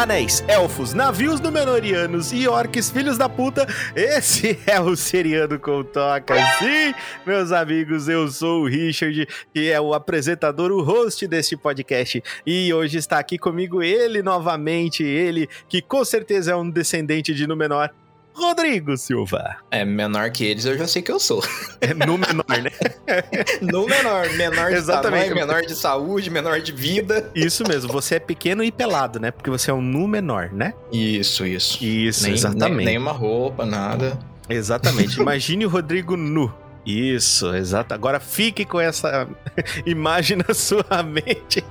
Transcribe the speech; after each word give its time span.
anéis, 0.00 0.42
elfos, 0.48 0.94
navios 0.94 1.40
númenorianos 1.40 2.32
e 2.32 2.48
orques 2.48 2.88
filhos 2.90 3.18
da 3.18 3.28
puta, 3.28 3.66
esse 3.94 4.58
é 4.66 4.80
o 4.80 4.96
Seriano 4.96 5.58
com 5.58 5.84
Toca. 5.84 6.34
Sim, 6.58 6.94
meus 7.26 7.52
amigos, 7.52 8.08
eu 8.08 8.26
sou 8.28 8.62
o 8.62 8.66
Richard, 8.66 9.28
que 9.52 9.70
é 9.70 9.78
o 9.78 9.92
apresentador, 9.92 10.72
o 10.72 10.82
host 10.82 11.28
deste 11.28 11.54
podcast. 11.54 12.22
E 12.46 12.72
hoje 12.72 12.96
está 12.96 13.18
aqui 13.18 13.36
comigo 13.36 13.82
ele 13.82 14.22
novamente, 14.22 15.02
ele 15.02 15.46
que 15.68 15.82
com 15.82 16.02
certeza 16.02 16.52
é 16.52 16.56
um 16.56 16.70
descendente 16.70 17.34
de 17.34 17.46
Númenor, 17.46 17.90
Rodrigo 18.32 18.96
Silva. 18.96 19.56
É, 19.70 19.84
menor 19.84 20.30
que 20.30 20.44
eles 20.44 20.64
eu 20.64 20.76
já 20.78 20.86
sei 20.86 21.02
que 21.02 21.12
eu 21.12 21.20
sou. 21.20 21.42
É 21.80 21.92
no 21.94 22.16
menor, 22.16 22.44
né? 22.48 22.70
no 23.60 23.86
menor. 23.86 24.28
Menor 24.34 24.70
de 24.70 24.76
Exatamente. 24.76 25.28
tamanho, 25.28 25.34
menor 25.34 25.62
de 25.62 25.74
saúde, 25.74 26.30
menor 26.30 26.60
de 26.60 26.72
vida. 26.72 27.30
Isso 27.34 27.64
mesmo, 27.66 27.92
você 27.92 28.16
é 28.16 28.18
pequeno 28.18 28.62
e 28.62 28.70
pelado, 28.70 29.18
né? 29.18 29.30
Porque 29.30 29.50
você 29.50 29.70
é 29.70 29.74
um 29.74 29.82
nu 29.82 30.06
menor, 30.06 30.50
né? 30.52 30.74
Isso, 30.92 31.46
isso. 31.46 31.84
Isso, 31.84 32.24
nem, 32.24 32.32
exatamente. 32.32 32.76
Nem, 32.76 32.86
nem 32.86 32.98
uma 32.98 33.12
roupa, 33.12 33.66
nada. 33.66 34.18
Exatamente. 34.48 35.18
Imagine 35.20 35.66
o 35.66 35.68
Rodrigo 35.68 36.16
nu. 36.16 36.52
Isso, 36.84 37.54
exato. 37.54 37.92
Agora 37.92 38.18
fique 38.18 38.64
com 38.64 38.80
essa 38.80 39.28
imagem 39.84 40.38
na 40.38 40.54
sua 40.54 41.02
mente. 41.02 41.62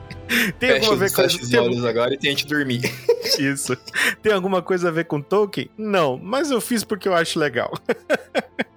Tem 0.59 0.69
fecha, 0.69 0.85
alguma 0.85 0.95
ver 0.95 1.11
com 1.11 1.21
os 1.23 1.49
tem... 1.49 1.59
olhos 1.59 1.85
agora 1.85 2.13
e 2.13 2.17
tente 2.17 2.45
dormir. 2.45 2.81
Isso. 3.39 3.75
Tem 4.21 4.31
alguma 4.31 4.61
coisa 4.61 4.89
a 4.89 4.91
ver 4.91 5.05
com 5.05 5.21
Tolkien? 5.21 5.69
Não, 5.77 6.17
mas 6.17 6.51
eu 6.51 6.61
fiz 6.61 6.83
porque 6.83 7.07
eu 7.07 7.15
acho 7.15 7.39
legal. 7.39 7.73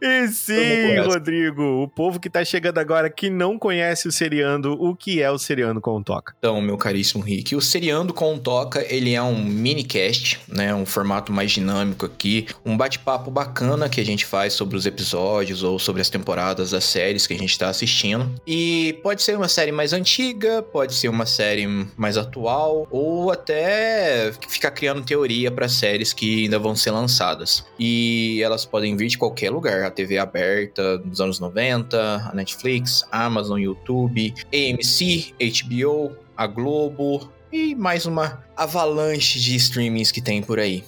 E 0.00 0.28
sim, 0.28 0.98
Rodrigo, 1.00 1.82
o 1.82 1.88
povo 1.88 2.20
que 2.20 2.30
tá 2.30 2.44
chegando 2.44 2.78
agora 2.78 3.10
que 3.10 3.30
não 3.30 3.58
conhece 3.58 4.08
o 4.08 4.12
Seriando, 4.12 4.72
o 4.72 4.94
que 4.94 5.22
é 5.22 5.30
o 5.30 5.38
Seriando 5.38 5.80
com 5.80 6.02
Toca? 6.02 6.34
Então, 6.38 6.60
meu 6.60 6.76
caríssimo 6.76 7.22
Rick, 7.22 7.54
o 7.54 7.60
Seriando 7.60 8.12
com 8.12 8.38
Toca, 8.38 8.84
ele 8.88 9.14
é 9.14 9.22
um 9.22 9.44
minicast, 9.44 10.40
né, 10.48 10.74
um 10.74 10.86
formato 10.86 11.32
mais 11.32 11.52
dinâmico 11.52 12.06
aqui, 12.06 12.46
um 12.64 12.76
bate-papo 12.76 13.30
bacana 13.30 13.88
que 13.88 14.00
a 14.00 14.04
gente 14.04 14.24
faz 14.24 14.52
sobre 14.52 14.76
os 14.76 14.86
episódios 14.86 15.62
ou 15.62 15.78
sobre 15.78 16.02
as 16.02 16.10
temporadas 16.10 16.70
das 16.70 16.84
séries 16.84 17.26
que 17.26 17.34
a 17.34 17.38
gente 17.38 17.58
tá 17.58 17.68
assistindo. 17.68 18.32
E 18.46 18.98
pode 19.02 19.22
ser 19.22 19.36
uma 19.36 19.48
série 19.48 19.72
mais 19.72 19.92
antiga, 19.92 20.62
pode 20.62 20.94
ser 20.94 21.08
uma 21.08 21.26
série 21.26 21.66
mais 21.96 22.16
atual 22.16 22.86
ou 22.90 23.30
até 23.30 24.32
ficar 24.48 24.70
criando 24.70 25.02
teoria 25.02 25.50
para 25.50 25.68
séries 25.68 26.12
que 26.12 26.44
ainda 26.44 26.58
vão 26.58 26.74
ser 26.74 26.90
lançadas. 26.90 27.64
E 27.78 28.40
elas 28.42 28.64
podem 28.64 28.96
vir 28.96 29.08
de 29.08 29.18
qualquer 29.18 29.43
qualquer 29.44 29.50
lugar. 29.50 29.84
A 29.84 29.90
TV 29.90 30.18
aberta 30.18 30.98
dos 30.98 31.20
anos 31.20 31.40
90, 31.40 32.30
a 32.30 32.34
Netflix, 32.34 33.04
Amazon, 33.10 33.58
YouTube, 33.58 34.34
AMC, 34.52 35.34
HBO, 35.38 36.16
a 36.36 36.46
Globo 36.46 37.30
e 37.52 37.74
mais 37.74 38.06
uma 38.06 38.44
avalanche 38.56 39.38
de 39.38 39.54
streamings 39.56 40.10
que 40.10 40.20
tem 40.20 40.42
por 40.42 40.58
aí. 40.58 40.84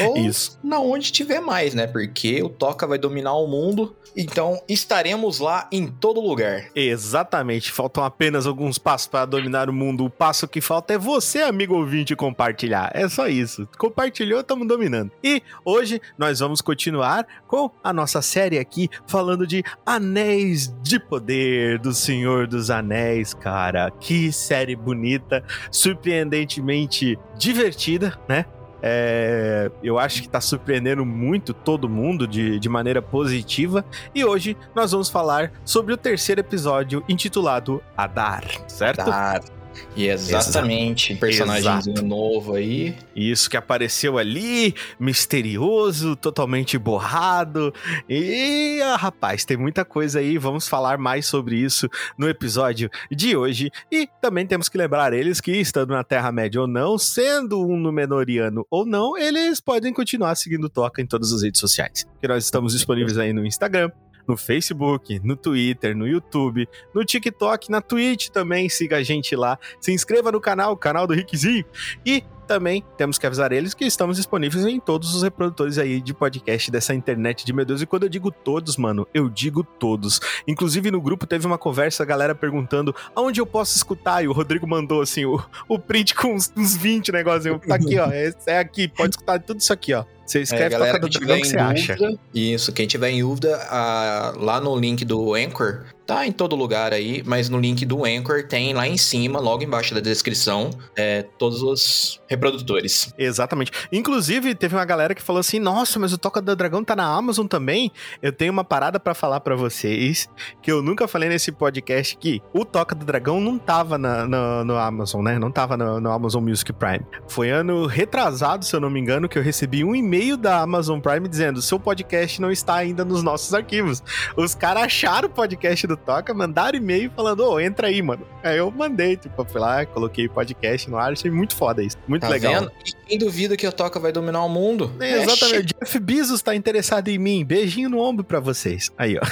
Ou 0.00 0.16
Isso. 0.18 0.58
na 0.62 0.80
onde 0.80 1.10
tiver 1.12 1.40
mais, 1.40 1.74
né? 1.74 1.86
Porque 1.86 2.42
o 2.42 2.48
Toca 2.48 2.86
vai 2.86 2.98
dominar 2.98 3.34
o 3.34 3.46
mundo. 3.46 3.96
Então 4.16 4.60
estaremos 4.68 5.38
lá 5.38 5.68
em 5.70 5.86
todo 5.86 6.20
lugar. 6.20 6.70
Exatamente. 6.74 7.70
Faltam 7.70 8.02
apenas 8.02 8.46
alguns 8.46 8.78
passos 8.78 9.06
para 9.06 9.26
dominar 9.26 9.68
o 9.70 9.72
mundo. 9.72 10.04
O 10.04 10.10
passo 10.10 10.48
que 10.48 10.60
falta 10.60 10.94
é 10.94 10.98
você, 10.98 11.42
amigo 11.42 11.74
ouvinte, 11.76 12.16
compartilhar. 12.16 12.90
É 12.94 13.08
só 13.08 13.28
isso. 13.28 13.68
Compartilhou, 13.78 14.40
estamos 14.40 14.66
dominando. 14.66 15.12
E 15.22 15.42
hoje 15.64 16.00
nós 16.16 16.40
vamos 16.40 16.60
continuar 16.60 17.26
com 17.46 17.70
a 17.82 17.92
nossa 17.92 18.20
série 18.20 18.58
aqui 18.58 18.88
falando 19.06 19.46
de 19.46 19.62
Anéis 19.86 20.74
de 20.82 20.98
Poder 20.98 21.78
do 21.78 21.92
Senhor 21.92 22.46
dos 22.46 22.70
Anéis, 22.70 23.34
cara. 23.34 23.90
Que 24.00 24.32
série 24.32 24.74
bonita, 24.74 25.44
surpreendentemente 25.70 27.18
divertida, 27.36 28.18
né? 28.28 28.44
É, 28.82 29.70
eu 29.82 29.98
acho 29.98 30.20
que 30.20 30.28
está 30.28 30.40
surpreendendo 30.40 31.04
muito 31.04 31.52
todo 31.52 31.88
mundo 31.88 32.26
de, 32.26 32.58
de 32.58 32.68
maneira 32.68 33.02
positiva. 33.02 33.84
E 34.14 34.24
hoje 34.24 34.56
nós 34.74 34.92
vamos 34.92 35.08
falar 35.08 35.52
sobre 35.64 35.92
o 35.92 35.96
terceiro 35.96 36.40
episódio 36.40 37.04
intitulado 37.08 37.82
Adar, 37.96 38.44
certo? 38.68 39.00
Adar. 39.00 39.57
E 39.96 40.08
exatamente, 40.08 41.12
Exato. 41.12 41.20
personagemzinho 41.20 42.02
novo 42.02 42.54
aí. 42.54 42.94
Isso 43.14 43.50
que 43.50 43.56
apareceu 43.56 44.18
ali, 44.18 44.74
misterioso, 44.98 46.14
totalmente 46.16 46.78
borrado. 46.78 47.72
E, 48.08 48.80
ah, 48.82 48.96
rapaz, 48.96 49.44
tem 49.44 49.56
muita 49.56 49.84
coisa 49.84 50.20
aí. 50.20 50.38
Vamos 50.38 50.68
falar 50.68 50.98
mais 50.98 51.26
sobre 51.26 51.56
isso 51.56 51.88
no 52.16 52.28
episódio 52.28 52.90
de 53.10 53.36
hoje. 53.36 53.70
E 53.90 54.08
também 54.20 54.46
temos 54.46 54.68
que 54.68 54.78
lembrar 54.78 55.12
eles 55.12 55.40
que, 55.40 55.52
estando 55.52 55.90
na 55.90 56.04
Terra-média 56.04 56.60
ou 56.60 56.66
não, 56.66 56.96
sendo 56.96 57.66
um 57.66 57.76
Númenoriano 57.76 58.66
ou 58.70 58.86
não, 58.86 59.16
eles 59.16 59.60
podem 59.60 59.92
continuar 59.92 60.34
seguindo 60.36 60.68
Toca 60.68 61.02
em 61.02 61.06
todas 61.06 61.32
as 61.32 61.42
redes 61.42 61.60
sociais. 61.60 62.06
Que 62.20 62.28
nós 62.28 62.44
estamos 62.44 62.72
disponíveis 62.72 63.18
aí 63.18 63.32
no 63.32 63.44
Instagram, 63.44 63.90
no 64.28 64.36
Facebook, 64.36 65.18
no 65.24 65.34
Twitter, 65.34 65.96
no 65.96 66.06
YouTube, 66.06 66.68
no 66.94 67.04
TikTok, 67.04 67.70
na 67.70 67.80
Twitch 67.80 68.28
também. 68.28 68.68
Siga 68.68 68.98
a 68.98 69.02
gente 69.02 69.34
lá. 69.34 69.58
Se 69.80 69.90
inscreva 69.90 70.30
no 70.30 70.40
canal, 70.40 70.76
canal 70.76 71.06
do 71.06 71.14
Rickzinho. 71.14 71.64
E 72.04 72.22
também 72.48 72.82
temos 72.96 73.18
que 73.18 73.26
avisar 73.26 73.52
eles 73.52 73.74
que 73.74 73.84
estamos 73.84 74.16
disponíveis 74.16 74.64
em 74.64 74.80
todos 74.80 75.14
os 75.14 75.22
reprodutores 75.22 75.76
aí 75.76 76.00
de 76.00 76.14
podcast 76.14 76.70
dessa 76.70 76.94
internet 76.94 77.44
de 77.44 77.52
meu 77.52 77.64
Deus. 77.64 77.82
E 77.82 77.86
quando 77.86 78.04
eu 78.04 78.08
digo 78.08 78.30
todos, 78.30 78.76
mano, 78.78 79.06
eu 79.12 79.28
digo 79.28 79.62
todos. 79.62 80.18
Inclusive 80.46 80.90
no 80.90 81.00
grupo 81.00 81.26
teve 81.26 81.46
uma 81.46 81.58
conversa, 81.58 82.02
a 82.02 82.06
galera 82.06 82.34
perguntando 82.34 82.94
aonde 83.14 83.40
eu 83.40 83.46
posso 83.46 83.76
escutar. 83.76 84.24
E 84.24 84.28
o 84.28 84.32
Rodrigo 84.32 84.66
mandou 84.66 85.02
assim 85.02 85.26
o, 85.26 85.38
o 85.68 85.78
print 85.78 86.14
com 86.14 86.34
uns, 86.34 86.50
uns 86.56 86.74
20 86.74 87.12
negocinhos. 87.12 87.60
Tá 87.66 87.74
aqui, 87.74 87.98
ó. 87.98 88.08
É, 88.18 88.32
é 88.46 88.58
aqui, 88.58 88.88
pode 88.88 89.10
escutar 89.10 89.38
tudo 89.38 89.60
isso 89.60 89.72
aqui, 89.72 89.92
ó. 89.92 90.04
Você 90.28 90.42
escreve 90.42 90.66
é, 90.66 90.68
galera, 90.68 91.00
Toca 91.00 91.08
do 91.08 91.18
Dragão 91.18 91.40
que 91.40 91.46
você 91.46 91.56
dúvida, 91.56 91.94
acha. 91.94 92.18
Isso, 92.34 92.70
quem 92.70 92.86
tiver 92.86 93.10
em 93.10 93.22
dúvida, 93.22 93.56
a, 93.70 94.34
lá 94.36 94.60
no 94.60 94.76
link 94.76 95.02
do 95.04 95.32
Anchor, 95.32 95.86
tá 96.08 96.26
em 96.26 96.32
todo 96.32 96.56
lugar 96.56 96.94
aí, 96.94 97.22
mas 97.26 97.50
no 97.50 97.60
link 97.60 97.84
do 97.84 98.06
Anchor 98.06 98.42
tem 98.48 98.72
lá 98.72 98.88
em 98.88 98.96
cima, 98.96 99.38
logo 99.38 99.62
embaixo 99.62 99.94
da 99.94 100.00
descrição, 100.00 100.70
é, 100.96 101.22
todos 101.22 101.62
os 101.62 102.18
reprodutores. 102.26 103.12
Exatamente. 103.18 103.70
Inclusive, 103.92 104.54
teve 104.54 104.74
uma 104.74 104.86
galera 104.86 105.14
que 105.14 105.20
falou 105.20 105.40
assim: 105.40 105.58
nossa, 105.58 105.98
mas 105.98 106.10
o 106.10 106.16
Toca 106.16 106.40
do 106.40 106.56
Dragão 106.56 106.82
tá 106.82 106.96
na 106.96 107.04
Amazon 107.04 107.46
também. 107.46 107.92
Eu 108.22 108.32
tenho 108.32 108.50
uma 108.50 108.64
parada 108.64 108.98
para 108.98 109.12
falar 109.12 109.40
para 109.40 109.54
vocês 109.54 110.30
que 110.62 110.72
eu 110.72 110.80
nunca 110.80 111.06
falei 111.06 111.28
nesse 111.28 111.52
podcast 111.52 112.16
que 112.16 112.40
o 112.54 112.64
Toca 112.64 112.94
do 112.94 113.04
Dragão 113.04 113.38
não 113.38 113.58
tava 113.58 113.98
na, 113.98 114.26
no, 114.26 114.64
no 114.64 114.78
Amazon, 114.78 115.22
né? 115.22 115.38
Não 115.38 115.50
tava 115.50 115.76
no, 115.76 116.00
no 116.00 116.10
Amazon 116.10 116.42
Music 116.42 116.72
Prime. 116.72 117.04
Foi 117.28 117.50
ano 117.50 117.84
retrasado, 117.84 118.64
se 118.64 118.74
eu 118.74 118.80
não 118.80 118.88
me 118.88 118.98
engano, 118.98 119.28
que 119.28 119.38
eu 119.38 119.42
recebi 119.42 119.84
um 119.84 119.94
e-mail 119.94 120.38
da 120.38 120.62
Amazon 120.62 121.00
Prime 121.00 121.28
dizendo: 121.28 121.60
seu 121.60 121.78
podcast 121.78 122.40
não 122.40 122.50
está 122.50 122.76
ainda 122.76 123.04
nos 123.04 123.22
nossos 123.22 123.52
arquivos. 123.52 124.02
Os 124.38 124.54
caras 124.54 124.84
acharam 124.84 125.28
o 125.28 125.30
podcast 125.30 125.86
do 125.86 125.97
Toca, 125.98 126.32
mandaram 126.32 126.78
e-mail 126.78 127.10
falando: 127.14 127.40
ô, 127.40 127.54
oh, 127.54 127.60
entra 127.60 127.88
aí, 127.88 128.00
mano. 128.00 128.26
Aí 128.42 128.58
eu 128.58 128.70
mandei, 128.70 129.16
tipo, 129.16 129.44
fui 129.44 129.60
lá, 129.60 129.84
coloquei 129.86 130.28
podcast 130.28 130.88
no 130.90 130.96
ar, 130.96 131.12
achei 131.12 131.30
muito 131.30 131.54
foda 131.54 131.82
isso. 131.82 131.96
Muito 132.06 132.22
tá 132.22 132.28
legal. 132.28 132.54
Vendo? 132.54 132.72
E 132.84 132.92
quem 133.06 133.18
duvida 133.18 133.56
que 133.56 133.66
o 133.66 133.72
Toca 133.72 133.98
vai 133.98 134.12
dominar 134.12 134.44
o 134.44 134.48
mundo? 134.48 134.92
É, 135.00 135.22
exatamente. 135.22 135.74
Jeff 135.80 135.98
Bezos 135.98 136.42
tá 136.42 136.54
interessado 136.54 137.08
em 137.08 137.18
mim. 137.18 137.44
Beijinho 137.44 137.88
no 137.88 137.98
ombro 137.98 138.24
pra 138.24 138.40
vocês. 138.40 138.90
Aí, 138.96 139.16
ó. 139.16 139.22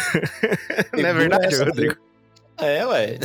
não 0.97 1.09
é 1.09 1.15
verdade, 1.15 1.47
essa, 1.47 1.65
Rodrigo? 1.65 1.97
É, 2.59 2.87
ué. 2.87 3.19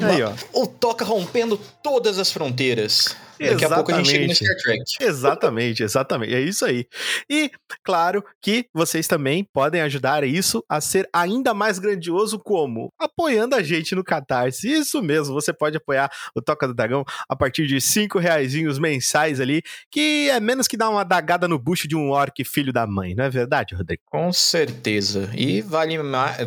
Aí, 0.00 0.22
ó. 0.22 0.32
O 0.52 0.66
Toca 0.66 1.04
rompendo 1.04 1.60
todas 1.82 2.18
as 2.18 2.32
fronteiras. 2.32 3.16
Daqui 3.40 3.64
a 3.64 3.68
pouco 3.68 3.92
a 3.92 3.96
gente 3.96 4.10
chega 4.10 4.26
no 4.26 4.34
Star 4.34 4.56
Trek. 4.56 4.82
Exatamente, 5.00 5.82
exatamente. 5.82 6.34
É 6.34 6.40
isso 6.40 6.64
aí. 6.64 6.86
E, 7.28 7.50
claro, 7.84 8.24
que 8.40 8.66
vocês 8.72 9.06
também 9.06 9.44
podem 9.44 9.80
ajudar 9.82 10.24
isso 10.24 10.64
a 10.68 10.80
ser 10.80 11.08
ainda 11.12 11.54
mais 11.54 11.78
grandioso 11.78 12.38
como? 12.38 12.92
Apoiando 12.98 13.54
a 13.54 13.62
gente 13.62 13.94
no 13.94 14.04
Catarse. 14.04 14.70
Isso 14.70 15.02
mesmo, 15.02 15.34
você 15.34 15.52
pode 15.52 15.76
apoiar 15.76 16.10
o 16.34 16.42
Toca 16.42 16.66
do 16.66 16.74
Dragão 16.74 17.04
a 17.28 17.36
partir 17.36 17.66
de 17.66 17.80
cinco 17.80 18.18
reaisinhos 18.18 18.78
mensais 18.78 19.40
ali, 19.40 19.62
que 19.90 20.28
é 20.30 20.40
menos 20.40 20.66
que 20.66 20.76
dar 20.76 20.90
uma 20.90 21.04
dagada 21.04 21.46
no 21.48 21.58
bucho 21.58 21.88
de 21.88 21.96
um 21.96 22.10
orc 22.10 22.44
filho 22.44 22.72
da 22.72 22.86
mãe, 22.86 23.14
não 23.14 23.24
é 23.24 23.30
verdade, 23.30 23.74
Rodrigo? 23.74 24.02
Com 24.06 24.32
certeza. 24.32 25.30
E 25.34 25.60
vale, 25.60 25.96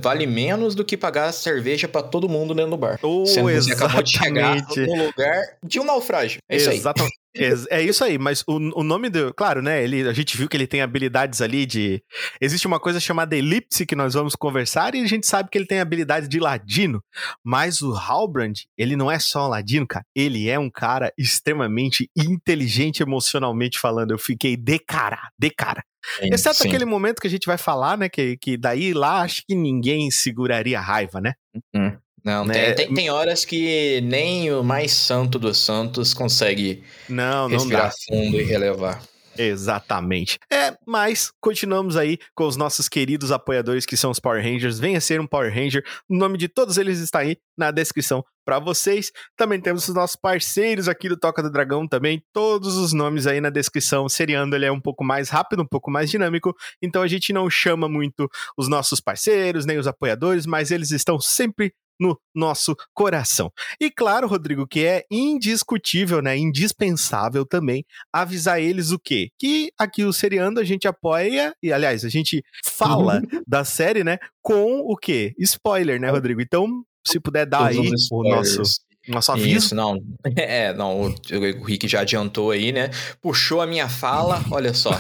vale 0.02 0.26
menos 0.26 0.76
do 0.76 0.84
que 0.84 0.98
pagar 0.98 1.32
cerveja 1.32 1.88
para 1.88 2.04
todo 2.04 2.28
mundo 2.28 2.54
dentro 2.54 2.72
do 2.72 2.78
bar. 2.78 3.00
Oh, 3.02 3.26
Sendo 3.26 3.50
que 3.50 3.56
você 3.56 3.74
acabou 3.74 4.02
de 4.02 4.12
chegar 4.12 4.56
no 4.56 5.06
lugar 5.06 5.44
de 5.64 5.80
um 5.80 5.84
naufrágio. 5.84 6.40
É 6.50 6.58
isso 6.58 6.70
aí. 6.70 6.81
Exatamente. 6.82 7.22
É, 7.70 7.82
isso 7.82 8.04
aí, 8.04 8.18
mas 8.18 8.44
o, 8.46 8.58
o 8.80 8.84
nome 8.84 9.10
do. 9.10 9.34
Claro, 9.34 9.62
né? 9.62 9.82
Ele, 9.82 10.08
a 10.08 10.12
gente 10.12 10.36
viu 10.36 10.50
que 10.50 10.58
ele 10.58 10.68
tem 10.68 10.82
habilidades 10.82 11.42
ali 11.42 11.66
de. 11.66 12.04
Existe 12.42 12.68
uma 12.68 12.80
coisa 12.80 13.00
chamada 13.00 13.36
elipse 13.36 13.86
que 13.86 13.96
nós 13.96 14.14
vamos 14.14 14.36
conversar 14.36 14.94
e 14.96 15.02
a 15.02 15.08
gente 15.08 15.26
sabe 15.26 15.50
que 15.50 15.58
ele 15.58 15.66
tem 15.66 15.80
habilidades 15.80 16.28
de 16.28 16.40
ladino. 16.40 17.02
Mas 17.44 17.82
o 17.82 17.96
Halbrand, 17.96 18.54
ele 18.78 18.98
não 18.98 19.10
é 19.10 19.18
só 19.18 19.46
um 19.46 19.50
ladino, 19.50 19.88
cara. 19.88 20.06
Ele 20.14 20.50
é 20.50 20.60
um 20.60 20.70
cara 20.70 21.14
extremamente 21.18 22.10
inteligente 22.18 23.02
emocionalmente 23.02 23.80
falando. 23.80 24.12
Eu 24.12 24.20
fiquei 24.20 24.58
de 24.58 24.80
cara, 24.80 25.30
de 25.40 25.50
cara. 25.50 25.82
Sim, 26.20 26.30
Exceto 26.34 26.58
sim. 26.58 26.68
aquele 26.68 26.86
momento 26.86 27.22
que 27.22 27.28
a 27.28 27.32
gente 27.32 27.46
vai 27.46 27.58
falar, 27.58 27.98
né? 27.98 28.10
Que, 28.10 28.36
que 28.38 28.58
daí 28.58 28.94
lá 28.94 29.22
acho 29.22 29.44
que 29.48 29.56
ninguém 29.56 30.12
seguraria 30.12 30.80
a 30.80 30.82
raiva, 30.82 31.22
né? 31.22 31.34
Uhum. 31.74 31.98
Não, 32.24 32.46
né? 32.46 32.74
tem, 32.74 32.88
tem, 32.88 32.94
tem, 32.94 33.10
horas 33.10 33.44
que 33.44 34.00
nem 34.02 34.52
o 34.54 34.64
mais 34.64 34.92
santo 34.92 35.40
dos 35.40 35.58
santos 35.58 36.14
consegue 36.14 36.84
não, 37.10 37.50
não 37.50 37.58
respirar 37.58 37.88
dá. 37.88 37.94
fundo 38.08 38.40
e 38.40 38.44
relevar. 38.44 39.02
Exatamente. 39.38 40.38
É, 40.52 40.76
mas 40.86 41.32
continuamos 41.40 41.96
aí 41.96 42.18
com 42.36 42.46
os 42.46 42.58
nossos 42.58 42.90
queridos 42.90 43.32
apoiadores 43.32 43.86
que 43.86 43.96
são 43.96 44.12
os 44.12 44.20
Power 44.20 44.44
Rangers. 44.44 44.80
Venha 44.80 45.00
ser 45.00 45.20
um 45.20 45.28
Power 45.28 45.54
Ranger. 45.54 45.84
O 46.10 46.16
nome 46.16 46.38
de 46.38 46.48
todos 46.48 46.78
eles 46.78 47.00
está 47.00 47.20
aí 47.20 47.38
na 47.58 47.72
descrição 47.72 48.24
para 48.46 48.60
vocês. 48.60 49.12
Também 49.38 49.60
temos 49.60 49.88
os 49.88 49.96
nossos 49.96 50.16
parceiros 50.16 50.88
aqui 50.88 51.08
do 51.08 51.18
Toca 51.18 51.42
do 51.42 51.52
Dragão 51.52 51.88
também. 51.88 52.22
Todos 52.34 52.76
os 52.76 52.94
nomes 52.94 53.26
aí 53.26 53.40
na 53.40 53.50
descrição. 53.50 54.06
O 54.06 54.10
Seriando 54.10 54.56
ele 54.56 54.66
é 54.66 54.72
um 54.72 54.82
pouco 54.82 55.04
mais 55.04 55.30
rápido, 55.30 55.62
um 55.62 55.68
pouco 55.68 55.90
mais 55.90 56.10
dinâmico. 56.10 56.54
Então 56.82 57.02
a 57.02 57.08
gente 57.08 57.32
não 57.32 57.50
chama 57.50 57.88
muito 57.88 58.30
os 58.58 58.68
nossos 58.68 59.00
parceiros, 59.00 59.66
nem 59.66 59.78
os 59.78 59.88
apoiadores, 59.88 60.46
mas 60.46 60.72
eles 60.72 60.92
estão 60.92 61.20
sempre 61.20 61.74
no 62.02 62.20
nosso 62.34 62.76
coração. 62.94 63.52
E 63.80 63.92
claro, 63.92 64.28
Rodrigo, 64.28 64.68
que 64.68 64.84
é 64.84 65.06
indiscutível, 65.12 66.22
né, 66.22 66.36
indispensável 66.36 67.46
também 67.46 67.86
avisar 68.12 68.60
eles 68.60 68.92
o 68.92 69.00
quê? 69.00 69.30
Que 69.38 69.72
aqui 69.78 70.04
o 70.04 70.12
Seriando 70.12 70.60
a 70.60 70.64
gente 70.64 70.88
apoia 70.88 71.54
e 71.62 71.72
aliás, 71.72 72.04
a 72.04 72.10
gente 72.10 72.44
fala 72.66 73.22
da 73.48 73.64
série, 73.64 74.04
né, 74.04 74.18
com 74.42 74.80
o 74.80 74.98
quê? 74.98 75.34
Spoiler, 75.38 76.00
né, 76.02 76.10
Rodrigo? 76.10 76.42
Então, 76.42 76.84
se 77.06 77.20
puder 77.20 77.46
dar 77.46 77.72
Todos 77.74 77.78
aí 77.78 78.08
o 78.12 78.24
nosso 78.24 78.64
nosso 79.08 79.32
aviso? 79.32 79.58
Isso, 79.58 79.76
não. 79.76 80.00
É, 80.36 80.74
não, 80.74 81.02
o, 81.02 81.16
o 81.60 81.64
Rick 81.64 81.88
já 81.88 82.02
adiantou 82.02 82.52
aí, 82.52 82.72
né? 82.72 82.90
Puxou 83.22 83.62
a 83.62 83.68
minha 83.68 83.88
fala, 83.88 84.44
olha 84.50 84.74
só. 84.74 84.92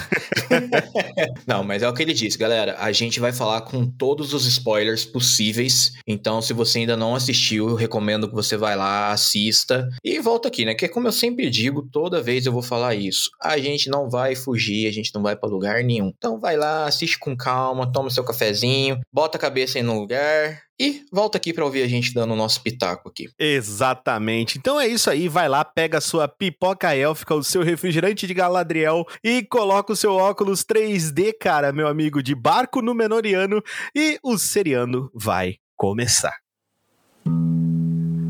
não, 1.47 1.63
mas 1.63 1.81
é 1.81 1.89
o 1.89 1.93
que 1.93 2.03
ele 2.03 2.13
disse, 2.13 2.37
galera. 2.37 2.75
A 2.79 2.91
gente 2.91 3.19
vai 3.19 3.31
falar 3.31 3.61
com 3.61 3.85
todos 3.85 4.33
os 4.33 4.45
spoilers 4.45 5.05
possíveis. 5.05 5.93
Então, 6.05 6.41
se 6.41 6.53
você 6.53 6.79
ainda 6.79 6.97
não 6.97 7.15
assistiu, 7.15 7.69
eu 7.69 7.75
recomendo 7.75 8.27
que 8.27 8.35
você 8.35 8.57
vá 8.57 8.75
lá, 8.75 9.11
assista 9.11 9.87
e 10.03 10.19
volta 10.19 10.47
aqui, 10.47 10.65
né? 10.65 10.75
Que 10.75 10.85
é 10.85 10.89
como 10.89 11.07
eu 11.07 11.11
sempre 11.11 11.49
digo, 11.49 11.87
toda 11.91 12.21
vez 12.21 12.45
eu 12.45 12.51
vou 12.51 12.61
falar 12.61 12.93
isso. 12.93 13.29
A 13.41 13.57
gente 13.57 13.89
não 13.89 14.09
vai 14.09 14.35
fugir, 14.35 14.87
a 14.87 14.91
gente 14.91 15.13
não 15.13 15.21
vai 15.21 15.35
para 15.35 15.49
lugar 15.49 15.83
nenhum. 15.83 16.11
Então, 16.15 16.39
vai 16.39 16.57
lá, 16.57 16.85
assiste 16.85 17.17
com 17.17 17.35
calma, 17.35 17.91
toma 17.91 18.09
seu 18.09 18.23
cafezinho, 18.23 18.99
bota 19.13 19.37
a 19.37 19.41
cabeça 19.41 19.77
aí 19.77 19.83
no 19.83 19.99
lugar 19.99 20.61
e 20.81 21.05
volta 21.11 21.37
aqui 21.37 21.53
para 21.53 21.63
ouvir 21.63 21.83
a 21.83 21.87
gente 21.87 22.11
dando 22.11 22.33
o 22.33 22.35
nosso 22.35 22.59
pitaco 22.63 23.07
aqui. 23.07 23.29
Exatamente. 23.37 24.57
Então 24.57 24.81
é 24.81 24.87
isso 24.87 25.11
aí, 25.11 25.29
vai 25.29 25.47
lá, 25.47 25.63
pega 25.63 25.99
a 25.99 26.01
sua 26.01 26.27
pipoca 26.27 26.95
élfica, 26.95 27.35
o 27.35 27.43
seu 27.43 27.61
refrigerante 27.61 28.25
de 28.25 28.33
Galadriel 28.33 29.05
e 29.23 29.43
coloca 29.43 29.93
o 29.93 29.95
seu 29.95 30.15
óculos 30.15 30.63
3D, 30.63 31.33
cara, 31.39 31.71
meu 31.71 31.87
amigo, 31.87 32.23
de 32.23 32.33
barco 32.33 32.81
no 32.81 32.95
Menoriano 32.95 33.61
e 33.95 34.17
o 34.23 34.39
seriano 34.39 35.11
vai 35.13 35.57
começar. 35.77 36.35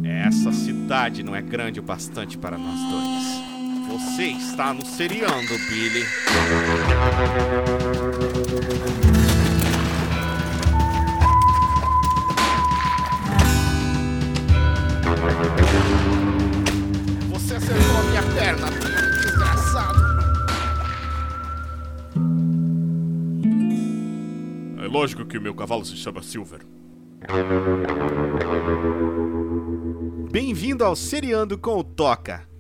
Essa 0.04 0.52
cidade 0.52 1.24
não 1.24 1.34
é 1.34 1.42
grande 1.42 1.80
o 1.80 1.84
bastante 1.84 2.38
para 2.38 2.58
nós 2.58 2.80
dois. 2.92 4.02
Você 4.02 4.24
está 4.24 4.74
no 4.74 4.86
seriando, 4.86 5.58
Billy. 5.70 6.06
Você 17.30 17.56
acertou 17.56 17.98
a 17.98 18.04
minha 18.04 18.24
perna, 18.34 18.68
desgraçado. 19.22 20.00
É 24.84 24.88
lógico 24.88 25.26
que 25.26 25.38
o 25.38 25.42
meu 25.42 25.54
cavalo 25.54 25.86
se 25.86 25.96
chama 25.96 26.24
Silver. 26.24 26.62
Bem-vindo 30.32 30.84
ao 30.84 30.96
Seriando 30.96 31.58
com 31.58 31.78
o 31.78 31.84
Toca. 31.84 32.51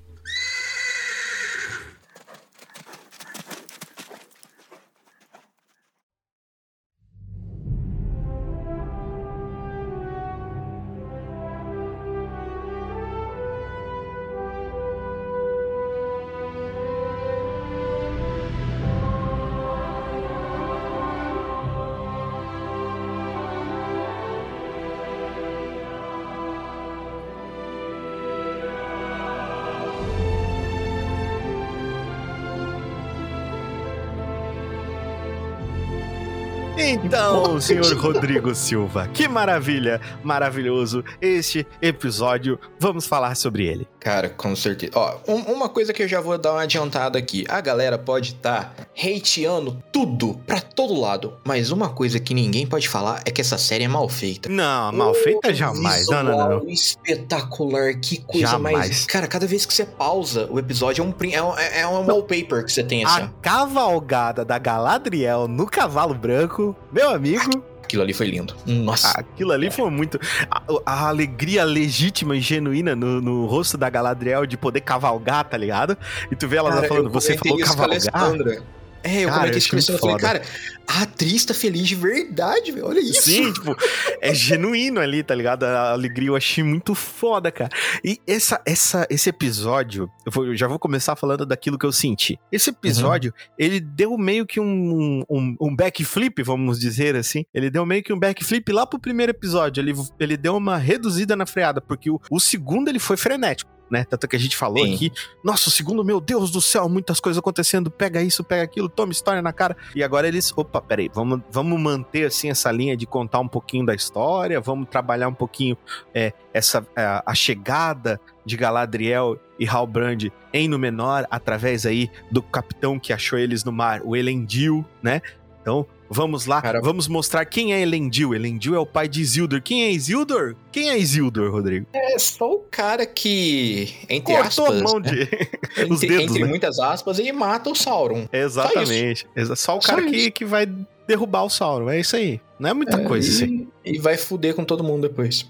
Então, 37.51 37.59
senhor 37.59 37.97
Rodrigo 37.97 38.55
Silva, 38.55 39.09
que 39.09 39.27
maravilha, 39.27 39.99
maravilhoso 40.23 41.03
este 41.21 41.67
episódio. 41.81 42.57
Vamos 42.79 43.05
falar 43.05 43.35
sobre 43.35 43.67
ele. 43.67 43.85
Cara, 43.99 44.29
com 44.29 44.55
certeza. 44.55 44.93
Ó, 44.95 45.17
um, 45.27 45.41
uma 45.51 45.67
coisa 45.67 45.91
que 45.91 46.01
eu 46.01 46.07
já 46.07 46.21
vou 46.21 46.37
dar 46.37 46.53
uma 46.53 46.61
adiantada 46.61 47.19
aqui. 47.19 47.43
A 47.49 47.59
galera 47.59 47.97
pode 47.97 48.29
estar 48.29 48.73
tá 48.73 48.85
hateando 48.97 49.81
tudo 49.91 50.39
pra 50.45 50.59
todo 50.59 50.99
lado, 50.99 51.33
mas 51.43 51.71
uma 51.71 51.89
coisa 51.89 52.19
que 52.19 52.33
ninguém 52.33 52.67
pode 52.67 52.87
falar 52.87 53.21
é 53.25 53.31
que 53.31 53.41
essa 53.41 53.57
série 53.57 53.83
é 53.83 53.87
mal 53.87 54.07
feita. 54.09 54.49
Não, 54.49 54.91
mal 54.91 55.13
feita 55.13 55.49
oh, 55.49 55.53
jamais. 55.53 56.07
Não, 56.07 56.23
não, 56.23 56.49
não. 56.49 56.69
espetacular, 56.69 57.95
que 57.99 58.17
coisa 58.21 58.47
jamais. 58.47 58.77
mais. 58.77 59.05
Cara, 59.05 59.27
cada 59.27 59.47
vez 59.47 59.65
que 59.65 59.73
você 59.73 59.85
pausa 59.85 60.47
o 60.51 60.59
episódio 60.59 61.03
é 61.03 61.05
um, 61.05 61.13
é 61.31 61.41
um, 61.41 61.57
é 61.57 61.87
um 61.87 62.05
wallpaper 62.05 62.65
que 62.65 62.71
você 62.71 62.83
tem 62.83 63.03
assim. 63.05 63.21
A 63.21 63.27
cavalgada 63.41 64.43
da 64.43 64.57
Galadriel 64.57 65.47
no 65.47 65.65
cavalo 65.65 66.13
branco 66.13 66.75
meu 66.91 67.09
amigo. 67.09 67.63
Aquilo 67.83 68.03
ali 68.03 68.13
foi 68.13 68.27
lindo. 68.27 68.55
Nossa. 68.65 69.11
Aquilo 69.19 69.51
ali 69.51 69.69
foi 69.69 69.89
muito. 69.89 70.17
A, 70.49 70.63
a 70.85 71.07
alegria 71.09 71.65
legítima 71.65 72.37
e 72.37 72.39
genuína 72.39 72.95
no, 72.95 73.19
no, 73.19 73.45
rosto 73.47 73.77
da 73.77 73.89
Galadriel 73.89 74.45
de 74.45 74.55
poder 74.55 74.79
cavalgar, 74.79 75.43
tá 75.43 75.57
ligado? 75.57 75.97
E 76.31 76.35
tu 76.35 76.47
vê 76.47 76.55
ela 76.55 76.71
Cara, 76.71 76.87
falando, 76.87 77.09
você 77.09 77.37
falou 77.37 77.57
cavalgar. 77.59 78.63
É, 79.03 79.21
eu 79.21 79.29
cara, 79.29 79.39
comentei 79.41 79.57
isso 79.57 79.69
com 79.69 79.93
eu 79.93 79.99
falei, 79.99 80.17
cara, 80.17 80.41
a 80.87 81.03
atriz 81.03 81.45
tá 81.45 81.53
feliz 81.53 81.87
de 81.87 81.95
verdade, 81.95 82.71
velho. 82.71 82.85
Olha 82.85 82.99
isso. 82.99 83.23
Sim, 83.23 83.51
tipo, 83.51 83.75
é 84.21 84.33
genuíno 84.33 84.99
ali, 84.99 85.23
tá 85.23 85.33
ligado? 85.33 85.63
A 85.63 85.91
alegria 85.91 86.29
eu 86.29 86.35
achei 86.35 86.63
muito 86.63 86.93
foda, 86.93 87.51
cara. 87.51 87.71
E 88.03 88.19
essa, 88.27 88.61
essa, 88.65 89.07
esse 89.09 89.29
episódio, 89.29 90.09
eu, 90.25 90.31
vou, 90.31 90.45
eu 90.47 90.55
já 90.55 90.67
vou 90.67 90.77
começar 90.77 91.15
falando 91.15 91.45
daquilo 91.45 91.77
que 91.77 91.85
eu 91.85 91.91
senti. 91.91 92.37
Esse 92.51 92.69
episódio, 92.69 93.33
uhum. 93.35 93.53
ele 93.57 93.79
deu 93.79 94.17
meio 94.17 94.45
que 94.45 94.59
um, 94.59 95.23
um, 95.29 95.55
um, 95.59 95.75
backflip, 95.75 96.43
vamos 96.43 96.79
dizer 96.79 97.15
assim. 97.15 97.45
Ele 97.53 97.69
deu 97.69 97.85
meio 97.85 98.03
que 98.03 98.13
um 98.13 98.19
backflip 98.19 98.71
lá 98.71 98.85
pro 98.85 98.99
primeiro 98.99 99.31
episódio. 99.31 99.81
Ele, 99.81 99.93
ele 100.19 100.37
deu 100.37 100.55
uma 100.57 100.77
reduzida 100.77 101.35
na 101.35 101.45
freada, 101.45 101.81
porque 101.81 102.09
o, 102.09 102.19
o 102.29 102.39
segundo 102.39 102.89
ele 102.89 102.99
foi 102.99 103.17
frenético 103.17 103.71
né? 103.91 104.05
Tanto 104.05 104.27
que 104.27 104.35
a 104.35 104.39
gente 104.39 104.55
falou 104.55 104.85
Sim. 104.85 104.95
aqui, 104.95 105.11
nossa, 105.43 105.69
segundo, 105.69 106.03
meu 106.03 106.21
Deus 106.21 106.49
do 106.49 106.61
céu, 106.61 106.87
muitas 106.87 107.19
coisas 107.19 107.37
acontecendo, 107.37 107.91
pega 107.91 108.21
isso, 108.21 108.43
pega 108.43 108.63
aquilo, 108.63 108.87
toma 108.87 109.11
história 109.11 109.41
na 109.41 109.51
cara. 109.51 109.75
E 109.93 110.01
agora 110.03 110.27
eles, 110.27 110.53
opa, 110.55 110.81
peraí, 110.81 111.09
vamos, 111.13 111.41
vamos 111.51 111.79
manter 111.79 112.25
assim 112.25 112.49
essa 112.49 112.71
linha 112.71 112.95
de 112.95 113.05
contar 113.05 113.39
um 113.39 113.47
pouquinho 113.47 113.85
da 113.85 113.93
história, 113.93 114.61
vamos 114.61 114.87
trabalhar 114.89 115.27
um 115.27 115.33
pouquinho 115.33 115.77
é, 116.13 116.33
essa 116.53 116.87
a, 116.95 117.23
a 117.25 117.35
chegada 117.35 118.19
de 118.45 118.55
Galadriel 118.55 119.37
e 119.59 119.67
Halbrand 119.67 120.31
em 120.53 120.67
Númenor 120.67 121.27
através 121.29 121.85
aí 121.85 122.09
do 122.31 122.41
capitão 122.41 122.97
que 122.97 123.13
achou 123.13 123.37
eles 123.37 123.63
no 123.63 123.71
mar, 123.71 124.01
o 124.03 124.15
Elendil, 124.15 124.85
né? 125.03 125.21
Então, 125.61 125.85
Vamos 126.13 126.45
lá, 126.45 126.61
Cara... 126.61 126.81
vamos 126.81 127.07
mostrar 127.07 127.45
quem 127.45 127.73
é 127.73 127.81
Elendil. 127.81 128.35
Elendil 128.35 128.75
é 128.75 128.79
o 128.79 128.85
pai 128.85 129.07
de 129.07 129.21
Isildur. 129.21 129.61
Quem 129.61 129.85
é 129.85 129.91
Isildur? 129.91 130.55
Quem 130.69 130.89
é 130.89 130.97
Isildur, 130.97 131.49
Rodrigo? 131.49 131.87
É 131.93 132.19
só 132.19 132.51
o 132.51 132.59
cara 132.59 133.05
que, 133.05 133.95
entre 134.09 134.35
Cortou 134.35 134.65
aspas... 134.65 134.81
a 134.81 134.83
mão 134.83 134.99
de... 134.99 135.19
Né? 135.19 135.27
Os 135.89 136.03
entre, 136.03 136.07
dedos, 136.09 136.23
Entre 136.31 136.43
né? 136.43 136.49
muitas 136.49 136.79
aspas, 136.79 137.17
ele 137.17 137.31
mata 137.31 137.69
o 137.69 137.75
Sauron. 137.75 138.27
Exatamente. 138.33 139.25
Só, 139.47 139.55
só 139.55 139.77
o 139.77 139.79
cara 139.79 140.01
só 140.01 140.09
que, 140.09 140.31
que 140.31 140.43
vai 140.43 140.67
derrubar 141.07 141.43
o 141.43 141.49
Sauron. 141.49 141.89
É 141.89 142.01
isso 142.01 142.17
aí. 142.17 142.41
Não 142.59 142.69
é 142.69 142.73
muita 142.73 142.97
é, 142.97 143.03
coisa 143.05 143.29
e, 143.29 143.33
assim. 143.33 143.67
E 143.85 143.97
vai 143.97 144.17
fuder 144.17 144.53
com 144.53 144.65
todo 144.65 144.83
mundo 144.83 145.07
depois. 145.07 145.49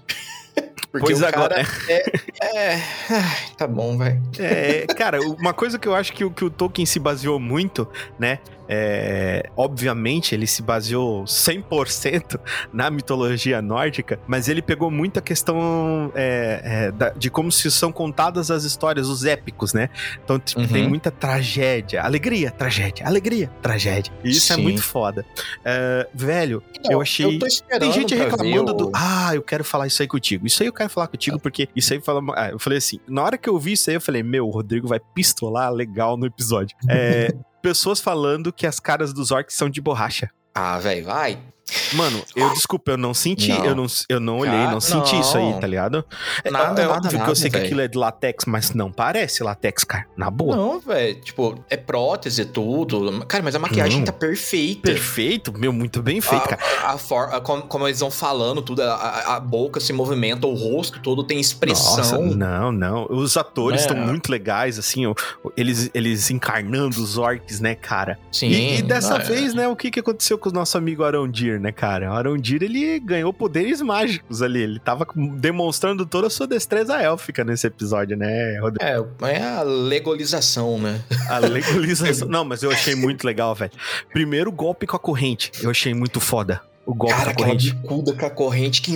Porque 0.92 1.06
pois 1.06 1.22
o 1.22 1.26
agora. 1.26 1.66
É, 1.88 2.74
é, 2.74 2.80
tá 3.56 3.66
bom, 3.66 3.96
vai. 3.96 4.20
É, 4.38 4.86
cara, 4.94 5.20
uma 5.22 5.54
coisa 5.54 5.78
que 5.78 5.88
eu 5.88 5.94
acho 5.94 6.12
que, 6.12 6.28
que 6.28 6.44
o 6.44 6.50
Tolkien 6.50 6.84
se 6.84 6.98
baseou 6.98 7.40
muito, 7.40 7.88
né? 8.18 8.40
É, 8.68 9.48
obviamente, 9.56 10.34
ele 10.34 10.46
se 10.46 10.62
baseou 10.62 11.24
100% 11.24 12.38
na 12.72 12.90
mitologia 12.90 13.60
nórdica, 13.60 14.18
mas 14.26 14.48
ele 14.48 14.62
pegou 14.62 14.90
muita 14.90 15.20
questão 15.20 16.10
é, 16.14 16.60
é, 16.64 16.92
da, 16.92 17.10
de 17.10 17.30
como 17.30 17.50
se 17.52 17.70
são 17.70 17.92
contadas 17.92 18.50
as 18.50 18.64
histórias, 18.64 19.08
os 19.08 19.24
épicos, 19.24 19.72
né? 19.72 19.88
Então, 20.24 20.38
tipo, 20.38 20.62
Uhum. 20.62 20.68
tem 20.68 20.88
muita 20.88 21.10
tragédia, 21.10 22.02
alegria, 22.02 22.50
tragédia, 22.50 23.06
alegria, 23.06 23.50
tragédia. 23.60 24.12
E 24.22 24.30
isso 24.30 24.52
é 24.52 24.56
Sim. 24.56 24.62
muito 24.62 24.82
foda. 24.82 25.24
É, 25.64 26.08
velho, 26.14 26.62
Então, 26.78 26.92
eu 26.92 27.00
achei. 27.00 27.38
Eu 27.70 27.78
Tem 27.78 27.92
gente 27.92 28.14
reclamando 28.14 28.72
do. 28.72 28.90
Ah, 28.94 29.34
eu 29.34 29.42
quero 29.42 29.64
falar 29.64 29.86
isso 29.86 30.00
aí 30.02 30.08
contigo. 30.08 30.46
Isso 30.46 30.62
aí 30.62 30.68
eu 30.68 30.72
quero 30.72 30.88
falar 30.88 31.08
contigo, 31.08 31.38
porque 31.38 31.68
isso 31.74 31.92
aí 31.92 32.00
fala. 32.00 32.22
Ah, 32.36 32.50
eu 32.50 32.58
falei 32.58 32.78
assim, 32.78 32.98
na 33.08 33.22
hora 33.22 33.36
que 33.36 33.48
eu 33.48 33.58
vi 33.58 33.72
isso 33.72 33.90
aí, 33.90 33.96
eu 33.96 34.00
falei, 34.00 34.22
meu, 34.22 34.46
o 34.46 34.50
Rodrigo 34.50 34.86
vai 34.86 35.00
pistolar 35.00 35.72
legal 35.72 36.16
no 36.16 36.26
episódio. 36.26 36.76
É, 36.88 37.34
pessoas 37.62 38.00
falando 38.00 38.52
que 38.52 38.66
as 38.66 38.80
caras 38.80 39.12
dos 39.12 39.30
orcs 39.30 39.54
são 39.54 39.70
de 39.70 39.80
borracha. 39.80 40.28
Ah, 40.54 40.78
velho, 40.78 41.06
vai. 41.06 41.38
Mano, 41.94 42.22
eu 42.36 42.50
desculpa, 42.52 42.90
eu 42.92 42.96
não 42.96 43.14
senti, 43.14 43.48
Não. 43.48 43.64
eu 43.64 43.74
não, 43.74 43.86
eu 44.08 44.20
não 44.20 44.38
olhei, 44.38 44.66
não 44.66 44.80
senti 44.80 45.18
isso 45.18 45.36
aí, 45.38 45.50
não. 45.52 45.60
tá 45.60 45.66
ligado? 45.66 46.04
É, 46.44 46.50
Nada, 46.50 46.82
é 46.82 46.86
nada, 46.86 46.96
óbvio 46.96 47.10
que 47.10 47.16
eu 47.16 47.20
nada, 47.20 47.34
sei 47.34 47.50
que 47.50 47.56
velho. 47.56 47.66
aquilo 47.66 47.80
é 47.80 47.88
de 47.88 47.96
latex, 47.98 48.44
mas 48.46 48.72
não 48.74 48.90
parece 48.92 49.42
latex, 49.42 49.84
cara. 49.84 50.06
Na 50.16 50.30
boa. 50.30 50.54
Não, 50.56 50.80
velho. 50.80 51.20
Tipo, 51.20 51.62
é 51.70 51.76
prótese, 51.76 52.44
tudo. 52.44 53.24
Cara, 53.26 53.42
mas 53.44 53.54
a 53.54 53.58
maquiagem 53.58 53.98
Não. 54.00 54.04
tá 54.06 54.12
perfeita. 54.12 54.82
Perfeito, 54.82 55.52
meu, 55.58 55.72
muito 55.72 56.02
bem 56.02 56.20
feito, 56.20 56.44
a, 56.44 56.56
cara. 56.56 56.62
a 56.92 56.98
for- 56.98 57.32
a- 57.34 57.40
como, 57.40 57.62
como 57.62 57.86
eles 57.86 58.00
vão 58.00 58.10
falando, 58.10 58.60
tudo, 58.62 58.82
a, 58.82 59.36
a- 59.36 59.40
boca 59.40 59.80
se 59.80 59.92
movimenta, 59.92 60.46
o 60.46 60.54
rosto 60.54 61.00
todo 61.00 61.22
tem 61.24 61.38
Nossa, 61.38 61.48
expressão. 61.50 62.22
não, 62.26 62.72
não. 62.72 63.06
Os 63.10 63.36
atores 63.36 63.80
É. 63.80 63.84
estão 63.86 63.96
muito 63.96 64.30
legais, 64.30 64.78
assim, 64.78 65.02
eles, 65.56 65.90
eles 65.94 66.30
encarnando 66.30 67.00
os 67.02 67.16
orcs, 67.18 67.60
né, 67.60 67.74
cara? 67.74 68.18
Sim. 68.30 68.48
E, 68.48 68.78
e 68.78 68.82
dessa 68.82 69.16
é. 69.16 69.18
vez, 69.20 69.54
né, 69.54 69.68
o 69.68 69.76
que, 69.76 69.90
que 69.90 70.00
aconteceu 70.00 70.36
com 70.38 70.48
o 70.48 70.52
nosso 70.52 70.76
amigo 70.78 71.02
Arondir, 71.04 71.51
né, 71.58 71.72
cara? 71.72 72.10
O 72.10 72.14
Arondir, 72.14 72.62
ele 72.62 72.98
ganhou 73.00 73.32
poderes 73.32 73.80
mágicos 73.80 74.42
ali. 74.42 74.62
Ele 74.62 74.78
tava 74.78 75.06
demonstrando 75.14 76.06
toda 76.06 76.26
a 76.26 76.30
sua 76.30 76.46
destreza 76.46 77.00
élfica 77.00 77.44
nesse 77.44 77.66
episódio, 77.66 78.16
né, 78.16 78.58
Rodrigo? 78.60 78.84
É, 78.84 79.32
é 79.32 79.42
a 79.42 79.62
legalização, 79.62 80.78
né? 80.78 81.00
A 81.28 81.38
legalização. 81.38 82.28
Não, 82.28 82.44
mas 82.44 82.62
eu 82.62 82.70
achei 82.70 82.94
muito 82.94 83.24
legal, 83.24 83.54
velho. 83.54 83.72
Primeiro 84.12 84.50
golpe 84.50 84.86
com 84.86 84.96
a 84.96 85.00
corrente. 85.00 85.50
Eu 85.62 85.70
achei 85.70 85.94
muito 85.94 86.20
foda. 86.20 86.60
O 86.84 86.92
golpe 86.94 87.14
Cara, 87.14 87.30
aquela 87.30 87.48
corrente. 87.50 87.72
bicuda 87.74 88.12
com 88.12 88.26
a 88.26 88.30
corrente 88.30 88.82
que 88.82 88.92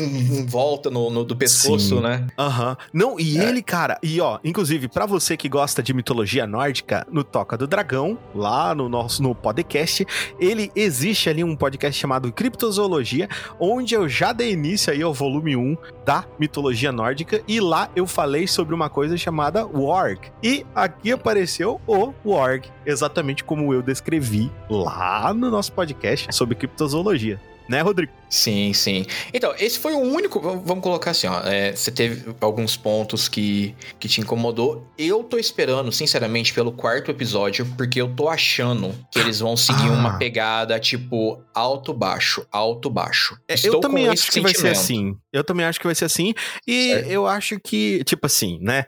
volta 0.49 0.91
no, 0.91 1.09
no- 1.09 1.25
do 1.25 1.37
pescoço, 1.37 1.97
Sim. 1.97 2.01
né? 2.01 2.27
Aham. 2.37 2.77
Não, 2.93 3.19
e 3.21 3.39
É. 3.39 3.45
ele, 3.49 3.63
cara, 3.63 3.97
e 4.03 4.21
ó, 4.21 4.41
inclusive, 4.43 4.89
pra 4.89 5.07
você 5.07 5.37
que 5.37 5.49
gosta 5.49 5.81
de 5.85 5.95
mitologia 5.95 6.49
nórdica, 6.49 7.07
no 7.11 7.23
Toca 7.23 7.57
do 7.57 7.65
Dragão, 7.65 8.19
lá 8.35 8.75
no 8.75 8.89
nosso 8.89 9.23
no 9.23 9.37
podcast, 9.37 10.05
ele 10.41 10.73
existe 10.75 11.31
ali 11.31 11.45
um 11.45 11.55
podcast 11.55 11.99
chamado 12.01 12.33
Criptozoologia, 12.33 13.29
onde 13.61 13.95
eu 13.95 14.09
já 14.09 14.33
dei 14.33 14.51
início 14.53 14.93
aí 14.93 15.01
ao 15.03 15.15
volume 15.15 15.55
1 15.57 15.77
da 16.05 16.25
mitologia 16.41 16.91
nórdica, 16.91 17.41
e 17.47 17.61
lá 17.61 17.89
eu 17.95 18.05
falei 18.07 18.49
sobre 18.49 18.75
uma 18.75 18.91
coisa 18.91 19.17
chamada 19.17 19.65
Warg. 19.65 20.23
E 20.43 20.67
aqui 20.75 21.13
apareceu 21.13 21.81
o 21.87 22.13
Warg, 22.25 22.69
exatamente 22.85 23.45
como 23.45 23.73
eu 23.73 23.81
descrevi 23.81 24.51
lá 24.69 25.33
no 25.33 25.51
nosso 25.51 25.73
podcast 25.73 26.27
sobre 26.35 26.57
criptozoologia. 26.57 27.41
Né, 27.69 27.81
Rodrigo? 27.81 28.13
Sim, 28.29 28.73
sim. 28.73 29.05
Então, 29.33 29.55
esse 29.59 29.79
foi 29.79 29.93
o 29.95 29.99
único. 30.01 30.41
Vamos 30.41 30.83
colocar 30.83 31.13
assim, 31.13 31.27
ó. 31.27 31.41
é, 31.45 31.73
você 31.75 31.91
teve 31.91 32.35
alguns 32.41 32.77
pontos 32.77 33.29
que, 33.29 33.75
que 33.99 34.09
te 34.09 34.21
incomodou. 34.21 34.87
Eu 34.99 35.23
tô 35.25 35.39
esperando, 35.39 35.91
sinceramente, 35.93 36.53
pelo 36.53 36.73
quarto 36.73 37.11
episódio, 37.11 37.67
porque 37.77 38.01
eu 38.01 38.09
tô 38.15 38.29
achando 38.29 38.95
que 39.13 39.19
eles 39.19 39.41
vão 39.41 39.57
seguir 39.57 39.89
Ah. 39.89 39.93
uma 39.93 40.19
pegada 40.19 40.79
tipo 40.81 41.43
alto-baixo, 41.55 42.47
alto-baixo. 42.51 43.37
É, 43.49 43.55
eu 43.65 43.81
também 43.81 44.09
acho 44.09 44.31
que 44.31 44.41
vai 44.41 44.53
ser 44.53 44.75
sentimento. 44.75 44.77
assim. 44.79 45.17
Eu 45.33 45.45
também 45.45 45.67
acho 45.67 45.79
que 45.81 45.87
vai 45.87 45.95
ser 45.95 46.05
assim. 46.07 46.35
E 46.67 46.93
É. 46.93 47.07
eu 47.09 47.27
acho 47.27 47.59
que, 47.61 48.03
tipo 48.05 48.27
assim, 48.27 48.59
né? 48.61 48.85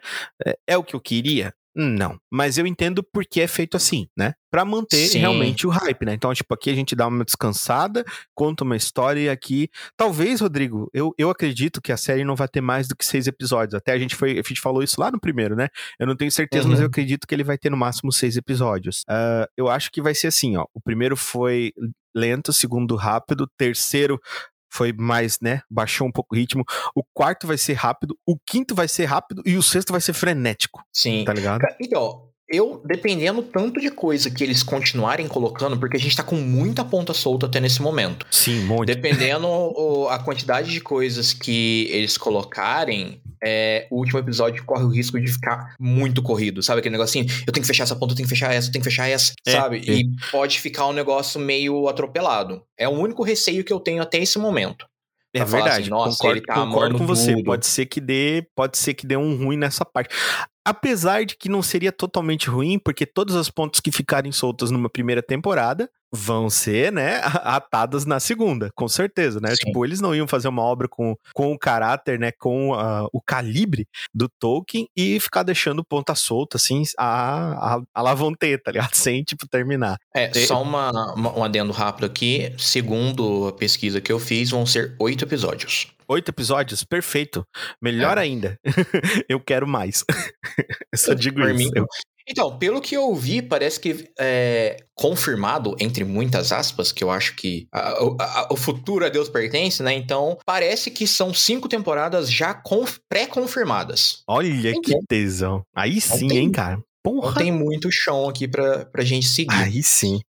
É, 0.47 0.57
é 0.69 0.77
o 0.79 0.83
que 0.85 0.95
eu 0.95 1.01
queria? 1.01 1.53
Não. 1.81 2.19
Mas 2.29 2.59
eu 2.59 2.67
entendo 2.67 3.05
porque 3.13 3.41
é 3.41 3.47
feito 3.47 3.77
assim, 3.77 4.09
né? 4.19 4.35
Pra 4.51 4.65
manter 4.65 5.07
Sim. 5.07 5.19
realmente 5.21 5.65
o 5.65 5.71
hype, 5.71 6.05
né? 6.05 6.13
Então, 6.15 6.35
tipo, 6.35 6.53
aqui 6.53 6.71
a 6.71 6.75
gente 6.75 6.97
dá 6.97 7.07
uma 7.07 7.25
descansada, 7.25 8.05
conta 8.35 8.65
uma 8.65 8.75
história 8.75 9.21
e 9.21 9.29
aqui. 9.29 9.69
Talvez, 9.97 10.41
Rodrigo, 10.41 10.91
eu, 10.93 11.15
eu 11.17 11.31
acredito 11.31 11.81
que 11.81 11.93
a 11.93 11.97
série 11.97 12.25
não 12.25 12.35
vai 12.35 12.49
ter 12.49 12.61
mais 12.61 12.89
do 12.89 12.97
que 12.97 13.05
seis 13.05 13.29
episódios. 13.29 13.75
Até 13.75 13.93
a 13.93 13.99
gente 13.99 14.17
foi. 14.17 14.33
A 14.33 14.43
gente 14.43 14.61
falou 14.61 14.83
isso 14.83 15.01
lá 15.01 15.11
no 15.13 15.21
primeiro, 15.21 15.55
né? 15.55 15.69
Eu 16.01 16.07
não 16.09 16.17
tenho 16.17 16.33
certeza, 16.33 16.67
mas 16.67 16.79
Uhum. 16.79 16.85
eu 16.85 16.89
acredito 16.89 17.27
que 17.29 17.35
ele 17.35 17.45
vai 17.45 17.57
ter 17.57 17.71
no 17.71 17.77
máximo 17.77 18.11
seis 18.11 18.37
episódios. 18.37 19.05
Ah, 19.09 19.47
eu 19.57 19.69
acho 19.69 19.93
que 19.93 20.03
vai 20.03 20.15
ser 20.17 20.27
assim, 20.27 20.57
ó. 20.57 20.65
O 20.75 20.81
primeiro 20.81 21.17
foi 21.17 21.73
lento, 22.13 22.49
o 22.49 22.53
segundo 22.53 22.97
rápido, 22.97 23.43
o 23.43 23.51
terceiro 23.57 24.19
foi 24.71 24.93
mais, 24.93 25.39
né? 25.41 25.63
Baixou 25.71 26.07
um 26.07 26.13
pouco 26.13 26.35
o 26.35 26.39
ritmo. 26.39 26.65
O 26.95 27.03
quarto 27.15 27.47
vai 27.47 27.59
ser 27.59 27.75
rápido, 27.75 28.19
o 28.27 28.37
quinto 28.39 28.75
vai 28.75 28.89
ser 28.89 29.07
rápido 29.07 29.43
e 29.45 29.57
o 29.57 29.63
sexto 29.63 29.91
vai 29.91 30.01
ser 30.01 30.13
frenético, 30.13 30.83
Sim. 30.93 31.25
tá 31.25 31.33
ligado? 31.33 31.61
Então, 31.81 32.28
eu, 32.49 32.81
dependendo 32.85 33.43
tanto 33.43 33.79
de 33.81 33.91
coisa 33.91 34.31
que 34.31 34.43
eles 34.43 34.63
continuarem 34.63 35.29
colocando, 35.29 35.79
porque 35.79 35.97
a 35.97 36.01
gente 36.01 36.17
tá 36.17 36.23
com 36.23 36.37
muita 36.37 36.85
ponta 36.85 37.13
solta 37.13 37.47
até 37.47 37.61
nesse 37.61 37.83
momento. 37.83 38.27
Sim, 38.31 38.65
monte. 38.65 38.87
Dependendo 38.87 39.47
o- 39.47 40.09
a 40.09 40.19
quantidade 40.19 40.71
de 40.73 40.81
coisas 40.81 41.33
que 41.35 41.87
eles 41.91 42.17
colocarem, 42.17 43.21
é, 43.45 43.87
o 43.91 43.97
último 43.97 44.19
episódio 44.19 44.65
corre 44.65 44.83
o 44.85 44.89
risco 44.89 45.21
de 45.21 45.31
ficar 45.31 45.75
muito 45.79 46.23
corrido. 46.23 46.63
Sabe 46.63 46.81
aquele 46.81 46.93
negocinho? 46.97 47.27
Eu 47.47 47.53
tenho 47.53 47.63
que 47.63 47.67
fechar 47.67 47.85
essa 47.85 47.95
ponta, 47.95 48.13
eu 48.13 48.17
tenho 48.17 48.27
que 48.29 48.35
fechar 48.35 48.53
essa, 48.53 48.69
eu 48.69 48.73
tenho 48.73 48.83
que 48.83 48.89
fechar 48.91 49.07
essa, 49.09 49.33
É, 49.47 49.53
sabe? 49.53 49.79
é. 49.87 49.93
E 49.93 50.11
pode 50.33 50.59
ficar 50.61 50.87
um 50.87 50.93
negócio 50.93 51.39
meio 51.39 51.87
atropelado. 51.89 52.63
É 52.79 52.89
o 52.89 52.93
único 52.93 53.23
receio 53.23 53.63
que 53.63 53.73
eu 53.73 53.79
tenho 53.81 54.03
até 54.03 54.19
esse 54.19 54.39
momento. 54.39 54.87
É 55.35 55.41
falar 55.45 55.65
verdade, 55.65 55.81
assim, 55.83 55.91
concordo, 55.91 56.43
tá 56.43 56.55
concordo 56.55 56.99
com 56.99 57.07
você. 57.07 57.33
tudo. 57.35 57.45
Pode 57.45 57.67
ser 57.67 57.85
que 57.85 58.01
dê, 58.01 58.47
pode 58.57 58.79
ser 58.79 58.95
que 58.95 59.07
dê 59.07 59.15
um 59.17 59.37
ruim 59.37 59.59
nessa 59.59 59.85
parte. 59.85 60.09
Apesar 60.69 61.25
de 61.25 61.35
que 61.35 61.49
não 61.49 61.63
seria 61.63 61.91
totalmente 61.91 62.51
ruim, 62.51 62.79
porque 62.79 63.07
todos 63.07 63.35
os 63.35 63.49
pontos 63.51 63.81
que 63.81 63.91
ficarem 63.91 64.31
soltos 64.33 64.71
numa 64.71 64.91
primeira 64.91 65.23
temporada 65.23 65.89
vão 66.13 66.51
ser, 66.51 66.93
né, 66.93 67.21
atadas 67.43 68.05
na 68.05 68.21
segunda, 68.21 68.71
com 68.75 68.87
certeza, 68.89 69.41
né? 69.41 69.51
Sim. 69.51 69.67
Tipo, 69.67 69.85
eles 69.85 70.01
não 70.01 70.15
iam 70.15 70.29
fazer 70.29 70.49
uma 70.49 70.63
obra 70.63 70.87
com, 70.89 71.15
com 71.35 71.53
o 71.53 71.59
caráter, 71.59 72.19
né, 72.19 72.33
com 72.33 72.75
ah, 72.75 73.07
o 73.13 73.21
calibre 73.23 73.87
do 74.15 74.29
Tolkien 74.39 74.87
e 74.97 75.19
ficar 75.21 75.43
deixando 75.43 75.83
ponta 75.85 76.15
solta, 76.15 76.57
assim, 76.59 76.83
a, 76.99 77.77
a, 77.77 77.81
a 77.95 78.03
lavonter, 78.03 78.63
tá 78.63 78.71
ligado? 78.71 78.93
Sem, 78.95 79.23
tipo, 79.23 79.49
terminar. 79.49 79.97
É, 80.15 80.31
E- 80.35 80.47
só 80.47 80.61
uma, 80.63 80.91
uma- 81.15 81.39
um 81.39 81.45
adendo 81.45 81.73
rápido 81.73 82.05
aqui. 82.05 82.53
Segundo 82.59 83.49
a 83.49 83.53
pesquisa 83.53 84.01
que 84.03 84.13
eu 84.13 84.19
fiz, 84.19 84.51
vão 84.51 84.67
ser 84.67 84.95
oito 84.99 85.25
episódios. 85.25 85.89
Oito 86.11 86.31
episódios, 86.31 86.85
perfeito. 86.85 87.45
Melhor 87.83 88.17
É. 88.19 88.23
ainda. 88.23 88.59
Eu 89.29 89.39
quero 89.41 89.67
mais. 89.67 90.05
Eu 90.93 90.99
só 90.99 91.13
digo 91.15 91.41
Por 91.41 91.51
isso. 91.51 91.59
mim, 91.59 91.71
Eu- 91.75 91.87
Então, 92.31 92.59
pelo 92.59 92.81
que 92.83 92.95
eu 92.95 93.15
vi, 93.15 93.41
parece 93.41 93.81
que 93.81 94.11
é 94.19 94.77
confirmado, 94.95 95.75
entre 95.81 96.05
muitas 96.05 96.53
aspas, 96.53 96.93
que 96.93 97.03
eu 97.03 97.11
acho 97.11 97.35
que 97.37 97.67
a- 97.73 98.05
o- 98.05 98.17
a- 98.21 98.49
o 98.51 98.57
futuro 98.57 99.03
a 99.05 99.09
Deus 99.09 99.31
pertence, 99.31 99.83
né? 99.83 99.95
Então, 99.95 100.37
parece 100.45 100.91
que 100.91 101.07
são 101.07 101.33
cinco 101.33 101.69
temporadas 101.69 102.31
já 102.31 102.53
conf- 102.53 102.99
pré-confirmadas. 103.09 104.23
Olha 104.29 104.51
que 104.51 104.69
Entendi. 104.93 105.07
tesão. 105.09 105.63
Aí 105.75 106.01
sim, 106.03 106.31
hein, 106.37 106.53
cara. 106.53 106.77
Não 106.77 106.83
Porra. 107.21 107.41
tem 107.41 107.51
muito 107.51 107.89
chão 107.91 108.29
aqui 108.29 108.47
pra, 108.47 108.85
pra 108.85 109.03
gente 109.05 109.27
seguir. 109.27 109.55
Aí 109.55 109.83
sim. 109.83 110.21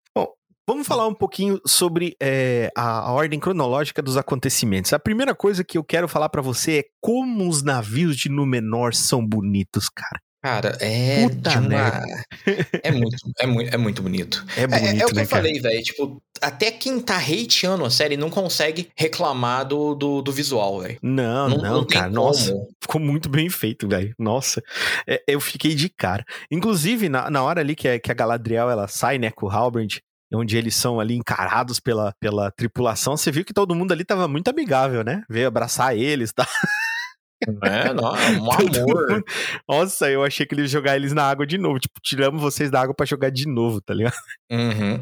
Vamos 0.70 0.86
falar 0.88 1.08
um 1.08 1.16
pouquinho 1.16 1.60
sobre 1.66 2.16
é, 2.22 2.70
a, 2.78 3.00
a 3.08 3.12
ordem 3.12 3.40
cronológica 3.40 4.04
dos 4.04 4.18
acontecimentos. 4.18 4.94
A 4.94 5.00
primeira 5.00 5.34
coisa 5.34 5.64
que 5.64 5.80
eu 5.80 5.84
quero 5.84 6.08
falar 6.08 6.30
pra 6.30 6.44
você 6.44 6.80
é 6.80 6.84
como 7.02 7.50
os 7.50 7.64
navios 7.64 8.16
de 8.16 8.30
Númenor 8.30 8.94
são 8.94 9.26
bonitos, 9.26 9.90
cara. 9.90 10.22
Cara, 10.44 10.78
é. 10.80 11.28
Puta 11.28 11.50
uma- 11.60 11.62
merda. 11.68 12.06
É 12.84 12.92
muito, 12.92 13.18
é 13.40 13.46
muito, 13.48 13.74
é 13.74 13.78
muito 13.78 14.02
bonito. 14.04 14.46
É 14.56 14.62
É, 14.62 14.68
bonito, 14.68 15.02
é 15.02 15.06
o 15.06 15.08
que 15.10 15.16
né, 15.16 15.24
eu 15.24 15.28
cara? 15.28 15.42
falei, 15.42 15.60
velho. 15.60 15.82
Tipo, 15.84 16.22
até 16.40 16.70
quem 16.72 17.00
tá 17.02 17.18
hateando 17.18 17.84
a 17.84 17.90
série 17.90 18.16
não 18.16 18.30
consegue 18.30 18.90
reclamar 18.96 19.66
do, 19.68 19.96
do, 19.96 20.22
do 20.22 20.32
visual, 20.32 20.82
velho. 20.82 20.98
Não, 21.02 21.50
não, 21.50 21.84
tem 21.84 22.00
cara. 22.00 22.12
Nossa. 22.12 22.54
Ficou 22.80 23.02
muito 23.02 23.28
bem 23.28 23.50
feito, 23.50 23.88
velho. 23.88 24.14
Nossa, 24.20 24.62
É, 25.08 25.22
eu 25.28 25.42
fiquei 25.42 25.74
de 25.74 25.90
cara. 25.90 26.24
Inclusive, 26.52 27.10
na, 27.10 27.30
na 27.30 27.44
hora 27.44 27.60
ali 27.60 27.76
que 27.76 27.88
a, 27.88 28.00
que 28.00 28.12
a 28.12 28.16
Galadriel 28.16 28.70
ela 28.70 28.88
sai, 28.88 29.18
né, 29.18 29.32
com 29.32 29.48
o 29.48 29.50
Halbrand, 29.50 30.00
onde 30.34 30.58
eles 30.58 30.76
são 30.76 31.00
ali 31.00 31.16
encarados 31.16 31.80
pela, 31.80 32.14
pela 32.20 32.52
tripulação, 32.52 33.18
você 33.18 33.32
viu 33.32 33.44
que 33.44 33.54
todo 33.54 33.76
mundo 33.76 33.92
ali 33.92 34.06
tava 34.06 34.28
muito 34.28 34.50
amigável, 34.50 35.04
né? 35.04 35.24
Veio 35.30 35.48
abraçar 35.48 35.98
eles, 35.98 36.32
tá? 36.32 36.48
É, 37.64 37.94
não, 37.94 38.12
um 38.12 38.52
amor. 38.52 39.24
Nossa, 39.68 40.10
eu 40.10 40.24
achei 40.24 40.46
que 40.46 40.54
eles 40.54 40.70
jogar 40.70 40.96
eles 40.96 41.14
na 41.14 41.24
água 41.24 41.48
de 41.48 41.58
novo. 41.58 41.80
Tipo, 41.80 42.00
tiramos 42.02 42.42
vocês 42.42 42.70
da 42.70 42.82
água 42.82 42.94
pra 42.94 43.06
jogar 43.06 43.30
de 43.30 43.48
novo, 43.48 43.82
tá 43.82 43.94
ligado? 43.94 44.16
Uhum. 44.52 45.00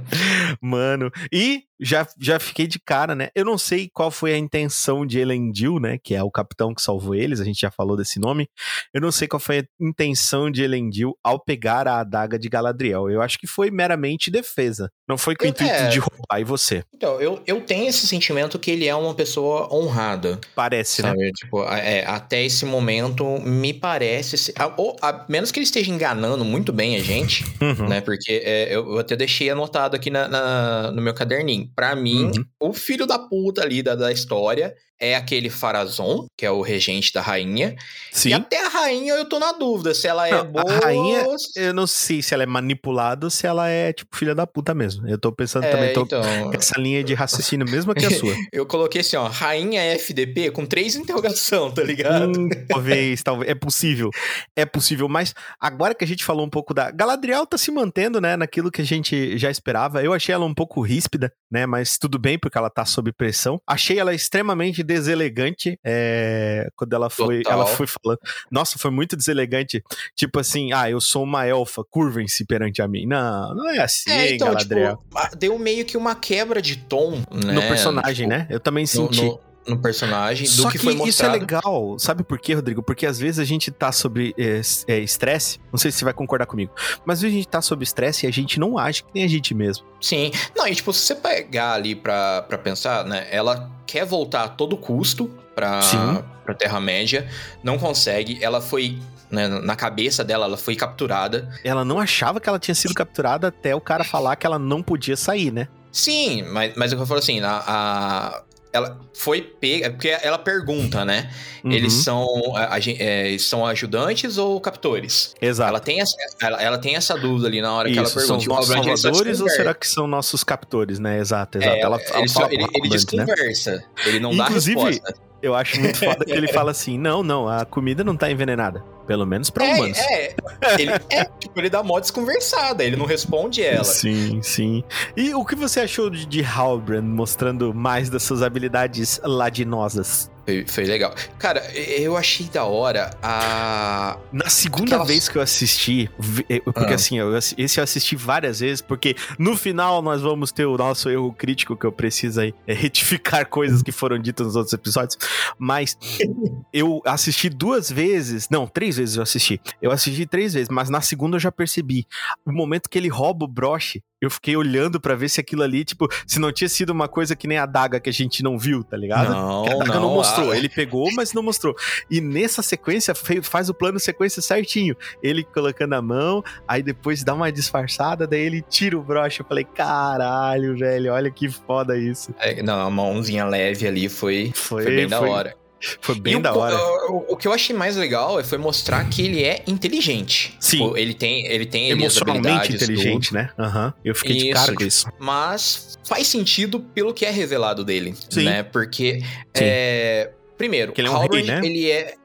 Mano. 0.61 1.11
E 1.31 1.63
já, 1.79 2.07
já 2.19 2.39
fiquei 2.39 2.67
de 2.67 2.79
cara, 2.79 3.13
né? 3.15 3.29
Eu 3.35 3.45
não 3.45 3.57
sei 3.57 3.89
qual 3.93 4.09
foi 4.11 4.33
a 4.33 4.37
intenção 4.37 5.05
de 5.05 5.19
Elendil, 5.19 5.79
né? 5.79 5.97
Que 6.03 6.15
é 6.15 6.23
o 6.23 6.31
capitão 6.31 6.73
que 6.73 6.81
salvou 6.81 7.13
eles, 7.15 7.39
a 7.39 7.43
gente 7.45 7.59
já 7.59 7.69
falou 7.71 7.95
desse 7.97 8.19
nome. 8.19 8.49
Eu 8.93 9.01
não 9.01 9.11
sei 9.11 9.27
qual 9.27 9.39
foi 9.39 9.59
a 9.59 9.63
intenção 9.79 10.49
de 10.51 10.63
Elendil 10.63 11.17
ao 11.23 11.39
pegar 11.39 11.87
a 11.87 11.99
adaga 11.99 12.37
de 12.39 12.49
Galadriel. 12.49 13.09
Eu 13.09 13.21
acho 13.21 13.37
que 13.39 13.47
foi 13.47 13.69
meramente 13.71 14.29
defesa. 14.31 14.89
Não 15.07 15.17
foi 15.17 15.35
com 15.35 15.45
o 15.45 15.47
intuito 15.47 15.71
É. 15.73 15.87
de 15.89 15.99
roubar. 15.99 16.39
E 16.39 16.43
você? 16.43 16.83
Então, 16.93 17.19
eu, 17.21 17.41
eu 17.47 17.61
tenho 17.61 17.87
esse 17.87 18.05
sentimento 18.07 18.59
que 18.59 18.71
ele 18.71 18.87
é 18.87 18.95
uma 18.95 19.13
pessoa 19.13 19.73
honrada. 19.73 20.39
Parece, 20.55 21.01
né? 21.01 21.09
Sabe? 21.09 21.31
Tipo, 21.33 21.61
a- 21.63 21.77
é, 21.79 22.05
até 22.05 22.43
esse 22.43 22.65
momento, 22.65 23.23
me 23.41 23.73
parece. 23.73 24.53
a- 24.57 24.73
ou, 24.77 24.95
a 25.01 25.25
menos 25.29 25.51
que 25.51 25.59
ele 25.59 25.63
esteja 25.65 25.91
enganando 25.91 26.43
muito 26.43 26.73
bem 26.73 26.95
a 26.95 26.99
gente, 26.99 27.43
Uhum. 27.61 27.87
né? 27.87 28.01
Porque 28.01 28.41
é, 28.43 28.73
eu, 28.75 28.91
eu 28.93 28.97
até 28.99 29.15
deixei 29.15 29.49
anotado 29.49 29.95
aqui 29.95 30.09
na, 30.09 30.27
na- 30.27 30.91
no 30.91 31.01
meu 31.01 31.13
caderninho. 31.13 31.66
Pra 31.75 31.95
mim, 31.95 32.25
Uhum. 32.25 32.69
o 32.69 32.73
filho 32.73 33.05
da 33.05 33.17
puta 33.19 33.61
ali 33.61 33.81
da, 33.83 33.95
da 33.95 34.11
história 34.11 34.73
é 34.99 35.15
aquele 35.15 35.49
Farazon, 35.49 36.25
que 36.37 36.45
é 36.45 36.51
o 36.51 36.61
regente 36.61 37.13
da 37.13 37.21
rainha. 37.21 37.75
Sim. 38.11 38.29
E 38.29 38.33
até 38.33 38.65
a 38.65 38.69
rainha 38.69 39.13
eu 39.13 39.25
tô 39.25 39.39
na 39.39 39.51
dúvida 39.51 39.93
se 39.93 40.07
ela 40.07 40.27
é 40.27 40.31
Não, 40.31 40.39
a 40.39 40.43
boa 40.43 40.79
rainha- 40.83 41.25
ou... 41.25 41.35
Eu 41.55 41.73
não 41.73 41.85
sei 41.87 42.21
se 42.21 42.33
ela 42.33 42.43
é 42.43 42.45
manipulada 42.45 43.25
ou 43.25 43.29
se 43.29 43.45
ela 43.45 43.69
é, 43.69 43.93
tipo, 43.93 44.15
filha 44.17 44.33
da 44.33 44.47
puta 44.47 44.73
mesmo. 44.73 45.07
Eu 45.07 45.17
tô 45.17 45.31
pensando 45.31 45.63
também, 45.63 45.89
É, 45.89 45.93
tô 45.93 46.01
então, 46.01 46.21
essa 46.53 46.79
linha 46.79 47.03
de 47.03 47.13
raciocínio 47.13 47.69
mesmo 47.69 47.93
que 47.93 48.05
a 48.05 48.11
sua. 48.11 48.33
eu 48.51 48.65
coloquei 48.65 49.01
assim, 49.01 49.15
ó, 49.17 49.27
rainha 49.27 49.81
FDP 49.95 50.51
com 50.51 50.65
três 50.65 50.95
interrogação, 50.95 51.71
tá 51.71 51.83
ligado? 51.83 52.39
Hum, 52.39 52.49
talvez, 52.67 53.21
talvez. 53.21 53.51
É 53.51 53.55
possível. 53.55 54.09
É 54.55 54.65
possível. 54.65 55.07
Mas 55.07 55.33
agora 55.59 55.93
que 55.93 56.03
a 56.03 56.07
gente 56.07 56.23
falou 56.23 56.45
um 56.45 56.49
pouco 56.49 56.73
da. 56.73 56.89
Galadriel 56.91 57.45
tá 57.45 57.57
se 57.57 57.69
mantendo, 57.71 58.19
né? 58.19 58.35
Naquilo 58.35 58.71
que 58.71 58.81
a 58.81 58.85
gente 58.85 59.37
já 59.37 59.51
esperava. 59.51 60.03
Eu 60.03 60.13
achei 60.13 60.33
ela 60.33 60.45
um 60.45 60.53
pouco 60.53 60.81
ríspida, 60.81 61.31
né? 61.51 61.65
Mas 61.65 61.97
tudo 61.97 62.17
bem, 62.17 62.37
porque 62.39 62.57
ela 62.57 62.69
tá 62.69 62.85
sob 62.85 63.11
pressão. 63.11 63.59
Achei 63.67 63.99
ela 63.99 64.13
extremamente 64.13 64.83
deselegante 64.87 65.79
é, 65.83 66.69
quando 66.75 66.93
ela 66.93 67.09
foi, 67.09 67.43
Total. 67.43 67.59
ela 67.59 67.67
foi 67.67 67.85
falando. 67.87 68.19
Nossa, 68.49 68.79
foi 68.79 68.89
muito 68.91 69.15
deselegante. 69.15 69.83
Tipo 70.15 70.39
assim, 70.39 70.71
ah, 70.73 70.89
eu 70.89 70.99
sou 71.01 71.23
uma 71.23 71.45
elfa, 71.45 71.83
curvem-se 71.83 72.45
perante 72.45 72.81
a 72.81 72.87
mim. 72.87 73.05
Não, 73.05 73.53
não 73.55 73.69
é 73.69 73.79
assim, 73.79 74.09
É, 74.09 74.33
então, 74.35 74.47
Galadriel. 74.47 74.97
tipo, 74.97 75.37
deu 75.37 75.59
meio 75.59 75.85
que 75.85 75.97
uma 75.97 76.15
quebra 76.15 76.61
de 76.61 76.77
tom, 76.77 77.17
né? 77.31 77.53
no 77.53 77.61
personagem, 77.61 78.27
Tipo, 78.27 78.29
né? 78.29 78.47
Eu 78.49 78.59
também 78.59 78.83
No, 78.83 78.87
senti. 78.87 79.21
no- 79.23 79.39
no 79.67 79.77
personagem, 79.77 80.45
Só 80.47 80.63
do 80.63 80.71
que, 80.71 80.77
que, 80.77 80.83
foi 80.83 80.93
isso 80.93 81.01
é 81.03 81.05
mostrado. 81.27 81.39
legal, 81.39 81.99
sabe 81.99 82.23
por 82.23 82.39
quê, 82.39 82.53
Rodrigo? 82.53 82.81
Porque 82.81 83.05
às 83.05 83.19
vezes 83.19 83.39
a 83.39 83.43
gente 83.43 83.69
tá 83.71 83.91
sobre 83.91 84.33
é, 84.37 84.57
s- 84.59 84.85
é, 84.87 84.97
estresse, 84.99 85.59
não 85.71 85.77
sei 85.77 85.91
se 85.91 85.97
você 85.99 86.05
vai 86.05 86.13
concordar 86.13 86.45
comigo, 86.45 86.71
mas 87.05 87.17
às 87.19 87.21
vezes 87.23 87.35
a 87.35 87.37
gente 87.39 87.47
tá 87.49 87.61
sob 87.61 87.83
estresse 87.83 88.25
e 88.25 88.29
a 88.29 88.31
gente 88.31 88.59
não 88.59 88.77
age 88.77 89.03
que 89.03 89.09
nem 89.13 89.23
a 89.23 89.27
gente 89.27 89.53
mesmo. 89.53 89.85
Sim. 90.01 90.31
Não, 90.55 90.67
e 90.67 90.73
tipo, 90.75 90.93
se 90.93 91.01
você 91.01 91.15
pegar 91.15 91.73
ali 91.73 91.95
pra, 91.95 92.41
pra 92.43 92.57
pensar, 92.57 93.03
né? 93.05 93.27
Ela 93.31 93.69
quer 93.85 94.05
voltar 94.05 94.43
a 94.43 94.47
todo 94.49 94.77
custo 94.77 95.29
pra, 95.55 95.81
Sim. 95.81 96.23
pra 96.45 96.53
Terra-média, 96.53 97.27
não 97.63 97.77
consegue. 97.77 98.37
Ela 98.43 98.61
foi, 98.61 98.97
né, 99.31 99.47
na 99.47 99.75
cabeça 99.75 100.23
dela, 100.23 100.45
ela 100.45 100.57
foi 100.57 100.75
capturada. 100.75 101.49
Ela 101.63 101.83
não 101.83 101.99
achava 101.99 102.39
que 102.39 102.47
ela 102.47 102.59
tinha 102.59 102.75
sido 102.75 102.93
capturada 102.93 103.47
até 103.47 103.75
o 103.75 103.81
cara 103.81 104.03
falar 104.03 104.35
que 104.35 104.45
ela 104.45 104.59
não 104.59 104.81
podia 104.83 105.17
sair, 105.17 105.51
né? 105.51 105.67
Sim, 105.91 106.43
mas, 106.51 106.73
mas 106.75 106.91
eu 106.91 107.05
falo 107.07 107.19
assim, 107.19 107.39
a, 107.41 107.63
a- 107.65 108.43
ela 108.77 108.99
foi 109.13 109.41
pega, 109.41 109.89
porque 109.91 110.07
ela 110.07 110.37
pergunta, 110.37 111.03
né? 111.03 111.29
Uhum, 111.63 111.71
Eles 111.71 111.93
são, 111.93 112.27
a- 112.55 112.75
a 112.75 112.79
é, 112.79 113.37
são 113.37 113.65
ajudantes 113.65 114.37
ou 114.37 114.59
captores? 114.61 115.35
Exato. 115.41 115.69
Ela 115.69 115.79
tem, 115.79 115.99
essa, 116.01 116.15
ela, 116.41 116.61
ela 116.61 116.77
tem 116.77 116.95
essa 116.95 117.17
dúvida 117.17 117.47
ali 117.47 117.61
na 117.61 117.73
hora 117.73 117.89
que 117.91 117.97
ela 117.97 118.07
Isso, 118.07 118.15
pergunta. 118.15 118.27
são 118.27 118.37
os 118.37 118.43
E 118.45 118.47
o 118.47 118.53
nossos 118.53 118.69
ele 118.71 118.83
só 118.83 118.95
salvadores 118.97 119.41
ou 119.41 119.49
será 119.49 119.73
que 119.73 119.87
são 119.87 120.07
nossos 120.07 120.43
captores, 120.43 120.99
né? 120.99 121.19
Exato, 121.19 121.57
exato. 121.57 121.75
É, 121.75 121.79
ela, 121.81 121.99
ela 122.09 122.19
ele, 122.19 122.27
só- 122.29 122.45
ele, 122.45 122.55
ele 122.55 122.63
Halbrand, 122.63 122.83
né? 122.83 122.95
desconversa. 123.25 123.83
Ele 124.05 124.19
não 124.19 124.33
Inclusive, 124.33 124.75
dá 124.75 124.85
resposta. 124.87 125.27
Eu 125.41 125.53
acho 125.55 125.79
muito 125.79 125.99
foda 125.99 126.25
que 126.25 126.31
ele 126.31 126.47
fala 126.53 126.71
assim: 126.71 126.97
não, 126.97 127.21
não, 127.23 127.47
a 127.47 127.65
comida 127.65 128.03
não 128.03 128.15
tá 128.17 128.29
envenenada. 128.31 128.83
Pelo 129.05 129.25
menos 129.25 129.49
pra 129.49 129.65
É, 129.65 129.73
humanos. 129.73 129.97
é, 129.99 130.35
ele, 130.77 130.91
é, 131.09 131.23
tipo, 131.39 131.57
ele 131.57 131.69
dá 131.69 131.81
mó 131.81 131.97
desconversada, 131.97 132.83
ele 132.83 132.97
não 132.97 133.05
responde 133.05 133.63
ela. 133.63 133.85
Sim, 133.85 134.41
sim. 134.43 134.83
E 135.15 135.33
o 135.33 135.45
que 135.45 135.55
você 135.55 135.79
achou 135.79 136.09
de, 136.09 136.25
de 136.25 136.43
Halbrand 136.43 137.03
mostrando 137.05 137.73
mais 137.73 138.09
das 138.09 138.23
suas 138.23 138.41
habilidades 138.41 139.21
ladinosas? 139.23 140.29
Foi, 140.47 140.65
foi 140.65 140.85
legal. 140.85 141.13
Cara, 141.37 141.59
eu 141.75 142.15
achei 142.15 142.45
da 142.47 142.63
hora 142.63 143.11
a. 143.21 144.17
Na 144.31 144.49
segunda 144.49 144.85
Aquela- 144.85 145.03
vez 145.05 145.27
que 145.27 145.37
eu 145.37 145.41
assisti, 145.41 146.09
eh, 146.49 146.61
porque 146.61 146.93
Ah. 146.93 146.95
assim, 146.95 147.17
eu, 147.19 147.35
esse 147.37 147.79
eu 147.79 147.83
assisti 147.83 148.15
várias 148.15 148.61
vezes, 148.61 148.81
porque 148.81 149.13
no 149.37 149.57
final 149.57 150.01
nós 150.01 150.21
vamos 150.21 150.53
ter 150.53 150.65
o 150.65 150.77
nosso 150.77 151.09
erro 151.09 151.33
crítico 151.33 151.75
que 151.75 151.85
eu 151.85 151.91
preciso 151.91 152.39
aí 152.39 152.53
é, 152.65 152.73
retificar 152.73 153.45
coisas 153.49 153.83
que 153.83 153.91
foram 153.91 154.17
ditas 154.17 154.47
nos 154.47 154.55
outros 154.55 154.71
episódios. 154.73 155.17
Mas 155.59 155.97
eu 156.71 157.01
assisti 157.05 157.49
duas 157.49 157.91
vezes, 157.91 158.47
não, 158.49 158.65
três 158.67 158.95
vezes 158.95 159.17
eu 159.17 159.23
assisti. 159.23 159.59
Eu 159.81 159.91
assisti 159.91 160.25
três 160.25 160.53
vezes, 160.53 160.69
mas 160.69 160.89
na 160.89 161.01
segunda 161.01 161.35
eu 161.35 161.41
já 161.41 161.51
percebi. 161.51 162.05
O 162.45 162.53
momento 162.53 162.89
que 162.89 162.97
ele 162.97 163.09
rouba 163.09 163.43
o 163.43 163.47
broche, 163.49 164.01
eu 164.21 164.31
fiquei 164.31 164.55
olhando 164.55 164.99
pra 164.99 165.13
ver 165.13 165.29
se 165.29 165.39
aquilo 165.41 165.61
ali, 165.61 165.83
tipo, 165.83 166.07
se 166.25 166.39
não 166.39 166.51
tinha 166.53 166.67
sido 166.69 166.89
uma 166.91 167.07
coisa 167.07 167.35
que 167.35 167.47
nem 167.47 167.57
a 167.57 167.65
daga 167.65 167.99
que 167.99 168.09
a 168.09 168.13
gente 168.13 168.41
não 168.41 168.57
viu, 168.57 168.83
tá 168.83 168.95
ligado? 168.97 169.29
Não, 169.31 169.63
Que 169.63 169.69
a 169.73 169.77
daga 169.77 169.93
não, 169.95 170.01
não, 170.01 170.13
mostrou. 170.15 170.36
A- 170.41 170.57
Ele 170.57 170.69
pegou, 170.69 171.11
mas 171.13 171.33
não 171.33 171.43
mostrou. 171.43 171.75
E 172.09 172.19
nessa 172.21 172.61
sequência, 172.61 173.13
faz 173.43 173.69
o 173.69 173.73
plano 173.73 173.99
sequência 173.99 174.41
certinho. 174.41 174.95
Ele 175.21 175.43
colocando 175.43 175.93
a 175.93 176.01
mão, 176.01 176.43
aí 176.67 176.81
depois 176.83 177.23
dá 177.23 177.33
uma 177.33 177.51
disfarçada, 177.51 178.25
daí 178.27 178.41
ele 178.41 178.61
tira 178.61 178.97
o 178.97 179.01
broche. 179.03 179.39
Eu 179.41 179.45
falei, 179.45 179.63
caralho, 179.63 180.77
velho, 180.77 181.13
olha 181.13 181.29
que 181.31 181.49
foda 181.49 181.97
isso. 181.97 182.33
é, 182.39 182.61
Não, 182.63 182.79
a 182.79 182.89
mãozinha 182.89 183.45
leve 183.45 183.87
ali 183.87 184.09
foi, 184.09 184.51
Foi, 184.55 184.83
foi 184.83 184.95
bem 184.95 185.07
da 185.07 185.19
foi- 185.19 185.29
hora. 185.29 185.55
Foi 186.01 186.15
E 186.15 186.19
bem 186.19 186.35
o, 186.35 186.39
da 186.41 186.53
hora. 186.53 186.75
O, 187.11 187.33
o 187.33 187.37
que 187.37 187.47
eu 187.47 187.53
achei 187.53 187.75
mais 187.75 187.95
legal 187.95 188.43
foi 188.43 188.57
mostrar 188.57 189.07
que 189.09 189.21
ele 189.21 189.43
é 189.43 189.63
inteligente. 189.67 190.55
Sim. 190.59 190.77
Tipo, 190.77 190.97
ele 190.97 191.13
tem, 191.13 191.45
ele 191.47 191.65
tem 191.65 191.89
Emocionalmente 191.91 192.73
inteligente, 192.73 193.33
né? 193.33 193.49
Aham. 193.59 193.93
Eu 194.03 194.15
fiquei 194.15 194.35
de 194.37 194.45
Isso, 194.47 194.53
cara 194.53 194.73
com 194.73 194.83
isso. 194.83 195.07
mas 195.19 195.97
faz 196.03 196.27
sentido 196.27 196.79
pelo 196.79 197.13
que 197.13 197.25
é 197.25 197.29
revelado 197.29 197.83
dele, 197.85 198.15
Sim. 198.29 198.45
né? 198.45 198.63
Porque, 198.63 199.21
é, 199.53 200.31
primeiro, 200.57 200.93
Que 200.93 201.01
ele 201.01 201.07
é 201.07 201.11
um 201.11 201.15
Halbrand, 201.15 201.43
rei, 201.43 201.47
né? 201.47 201.61
ele 201.63 201.91
é, 201.91 202.15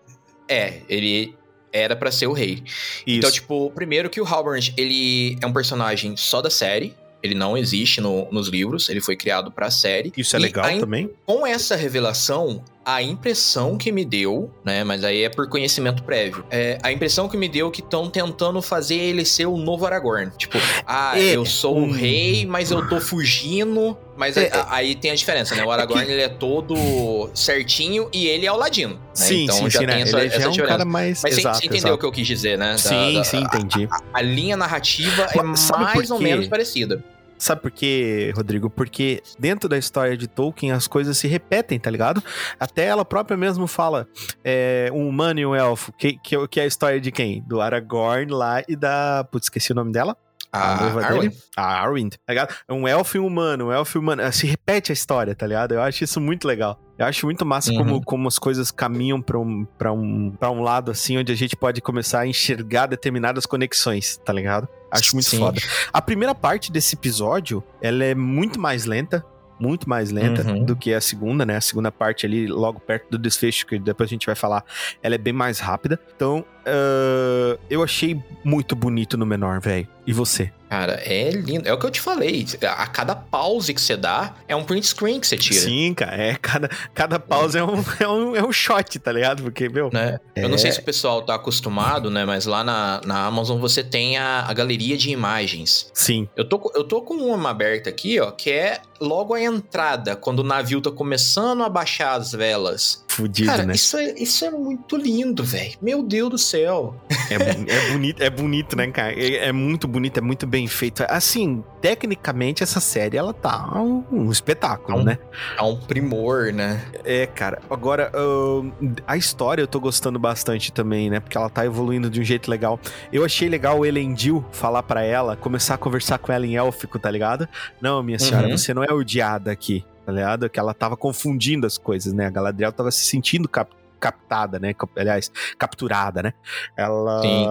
é, 0.48 0.80
ele 0.88 1.34
era 1.72 1.94
pra 1.96 2.10
ser 2.10 2.26
o 2.26 2.32
rei. 2.32 2.62
Isso. 2.64 3.02
Então, 3.06 3.30
tipo, 3.30 3.70
primeiro 3.74 4.08
que 4.10 4.20
o 4.20 4.24
Halbrand, 4.26 4.72
ele 4.76 5.36
é 5.40 5.46
um 5.46 5.52
personagem 5.52 6.16
só 6.16 6.40
da 6.40 6.50
série. 6.50 6.94
Ele 7.22 7.36
não 7.36 7.56
existe 7.56 8.00
no- 8.00 8.26
nos 8.32 8.48
livros, 8.48 8.88
ele 8.88 9.00
foi 9.00 9.14
criado 9.16 9.50
pra 9.52 9.70
série. 9.70 10.12
isso 10.16 10.34
é 10.34 10.40
E 10.40 10.42
legal 10.42 10.64
a 10.64 10.76
também. 10.80 11.08
Com 11.24 11.46
essa 11.46 11.76
revelação, 11.76 12.64
a 12.84 13.02
impressão 13.02 13.78
que 13.78 13.92
me 13.92 14.04
deu, 14.04 14.50
né? 14.64 14.82
Mas 14.84 15.04
aí 15.04 15.22
é 15.22 15.28
por 15.28 15.48
conhecimento 15.48 16.02
prévio. 16.02 16.44
É, 16.50 16.78
a 16.82 16.90
impressão 16.92 17.28
que 17.28 17.36
me 17.36 17.48
deu 17.48 17.70
que 17.70 17.80
estão 17.80 18.08
tentando 18.10 18.60
fazer 18.60 18.96
ele 18.96 19.24
ser 19.24 19.46
o 19.46 19.56
novo 19.56 19.86
Aragorn. 19.86 20.30
Tipo, 20.36 20.58
ah, 20.86 21.18
É, 21.18 21.36
eu 21.36 21.44
sou 21.44 21.78
o 21.78 21.90
rei, 21.92 22.44
mas 22.46 22.70
eu 22.70 22.86
tô 22.88 23.00
fugindo. 23.00 23.96
Mas 24.16 24.36
É, 24.36 24.50
a- 24.52 24.66
aí 24.74 24.94
tem 24.94 25.10
a 25.10 25.14
diferença, 25.14 25.54
né? 25.54 25.64
O 25.64 25.70
Aragorn 25.70 26.02
ele 26.10 26.20
é 26.20 26.28
todo 26.28 27.30
certinho 27.34 28.08
e 28.12 28.26
ele 28.26 28.46
é 28.46 28.52
o 28.52 28.56
ladino. 28.56 28.94
Né? 28.94 29.00
Sim, 29.14 29.44
então 29.44 29.56
sim, 29.56 29.70
já 29.70 29.80
sim, 29.80 29.86
tem 29.86 29.94
né? 29.96 30.02
essa, 30.02 30.18
ele 30.20 30.28
já 30.30 30.36
essa 30.36 30.44
é 30.44 30.48
um 30.48 30.50
diferença. 30.50 30.72
cara 30.78 30.84
mais 30.84 31.20
Mas 31.22 31.34
você- 31.34 31.40
exato, 31.40 31.58
você 31.58 31.66
entendeu 31.66 31.94
o 31.94 31.98
que 31.98 32.04
eu 32.06 32.12
quis 32.12 32.26
dizer, 32.26 32.58
né? 32.58 32.72
Da- 32.72 32.78
Sim, 32.78 33.14
da- 33.14 33.24
sim, 33.24 33.38
entendi. 33.38 33.88
A 34.12 34.20
linha 34.22 34.56
narrativa 34.56 35.26
é 35.34 35.42
Mas 35.42 35.70
por 35.70 35.78
mais 35.80 36.10
ou 36.10 36.20
menos 36.20 36.46
parecida. 36.48 37.02
Sabe 37.42 37.60
por 37.60 37.72
quê, 37.72 38.32
Rodrigo? 38.36 38.70
Porque 38.70 39.20
dentro 39.36 39.68
da 39.68 39.76
história 39.76 40.16
de 40.16 40.28
Tolkien 40.28 40.70
as 40.70 40.86
coisas 40.86 41.18
se 41.18 41.26
repetem, 41.26 41.76
tá 41.76 41.90
ligado? 41.90 42.22
Até 42.58 42.84
ela 42.84 43.04
própria 43.04 43.36
mesmo 43.36 43.66
fala 43.66 44.06
é, 44.44 44.88
um 44.92 45.08
humano 45.08 45.40
e 45.40 45.44
um 45.44 45.52
elfo, 45.52 45.92
que, 45.92 46.16
que, 46.18 46.46
que 46.46 46.60
é 46.60 46.62
a 46.62 46.66
história 46.66 47.00
de 47.00 47.10
quem? 47.10 47.42
Do 47.42 47.60
Aragorn 47.60 48.32
lá 48.32 48.62
e 48.68 48.76
da. 48.76 49.26
Putz, 49.28 49.46
esqueci 49.46 49.72
o 49.72 49.74
nome 49.74 49.90
dela. 49.90 50.16
A 50.52 50.82
noiva 50.82 51.04
Arwen. 51.04 51.20
dele? 51.30 51.42
A 51.56 51.80
Arwen, 51.80 52.10
tá 52.10 52.18
ligado? 52.28 52.54
É 52.68 52.72
um 52.72 52.86
elfo 52.86 53.16
e 53.16 53.20
um 53.20 53.26
humano, 53.26 53.66
um 53.66 53.72
elfo 53.72 53.96
e 53.96 53.98
um 53.98 54.02
humano. 54.02 54.32
Se 54.32 54.46
repete 54.46 54.92
a 54.92 54.94
história, 54.94 55.34
tá 55.34 55.44
ligado? 55.44 55.72
Eu 55.74 55.82
acho 55.82 56.04
isso 56.04 56.20
muito 56.20 56.46
legal. 56.46 56.78
Eu 57.02 57.08
acho 57.08 57.26
muito 57.26 57.44
massa 57.44 57.70
Uhum. 57.72 57.78
como, 57.78 58.04
como 58.04 58.28
as 58.28 58.38
coisas 58.38 58.70
caminham 58.70 59.20
pra 59.20 59.38
um, 59.38 59.64
pra, 59.76 59.92
um, 59.92 60.30
pra 60.30 60.50
um 60.50 60.62
lado, 60.62 60.90
assim, 60.90 61.18
onde 61.18 61.32
a 61.32 61.34
gente 61.34 61.56
pode 61.56 61.80
começar 61.80 62.20
a 62.20 62.26
enxergar 62.26 62.86
determinadas 62.86 63.44
conexões, 63.46 64.16
tá 64.24 64.32
ligado? 64.32 64.68
Acho 64.90 65.14
muito 65.14 65.28
Sim. 65.30 65.38
foda. 65.38 65.60
A 65.92 66.02
primeira 66.02 66.34
parte 66.34 66.70
desse 66.70 66.94
episódio, 66.94 67.62
ela 67.80 68.04
é 68.04 68.14
muito 68.14 68.60
mais 68.60 68.84
lenta. 68.84 69.24
Muito 69.62 69.88
mais 69.88 70.10
lenta 70.10 70.42
Uhum. 70.42 70.64
do 70.64 70.74
que 70.74 70.92
a 70.92 71.00
segunda, 71.00 71.46
né? 71.46 71.56
A 71.56 71.60
segunda 71.60 71.92
parte 71.92 72.26
ali, 72.26 72.48
logo 72.48 72.80
perto 72.80 73.08
do 73.10 73.18
desfecho, 73.18 73.64
que 73.64 73.78
depois 73.78 74.08
a 74.08 74.10
gente 74.10 74.26
vai 74.26 74.34
falar, 74.34 74.64
ela 75.00 75.14
é 75.14 75.18
bem 75.18 75.32
mais 75.32 75.60
rápida. 75.60 76.00
Então, 76.16 76.44
ah, 76.66 77.58
eu 77.70 77.82
achei 77.82 78.20
muito 78.44 78.74
bonito 78.74 79.16
no 79.16 79.26
menor, 79.26 79.60
velho. 79.60 79.86
E 80.04 80.12
você? 80.12 80.50
Cara, 80.68 80.94
é 81.04 81.30
lindo. 81.30 81.68
É 81.68 81.72
o 81.72 81.78
que 81.78 81.86
eu 81.86 81.90
te 81.90 82.00
falei. 82.00 82.44
A 82.76 82.86
cada 82.88 83.14
pause 83.14 83.72
que 83.72 83.80
você 83.80 83.96
dá, 83.96 84.34
é 84.48 84.56
um 84.56 84.64
print 84.64 84.86
screen 84.86 85.20
que 85.20 85.26
você 85.26 85.36
tira. 85.36 85.60
Sim, 85.60 85.94
cara. 85.94 86.16
É, 86.16 86.34
cada, 86.34 86.68
cada 86.92 87.20
pause 87.20 87.56
é 87.58 87.62
um, 87.62 87.84
é, 88.00 88.08
um, 88.08 88.36
é 88.36 88.42
um 88.44 88.50
shot, 88.50 88.98
tá 88.98 89.12
ligado? 89.12 89.42
Porque, 89.44 89.68
meu. 89.68 89.90
Né? 89.92 90.18
Eu 90.34 90.48
não 90.48 90.58
sei 90.58 90.72
se 90.72 90.80
o 90.80 90.82
pessoal 90.82 91.22
tá 91.22 91.34
acostumado, 91.36 92.10
né? 92.10 92.24
Mas 92.24 92.46
lá 92.46 92.64
na, 92.64 93.00
na 93.04 93.26
Amazon 93.26 93.60
você 93.60 93.84
tem 93.84 94.16
a, 94.16 94.44
a 94.48 94.52
galeria 94.52 94.96
de 94.96 95.10
imagens. 95.10 95.88
Sim. 95.94 96.28
Eu 96.34 96.48
tô, 96.48 96.72
eu 96.74 96.82
tô 96.84 97.02
com 97.02 97.14
uma 97.14 97.50
aberta 97.50 97.88
aqui, 97.90 98.18
ó, 98.18 98.30
que 98.32 98.50
é 98.50 98.80
logo 99.02 99.34
a 99.34 99.42
entrada, 99.42 100.14
quando 100.14 100.38
o 100.38 100.44
navio 100.44 100.80
tá 100.80 100.90
começando 100.90 101.64
a 101.64 101.68
baixar 101.68 102.14
as 102.14 102.32
velas. 102.32 103.04
Fudido, 103.16 103.50
Cara, 103.50 103.64
né? 103.64 103.74
isso, 103.74 103.96
é, 103.96 104.12
isso 104.14 104.44
é 104.44 104.50
muito 104.50 104.96
lindo, 104.96 105.44
velho. 105.44 105.72
Meu 105.82 106.02
Deus 106.02 106.30
do 106.30 106.38
céu. 106.38 106.94
É, 107.30 107.34
é 107.34 107.90
bonito, 107.92 108.22
é 108.22 108.30
bonito, 108.30 108.76
né, 108.76 108.86
cara? 108.90 109.12
É, 109.12 109.48
é 109.48 109.52
muito 109.52 109.86
bonito, 109.86 110.18
é 110.18 110.20
muito 110.20 110.46
bem 110.46 110.66
feito. 110.66 111.04
Assim, 111.08 111.62
tecnicamente, 111.80 112.62
essa 112.62 112.80
série, 112.80 113.16
ela 113.16 113.34
tá 113.34 113.70
um, 113.80 114.02
um 114.10 114.30
espetáculo, 114.30 114.98
Um- 115.00 115.04
né? 115.04 115.18
É 115.58 115.62
um 115.62 115.76
primor, 115.76 116.52
né? 116.52 116.82
É, 117.04 117.26
cara. 117.26 117.60
Agora, 117.70 118.10
ahn, 118.14 118.70
a 119.06 119.16
história 119.16 119.62
eu 119.62 119.66
tô 119.66 119.78
gostando 119.78 120.18
bastante 120.18 120.72
também, 120.72 121.10
né? 121.10 121.20
Porque 121.20 121.36
ela 121.36 121.50
tá 121.50 121.64
evoluindo 121.66 122.08
de 122.08 122.20
um 122.20 122.24
jeito 122.24 122.50
legal. 122.50 122.80
Eu 123.12 123.24
achei 123.24 123.48
legal 123.48 123.78
o 123.78 123.84
Elendil 123.86 124.44
falar 124.52 124.82
pra 124.82 125.02
ela, 125.02 125.36
começar 125.36 125.74
a 125.74 125.78
conversar 125.78 126.18
com 126.18 126.32
ela 126.32 126.46
em 126.46 126.56
élfico, 126.56 126.98
tá 126.98 127.10
ligado? 127.10 127.48
Não, 127.80 128.02
minha 128.02 128.18
senhora, 128.18 128.48
Uhum. 128.48 128.56
você 128.56 128.72
não 128.72 128.82
é 128.82 128.92
odiada 128.92 129.50
aqui, 129.50 129.84
tá 130.04 130.12
ligado? 130.12 130.48
Que 130.50 130.58
ela 130.58 130.74
tava 130.74 130.96
confundindo 130.96 131.66
as 131.66 131.78
coisas, 131.78 132.12
né? 132.12 132.26
A 132.26 132.30
Galadriel 132.30 132.72
tava 132.72 132.90
se 132.90 133.04
sentindo 133.04 133.48
cap- 133.48 133.72
captada, 134.00 134.58
né? 134.58 134.74
Aliás, 134.96 135.30
capturada, 135.56 136.24
né? 136.24 136.32
Ela. 136.76 137.22
Sim. 137.22 137.46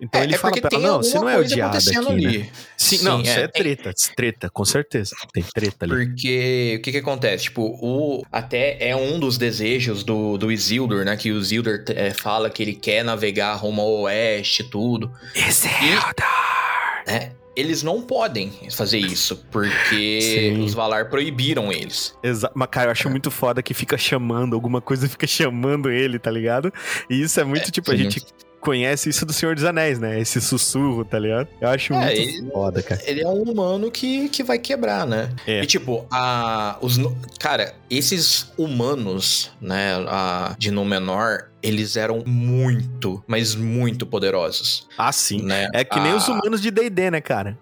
Então 0.00 0.20
é, 0.22 0.24
ele 0.24 0.34
é 0.34 0.38
fala 0.38 0.58
pra 0.58 0.70
ela, 0.72 0.88
não, 0.88 0.96
você 1.02 1.18
não 1.18 1.28
é 1.28 1.38
odiada 1.38 1.76
aqui, 1.76 1.90
né? 1.90 2.06
ali. 2.08 2.50
Sim, 2.78 3.02
não, 3.04 3.18
Sim, 3.18 3.22
isso 3.24 3.38
é, 3.38 3.42
é, 3.42 3.48
tem- 3.48 3.62
treta, 3.62 3.92
treta, 4.16 4.48
com 4.50 4.64
certeza. 4.64 5.14
Tem 5.34 5.42
treta 5.42 5.84
ali. 5.84 6.06
Porque 6.06 6.76
o 6.78 6.82
que 6.82 6.92
que 6.92 6.96
acontece? 6.98 7.44
Tipo, 7.44 7.76
o 7.82 8.22
até 8.32 8.88
é 8.88 8.96
um 8.96 9.20
dos 9.20 9.36
desejos 9.36 10.02
do, 10.02 10.38
do 10.38 10.50
Isildur, 10.50 11.04
né? 11.04 11.14
Que 11.14 11.30
o 11.30 11.38
Isildur 11.38 11.84
é, 11.90 12.10
fala 12.14 12.48
que 12.48 12.62
ele 12.62 12.72
quer 12.74 13.04
navegar 13.04 13.54
rumo 13.56 13.82
ao 13.82 13.92
oeste 14.04 14.62
e 14.62 14.70
tudo, 14.70 15.12
Isildur! 15.36 16.14
né? 17.06 17.32
Eles 17.54 17.82
não 17.82 18.00
podem 18.00 18.50
fazer 18.70 18.98
isso, 18.98 19.44
porque 19.50 20.20
Sim. 20.22 20.62
os 20.62 20.72
Valar 20.74 21.10
proibiram 21.10 21.70
eles. 21.72 22.14
Exa 22.22 22.50
mas, 22.54 22.68
cara, 22.70 22.86
eu 22.88 22.92
acho 22.92 23.10
muito 23.10 23.30
foda 23.30 23.62
que 23.62 23.74
fica 23.74 23.98
chamando, 23.98 24.54
alguma 24.54 24.80
coisa 24.80 25.08
fica 25.08 25.26
chamando 25.26 25.90
ele, 25.90 26.18
tá 26.18 26.30
ligado? 26.30 26.72
E 27.10 27.20
isso 27.20 27.38
é 27.40 27.44
muito, 27.44 27.70
tipo, 27.70 27.90
a 27.90 27.96
gente 27.96 28.22
conhece 28.60 29.08
isso 29.10 29.26
do 29.26 29.32
Senhor 29.32 29.54
dos 29.56 29.64
Anéis, 29.64 29.98
né? 29.98 30.20
Esse 30.20 30.40
sussurro, 30.40 31.04
tá 31.04 31.18
ligado? 31.18 31.48
Eu 31.60 31.68
acho 31.68 31.92
É, 31.92 31.96
muito 31.96 32.20
ele- 32.20 32.50
foda, 32.52 32.80
cara. 32.82 33.02
Ele 33.04 33.20
é 33.20 33.28
um 33.28 33.42
humano 33.42 33.90
que, 33.90 34.28
que 34.28 34.42
vai 34.44 34.58
quebrar, 34.58 35.04
né? 35.06 35.30
É. 35.46 35.62
E 35.62 35.66
tipo, 35.66 36.06
a, 36.10 36.78
os, 36.80 36.96
cara, 37.40 37.74
esses 37.90 38.52
humanos, 38.56 39.50
né, 39.60 39.94
a, 40.08 40.54
de 40.58 40.70
Númenor, 40.70 41.50
eles 41.62 41.96
eram 41.96 42.22
muito, 42.26 43.22
mas 43.26 43.54
muito 43.54 44.04
poderosos, 44.06 44.88
Ah, 44.98 45.12
sim. 45.12 45.42
né? 45.42 45.68
É 45.72 45.84
que 45.84 45.98
nem 46.00 46.14
os 46.14 46.26
humanos 46.28 46.60
de 46.60 46.70
D&D, 46.70 47.10
né, 47.10 47.20
cara? 47.20 47.58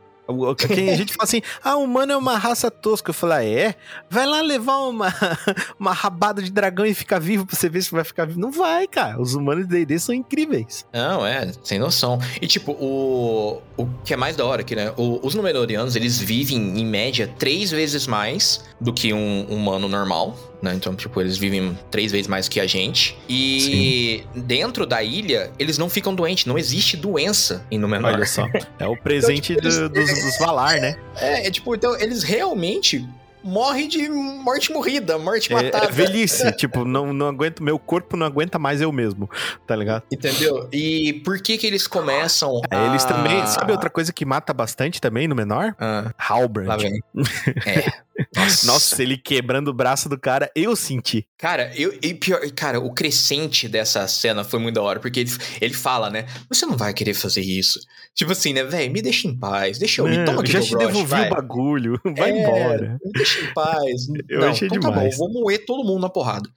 Quem 0.69 0.91
a 0.91 0.97
gente 0.97 1.13
fala 1.13 1.25
assim, 1.25 1.43
ah, 1.61 1.75
o 1.77 1.83
humano 1.83 2.13
é 2.13 2.17
uma 2.17 2.39
raça 2.39 2.71
tosca. 2.71 3.11
Eu 3.11 3.15
falo, 3.15 3.33
ah, 3.33 3.45
é? 3.45 3.75
Vai 4.09 4.25
lá 4.27 4.41
levar 4.41 4.77
uma, 4.79 5.13
uma 5.77 5.93
rabada 5.93 6.41
de 6.41 6.53
dragão 6.53 6.87
e 6.87 6.95
ficar 6.95 7.19
vivo 7.19 7.45
pra 7.45 7.57
você 7.57 7.69
ver 7.69 7.83
se 7.83 7.91
vai 7.91 8.05
ficar 8.05 8.27
vivo. 8.27 8.39
Não 8.39 8.53
vai, 8.53 8.87
cara. 8.87 9.21
Os 9.21 9.35
humanos 9.35 9.67
de 9.67 9.71
D&D 9.75 9.99
são 9.99 10.15
incríveis. 10.15 10.87
Não, 10.93 11.27
é, 11.27 11.51
sem 11.65 11.81
noção. 11.81 12.21
E 12.41 12.47
tipo, 12.47 12.71
o, 12.79 13.61
o 13.77 13.89
que 14.05 14.15
é 14.15 14.17
mais 14.17 14.37
da 14.37 14.45
hora 14.47 14.61
aqui, 14.61 14.77
né? 14.77 14.93
O- 14.97 15.19
os 15.27 15.35
Númenóreanos, 15.35 15.97
eles 15.97 16.21
vivem, 16.21 16.79
em 16.79 16.87
média, 16.87 17.27
três 17.37 17.73
vezes 17.73 18.07
mais 18.07 18.65
do 18.81 18.93
que 18.93 19.13
um 19.13 19.47
humano 19.51 19.89
normal, 19.89 20.37
né? 20.63 20.75
Então, 20.75 20.95
tipo, 20.95 21.21
eles 21.21 21.37
vivem 21.39 21.79
três 21.91 22.13
vezes 22.13 22.27
mais 22.27 22.49
que 22.49 22.61
a 22.61 22.67
gente. 22.67 23.17
E 23.29 24.25
dentro 24.35 24.87
da 24.87 25.03
ilha, 25.03 25.51
eles 25.59 25.79
não 25.79 25.89
ficam 25.89 26.15
doentes. 26.15 26.47
Não 26.47 26.59
existe 26.59 26.97
doença 26.97 27.65
em 27.71 27.79
Númenor. 27.79 28.13
Olha 28.13 28.27
só. 28.27 28.47
É 28.79 28.87
o 28.87 28.97
presente 28.97 29.53
Então, 29.53 29.71
tipo, 29.71 29.83
do- 29.83 29.89
dos, 29.89 30.07
dos 30.25 30.39
Valar, 30.39 30.81
né? 30.81 30.97
É, 31.17 31.47
é 31.47 31.51
tipo, 31.51 31.75
então, 31.75 31.99
eles 31.99 32.23
realmente 32.23 33.07
morrem 33.43 33.89
de 33.89 34.07
morte 34.07 34.71
morrida, 34.71 35.17
morte 35.19 35.51
É, 35.51 35.55
matada. 35.57 35.87
é 35.87 35.91
velhice. 35.91 36.53
tipo, 36.57 36.85
não, 36.85 37.11
não 37.11 37.27
aguento, 37.27 37.63
meu 37.63 37.79
corpo 37.79 38.15
não 38.15 38.27
aguenta 38.27 38.59
mais 38.59 38.83
eu 38.83 38.93
mesmo, 38.93 39.31
tá 39.67 39.75
ligado? 39.75 40.03
Entendeu? 40.13 40.69
E 40.71 41.15
por 41.25 41.41
que 41.41 41.57
que 41.57 41.67
eles 41.67 41.87
começam 41.87 42.61
É, 42.71 42.87
eles 42.89 43.03
a- 43.05 43.09
também. 43.09 43.47
Sabe 43.47 43.73
outra 43.73 43.89
coisa 43.89 44.13
que 44.13 44.27
mata 44.27 44.53
bastante 44.53 45.01
também 45.01 45.27
no 45.27 45.35
menor? 45.35 45.75
Ah, 45.81 46.13
Halbrand. 46.19 46.67
lá 46.67 46.77
vem. 46.77 47.01
É. 47.67 47.91
Nossa. 48.37 48.67
Nossa, 48.67 49.03
ele 49.03 49.17
quebrando 49.17 49.69
o 49.69 49.75
braço 49.75 50.09
do 50.09 50.19
cara, 50.19 50.51
eu 50.55 50.75
senti. 50.77 51.27
Cara, 51.39 51.73
eu, 51.77 51.97
e 52.03 52.15
pior, 52.15 52.41
cara, 52.55 52.79
o 52.81 52.93
crescente 52.93 53.69
dessa 53.69 54.07
cena 54.09 54.45
foi 54.45 54.59
muito 54.59 54.75
da 54.75 54.83
hora, 54.83 55.01
porque 55.01 55.21
ele, 55.21 55.31
ele 55.61 55.75
fala, 55.75 56.11
né? 56.11 56.27
Você 56.49 56.67
não 56.67 56.77
vai 56.77 56.93
querer 56.93 57.15
fazer 57.15 57.41
isso. 57.41 57.81
Tipo 58.15 58.33
assim, 58.33 58.53
né, 58.53 58.63
velho? 58.65 58.93
Me 58.93 59.01
deixa 59.01 59.27
em 59.29 59.39
paz, 59.39 59.79
deixa 59.79 60.03
eu 60.03 60.09
ir, 60.09 60.25
toma 60.25 60.41
aqui 60.41 60.53
já 60.53 60.61
te 60.61 60.71
broche, 60.71 60.87
devolvi 60.87 61.11
vai. 61.11 61.27
o 61.27 61.31
bagulho. 61.35 62.01
Vai 62.17 62.31
É, 62.31 62.43
embora. 62.43 62.99
Me 63.05 63.13
deixa 63.13 63.41
em 63.41 63.55
paz. 63.55 64.07
Eu 64.29 64.41
não, 64.41 64.49
achei 64.49 64.67
então 64.69 64.81
demais. 64.81 65.17
tá 65.17 65.25
bom, 65.25 65.33
vou 65.33 65.43
moer 65.43 65.65
todo 65.65 65.85
mundo 65.87 66.01
na 66.03 66.09
porrada. 66.11 66.49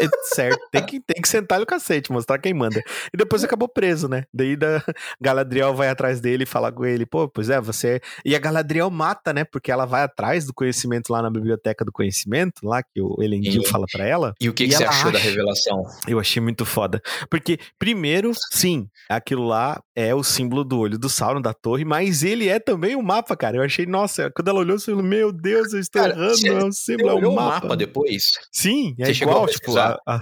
É, 0.00 0.08
certo, 0.34 0.58
tem 0.70 0.84
que, 0.84 1.00
tem 1.00 1.20
que 1.22 1.28
sentar 1.28 1.60
no 1.60 1.66
cacete, 1.66 2.10
mostrar 2.10 2.38
quem 2.38 2.52
manda. 2.54 2.82
E 3.12 3.16
depois 3.16 3.44
acabou 3.44 3.68
preso, 3.68 4.08
né? 4.08 4.24
Daí 4.32 4.56
da 4.56 4.82
Galadriel 5.20 5.74
vai 5.74 5.88
atrás 5.88 6.20
dele 6.20 6.44
e 6.44 6.46
fala 6.46 6.72
com 6.72 6.84
ele, 6.84 7.04
pô, 7.06 7.28
pois 7.28 7.50
é, 7.50 7.60
você. 7.60 8.00
E 8.24 8.34
a 8.34 8.38
Galadriel 8.38 8.90
mata, 8.90 9.32
né? 9.32 9.44
Porque 9.44 9.70
ela 9.70 9.84
vai 9.84 10.02
atrás 10.02 10.44
do 10.46 10.54
conhecimento 10.54 11.11
lá 11.12 11.22
na 11.22 11.30
biblioteca 11.30 11.84
do 11.84 11.92
conhecimento, 11.92 12.66
lá 12.66 12.82
que 12.82 13.00
o 13.00 13.22
Elendil 13.22 13.62
Sim. 13.62 13.68
fala 13.68 13.86
pra 13.90 14.04
ela. 14.06 14.34
E 14.40 14.48
o 14.48 14.52
que, 14.54 14.64
E 14.64 14.68
que 14.68 14.74
você 14.76 14.84
achou 14.84 15.12
da 15.12 15.18
acha- 15.18 15.28
revelação? 15.28 15.82
Eu 16.08 16.18
achei 16.18 16.42
muito 16.42 16.64
foda. 16.64 17.00
Porque, 17.30 17.58
primeiro, 17.78 18.32
sim, 18.50 18.88
aquilo 19.08 19.44
lá 19.46 19.80
é 19.94 20.14
o 20.14 20.22
símbolo 20.22 20.64
do 20.64 20.78
olho 20.78 20.98
do 20.98 21.08
Sauron, 21.08 21.40
da 21.40 21.52
torre, 21.54 21.84
mas 21.84 22.22
ele 22.22 22.48
é 22.48 22.58
também 22.58 22.96
o 22.96 23.02
mapa, 23.02 23.36
cara. 23.36 23.56
Eu 23.58 23.62
achei, 23.62 23.86
nossa, 23.86 24.30
quando 24.34 24.48
ela 24.48 24.60
olhou, 24.60 24.76
eu 24.76 24.80
falei, 24.80 25.02
meu 25.02 25.30
Deus, 25.32 25.72
eu 25.72 25.80
estou 25.80 26.02
Cara, 26.02 26.14
errando, 26.14 26.46
é 26.46 26.64
um 26.64 26.72
símbolo, 26.72 27.10
é 27.10 27.14
um 27.14 27.30
o 27.30 27.34
mapa. 27.34 27.60
mapa 27.66 27.76
depois? 27.76 28.32
Sim, 28.50 28.94
é 28.98 29.06
Você 29.06 29.14
chegou 29.14 29.34
igual, 29.34 29.44
a 29.44 29.48
tipo, 29.48 29.58
pesquisar? 29.60 29.98
a- 30.06 30.16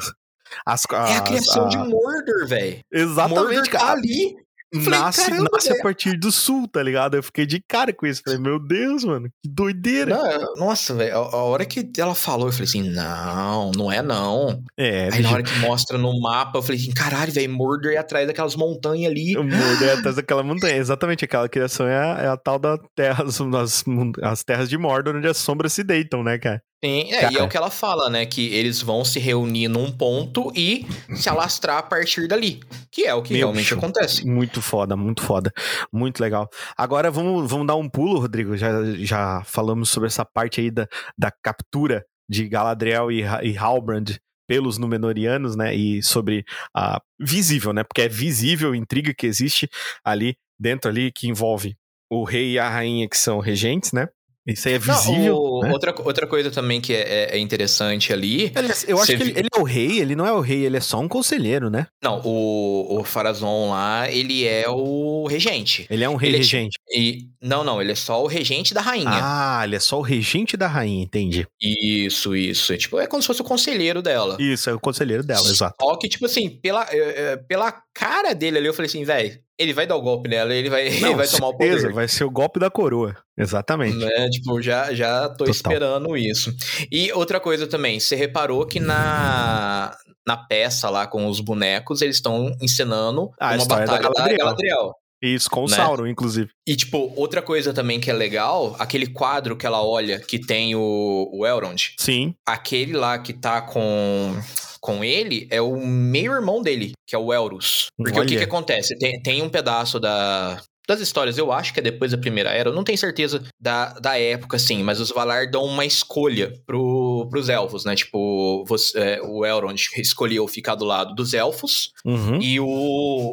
as, 0.66 0.84
as, 0.90 1.12
é 1.12 1.16
a 1.16 1.20
criação 1.22 1.64
a- 1.66 1.68
de 1.68 1.76
Mordor, 1.78 2.46
velho. 2.48 2.80
Exatamente, 2.92 3.40
Mordor 3.54 3.68
tá 3.68 3.92
ali. 3.92 4.34
Falei, 4.72 5.00
nasce, 5.00 5.24
caramba, 5.24 5.50
nasce 5.52 5.72
a 5.72 5.82
partir 5.82 6.16
do 6.16 6.30
sul, 6.30 6.68
tá 6.68 6.80
ligado? 6.80 7.16
Eu 7.16 7.22
fiquei 7.22 7.44
de 7.44 7.60
cara 7.60 7.92
com 7.92 8.06
isso. 8.06 8.22
Falei, 8.24 8.38
meu 8.38 8.58
Deus, 8.60 9.02
mano, 9.02 9.28
que 9.42 9.50
doideira. 9.50 10.16
Não, 10.16 10.54
nossa, 10.66 10.94
velho, 10.94 11.16
a, 11.16 11.42
hora 11.42 11.64
que 11.64 11.90
ela 11.98 12.14
falou, 12.14 12.46
eu 12.46 12.52
falei 12.52 12.66
assim, 12.66 12.88
não, 12.88 13.72
não 13.76 13.90
é 13.90 14.00
não. 14.00 14.62
É, 14.76 15.04
Aí 15.04 15.10
bicho, 15.10 15.22
na 15.22 15.30
hora 15.30 15.42
que 15.42 15.58
mostra 15.58 15.98
no 15.98 16.20
mapa, 16.20 16.58
eu 16.58 16.62
falei 16.62 16.80
assim, 16.80 16.92
caralho, 16.92 17.32
velho, 17.32 17.52
Mordor 17.52 17.92
é 17.92 17.96
atrás 17.96 18.26
daquelas 18.28 18.54
montanhas 18.54 19.10
ali. 19.10 19.36
mundo 19.36 19.84
é 19.84 19.92
atrás 19.94 20.16
daquela 20.16 20.42
montanha. 20.44 20.76
Exatamente, 20.76 21.24
aquela 21.24 21.48
criação 21.48 21.88
é 21.88 21.96
a, 21.96 22.22
é 22.22 22.28
a 22.28 22.36
tal 22.36 22.58
da 22.58 22.78
terra, 22.94 23.24
as, 23.26 23.40
as, 23.40 23.84
as 24.22 24.44
terras 24.44 24.68
de 24.68 24.78
Mordor, 24.78 25.16
onde 25.16 25.26
as 25.26 25.36
sombras 25.36 25.72
se 25.72 25.82
deitam, 25.82 26.22
né, 26.22 26.38
cara? 26.38 26.62
Sim, 26.82 27.12
é, 27.12 27.30
e 27.32 27.36
é 27.36 27.42
o 27.42 27.48
que 27.48 27.58
ela 27.58 27.70
fala, 27.70 28.08
né? 28.08 28.24
Que 28.24 28.54
eles 28.54 28.80
vão 28.80 29.04
se 29.04 29.18
reunir 29.18 29.68
num 29.68 29.92
ponto 29.92 30.50
e 30.56 30.86
se 31.14 31.28
alastrar 31.28 31.78
a 31.78 31.82
partir 31.82 32.26
dali. 32.26 32.60
Que 32.90 33.06
é 33.06 33.14
o 33.14 33.22
que 33.22 33.34
Meu 33.34 33.40
realmente 33.40 33.64
bicho. 33.64 33.74
acontece. 33.74 34.26
Muito 34.26 34.62
foda, 34.62 34.96
muito 34.96 35.22
foda. 35.22 35.52
Muito 35.92 36.20
legal. 36.20 36.48
Agora 36.76 37.10
vamos, 37.10 37.50
vamos 37.50 37.66
dar 37.66 37.76
um 37.76 37.88
pulo, 37.88 38.18
Rodrigo. 38.18 38.56
Já, 38.56 38.70
já 38.96 39.42
falamos 39.44 39.90
sobre 39.90 40.06
essa 40.06 40.24
parte 40.24 40.62
aí 40.62 40.70
da, 40.70 40.88
da 41.18 41.30
captura 41.30 42.02
de 42.28 42.48
Galadriel 42.48 43.12
e, 43.12 43.20
e 43.42 43.58
Halbrand 43.58 44.18
pelos 44.48 44.78
Númenóreanos, 44.78 45.54
né? 45.56 45.74
E 45.74 46.02
sobre 46.02 46.44
a 46.74 46.98
visível, 47.20 47.74
né? 47.74 47.84
Porque 47.84 48.02
é 48.02 48.08
visível 48.08 48.72
a 48.72 48.76
intriga 48.76 49.12
que 49.12 49.26
existe 49.26 49.68
ali 50.02 50.34
dentro 50.58 50.90
ali 50.90 51.12
que 51.12 51.28
envolve 51.28 51.76
o 52.10 52.24
rei 52.24 52.52
e 52.52 52.58
a 52.58 52.68
rainha 52.68 53.08
que 53.08 53.18
são 53.18 53.38
regentes, 53.38 53.92
né? 53.92 54.08
Isso 54.46 54.68
aí 54.68 54.74
é 54.74 54.78
Não, 54.78 54.94
visível. 54.96 55.36
o- 55.36 55.60
né? 55.62 55.70
outra, 55.70 55.94
outra 56.02 56.26
coisa 56.26 56.50
também 56.50 56.80
que 56.80 56.92
é, 56.94 57.00
é- 57.00 57.36
é 57.36 57.38
interessante 57.38 58.12
ali. 58.12 58.50
Eu 58.88 58.98
acho 58.98 59.14
que 59.16 59.22
ele, 59.22 59.32
ele 59.36 59.48
é 59.54 59.60
o 59.60 59.62
rei, 59.62 60.00
ele 60.00 60.16
não 60.16 60.26
é 60.26 60.32
o 60.32 60.40
rei, 60.40 60.64
ele 60.64 60.76
é 60.76 60.80
só 60.80 60.98
um 60.98 61.06
conselheiro, 61.08 61.68
né? 61.68 61.86
Não, 62.02 62.20
o, 62.24 62.98
o 63.00 63.04
Farazon 63.04 63.70
lá, 63.70 64.10
ele 64.10 64.46
é 64.46 64.64
o 64.68 65.26
regente. 65.28 65.86
Ele 65.90 66.02
é 66.02 66.08
um 66.08 66.16
rei 66.16 66.30
Ele 66.30 66.36
é 66.36 66.40
regente. 66.40 66.78
E, 66.90 67.28
não, 67.40 67.62
não, 67.62 67.80
ele 67.82 67.92
é 67.92 67.94
só 67.94 68.22
o 68.22 68.26
regente 68.26 68.72
da 68.72 68.80
rainha. 68.80 69.10
Ah, 69.12 69.60
ele 69.64 69.76
é 69.76 69.80
só 69.80 69.98
o 69.98 70.02
regente 70.02 70.56
da 70.56 70.66
rainha, 70.66 71.02
entendi. 71.04 71.46
Isso, 71.60 72.34
isso. 72.34 72.72
É, 72.72 72.76
tipo, 72.76 72.98
é 72.98 73.06
como 73.06 73.22
se 73.22 73.26
fosse 73.26 73.42
o 73.42 73.44
conselheiro 73.44 74.00
dela. 74.02 74.36
Isso, 74.40 74.70
é 74.70 74.74
o 74.74 74.80
conselheiro 74.80 75.22
dela, 75.22 75.46
exato. 75.48 75.76
Só 75.80 75.96
que, 75.96 76.08
tipo 76.08 76.24
assim, 76.26 76.48
pela, 76.48 76.86
é, 76.90 77.32
é, 77.32 77.36
pela 77.36 77.72
cara 77.94 78.34
dele 78.34 78.58
ali, 78.58 78.66
eu 78.66 78.74
falei 78.74 78.88
assim, 78.88 79.04
velho, 79.04 79.38
ele 79.60 79.74
vai 79.74 79.86
dar 79.86 79.94
o 79.94 80.00
golpe 80.00 80.28
nela, 80.28 80.54
ele 80.54 80.70
vai, 80.70 80.86
ele 80.88 81.14
vai 81.14 81.28
tomar 81.28 81.48
o 81.48 81.50
certeza, 81.50 81.82
poder. 81.82 81.92
vai 81.92 82.08
ser 82.08 82.24
o 82.24 82.30
golpe 82.30 82.58
da 82.58 82.70
coroa. 82.70 83.14
Exatamente. 83.36 83.96
Né? 83.96 84.28
Tipo, 84.30 84.60
já, 84.62 84.92
já 84.94 85.28
tô 85.28 85.44
Total. 85.44 85.50
esperando 85.52 86.16
isso. 86.16 86.50
E 86.90 87.12
outra 87.12 87.38
coisa 87.38 87.66
também, 87.66 88.00
você 88.00 88.16
reparou 88.16 88.66
que 88.66 88.80
na, 88.80 89.94
na 90.26 90.36
peça 90.36 90.88
lá 90.88 91.06
com 91.06 91.26
os 91.26 91.40
bonecos, 91.40 92.00
eles 92.00 92.16
estão 92.16 92.50
encenando 92.62 93.30
Ah, 93.38 93.54
uma 93.54 93.58
da 93.58 93.64
batalha 93.66 93.86
da 93.86 93.98
Galadriel. 94.08 94.38
Galadriel. 94.38 94.92
Isso, 95.22 95.50
com 95.50 95.64
o 95.66 95.68
né? 95.68 95.76
Sauron, 95.76 96.06
inclusive. 96.06 96.48
E, 96.66 96.74
tipo, 96.74 97.12
outra 97.14 97.42
coisa 97.42 97.74
também 97.74 98.00
que 98.00 98.10
é 98.10 98.14
legal, 98.14 98.74
aquele 98.78 99.06
quadro 99.06 99.54
que 99.54 99.66
ela 99.66 99.84
olha 99.84 100.18
que 100.18 100.38
tem 100.38 100.74
o, 100.74 101.28
o 101.30 101.46
Elrond, 101.46 101.92
Sim. 101.98 102.34
aquele 102.46 102.94
lá 102.94 103.18
que 103.18 103.34
tá 103.34 103.60
com, 103.60 104.34
com 104.80 105.04
ele 105.04 105.46
é 105.50 105.60
o 105.60 105.76
meio-irmão 105.76 106.62
dele, 106.62 106.92
que 107.06 107.14
é 107.14 107.18
o 107.18 107.32
Elrus. 107.32 107.86
Porque 107.96 108.12
o 108.12 108.14
que, 108.14 108.20
Olha. 108.20 108.38
que 108.38 108.44
acontece? 108.44 108.98
Tem, 108.98 109.20
tem 109.22 109.42
um 109.42 109.48
pedaço 109.48 110.00
da, 110.00 110.60
das 110.90 111.00
histórias, 111.00 111.38
eu 111.38 111.52
acho 111.52 111.72
que 111.72 111.78
é 111.78 111.82
depois 111.82 112.10
da 112.10 112.18
Primeira 112.18 112.50
Era, 112.50 112.70
eu 112.70 112.74
não 112.74 112.82
tenho 112.82 112.98
certeza 112.98 113.42
da, 113.60 113.92
da 113.94 114.18
época, 114.18 114.56
assim, 114.56 114.82
mas 114.82 114.98
os 114.98 115.10
Valar 115.10 115.48
dão 115.48 115.64
uma 115.64 115.84
escolha 115.84 116.52
pro, 116.66 117.09
pros 117.28 117.48
elfos, 117.48 117.84
né? 117.84 117.94
Tipo, 117.94 118.64
você, 118.66 118.98
é, 118.98 119.20
o 119.22 119.44
Elrond 119.44 119.76
escolheu 119.98 120.46
ficar 120.48 120.74
do 120.74 120.84
lado 120.84 121.14
dos 121.14 121.34
elfos 121.34 121.92
Uhum. 122.04 122.40
e 122.40 122.58
o, 122.58 122.66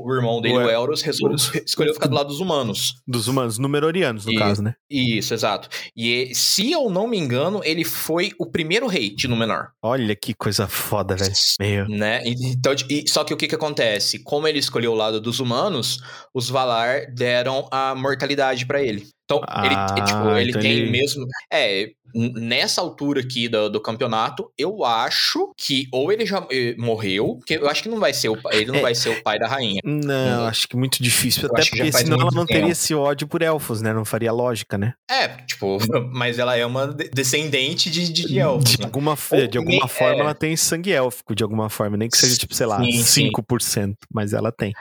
o 0.05 0.13
irmão 0.15 0.41
dele, 0.41 0.55
O 0.55 0.57
o, 0.57 0.61
El- 0.63 0.69
Elros, 0.81 1.01
resol- 1.01 1.33
escolheu 1.65 1.93
ficar 1.93 2.07
do 2.07 2.15
lado 2.15 2.27
dos 2.27 2.39
humanos. 2.39 2.95
Dos 3.07 3.27
humanos, 3.27 3.57
numerorianos, 3.57 4.25
no 4.25 4.33
E- 4.33 4.37
caso, 4.37 4.61
né? 4.61 4.75
Isso, 4.89 5.33
exato. 5.33 5.69
E 5.95 6.31
se 6.35 6.71
eu 6.71 6.89
não 6.89 7.07
me 7.07 7.17
engano, 7.17 7.61
ele 7.63 7.83
foi 7.83 8.31
o 8.39 8.45
primeiro 8.45 8.87
rei 8.87 9.09
de 9.13 9.27
Númenor. 9.27 9.69
Olha 9.81 10.15
que 10.15 10.33
coisa 10.33 10.67
foda, 10.67 11.15
velho. 11.15 11.31
Meu. 11.59 11.87
Né? 11.87 12.21
Então, 12.25 12.73
e- 12.89 13.05
só 13.07 13.23
que 13.23 13.33
o 13.33 13.37
que 13.37 13.47
que 13.47 13.55
acontece? 13.55 14.19
Como 14.23 14.47
ele 14.47 14.59
escolheu 14.59 14.91
o 14.91 14.95
lado 14.95 15.19
dos 15.21 15.39
humanos, 15.39 15.99
os 16.33 16.49
Valar 16.49 17.05
deram 17.13 17.67
a 17.71 17.93
mortalidade 17.95 18.65
pra 18.65 18.81
ele. 18.81 19.05
Então, 19.25 19.39
ele, 19.63 19.75
Ah, 19.75 19.95
é, 19.97 20.01
tipo, 20.05 20.29
ele 20.37 20.49
então 20.51 20.61
tem 20.61 20.71
ele- 20.71 20.89
mesmo. 20.91 21.25
É, 21.51 21.89
nessa 22.13 22.81
altura 22.81 23.21
aqui 23.21 23.47
do, 23.47 23.69
do 23.69 23.81
campeonato, 23.81 24.51
eu 24.57 24.83
acho 24.85 25.53
que 25.57 25.87
ou 25.91 26.11
ele 26.11 26.25
já 26.25 26.45
eh, 26.51 26.75
morreu, 26.77 27.35
porque 27.37 27.55
eu 27.55 27.67
acho 27.69 27.83
que 27.83 27.89
não 27.89 27.99
vai 27.99 28.13
ser 28.13 28.29
o, 28.29 28.37
ele 28.51 28.67
não 28.71 28.75
É. 28.79 28.81
vai 28.81 28.95
ser 28.95 29.09
o 29.09 29.23
pai 29.23 29.37
da 29.39 29.47
rainha. 29.47 29.81
Não, 29.83 30.43
Hum. 30.43 30.47
acho 30.47 30.67
que 30.67 30.75
muito 30.75 31.01
difícil. 31.01 31.43
Eu 31.43 31.49
Até 31.53 31.65
porque 31.65 31.91
senão 31.91 32.19
ela 32.21 32.31
não 32.33 32.45
teria 32.45 32.61
tempo. 32.63 32.71
esse 32.71 32.93
ódio 32.93 33.27
por 33.27 33.41
elfos, 33.41 33.81
né? 33.81 33.93
Não 33.93 34.05
faria 34.05 34.31
lógica, 34.31 34.77
né? 34.77 34.93
É, 35.09 35.27
tipo, 35.45 35.77
mas 36.13 36.39
ela 36.39 36.55
é 36.55 36.65
uma 36.65 36.87
de- 36.87 37.09
descendente 37.09 37.89
de, 37.89 38.11
de, 38.11 38.39
elfos. 38.39 38.71
De 38.71 38.79
né? 38.79 38.85
alguma, 38.85 39.17
Ou 39.31 39.47
de 39.47 39.57
alguma 39.57 39.87
forma, 39.87 40.15
é. 40.17 40.19
ela 40.21 40.33
tem 40.35 40.55
sangue 40.55 40.91
élfico, 40.91 41.35
de 41.35 41.43
alguma 41.43 41.69
forma. 41.69 41.97
Nem 41.97 42.09
que 42.09 42.17
seja, 42.17 42.35
tipo, 42.37 42.53
sei 42.55 42.65
lá, 42.65 42.79
Sim, 42.83 43.03
sim. 43.03 43.29
5%. 43.31 43.93
Mas 44.13 44.33
ela 44.33 44.51
tem. 44.51 44.73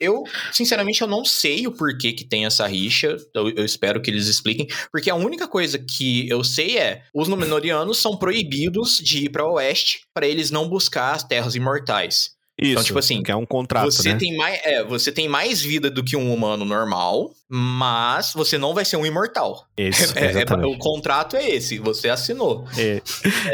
Eu, 0.00 0.24
sinceramente, 0.52 1.00
eu 1.00 1.06
não 1.08 1.24
sei 1.24 1.66
o 1.66 1.72
porquê 1.72 2.12
que 2.12 2.24
tem 2.26 2.46
essa 2.46 2.66
rixa. 2.66 3.16
Eu, 3.34 3.48
eu 3.50 3.64
espero 3.64 4.00
que 4.00 4.10
eles 4.10 4.26
expliquem. 4.26 4.66
Porque 4.92 5.10
a 5.10 5.14
única 5.14 5.46
coisa 5.48 5.78
que 5.78 6.28
eu 6.28 6.42
sei 6.44 6.57
é: 6.62 7.02
os 7.14 7.28
Númenóreanos 7.28 7.98
são 7.98 8.16
proibidos 8.16 8.98
de 8.98 9.24
ir 9.26 9.28
para 9.30 9.46
o 9.46 9.54
oeste 9.54 10.00
para 10.12 10.26
eles 10.26 10.50
não 10.50 10.68
buscar 10.68 11.14
as 11.14 11.22
terras 11.22 11.54
imortais. 11.54 12.36
Isso. 12.60 12.82
tipo 12.82 12.98
assim, 12.98 13.22
Que 13.22 13.30
é 13.30 13.36
um 13.36 13.46
contrato, 13.46 13.84
você, 13.84 14.12
né? 14.14 14.18
tem 14.18 14.36
mais, 14.36 14.60
é, 14.64 14.82
você 14.82 15.12
tem 15.12 15.28
mais 15.28 15.62
vida 15.62 15.88
do 15.88 16.02
que 16.02 16.16
um 16.16 16.34
humano 16.34 16.64
normal, 16.64 17.30
mas 17.48 18.32
você 18.34 18.58
não 18.58 18.74
vai 18.74 18.84
ser 18.84 18.96
um 18.96 19.06
imortal. 19.06 19.64
Isso, 19.78 20.12
É- 20.18 20.24
é- 20.24 20.30
exatamente. 20.30 20.74
o 20.74 20.76
contrato 20.76 21.36
é 21.36 21.48
esse, 21.50 21.78
você 21.78 22.08
assinou. 22.08 22.64
É, 22.76 23.00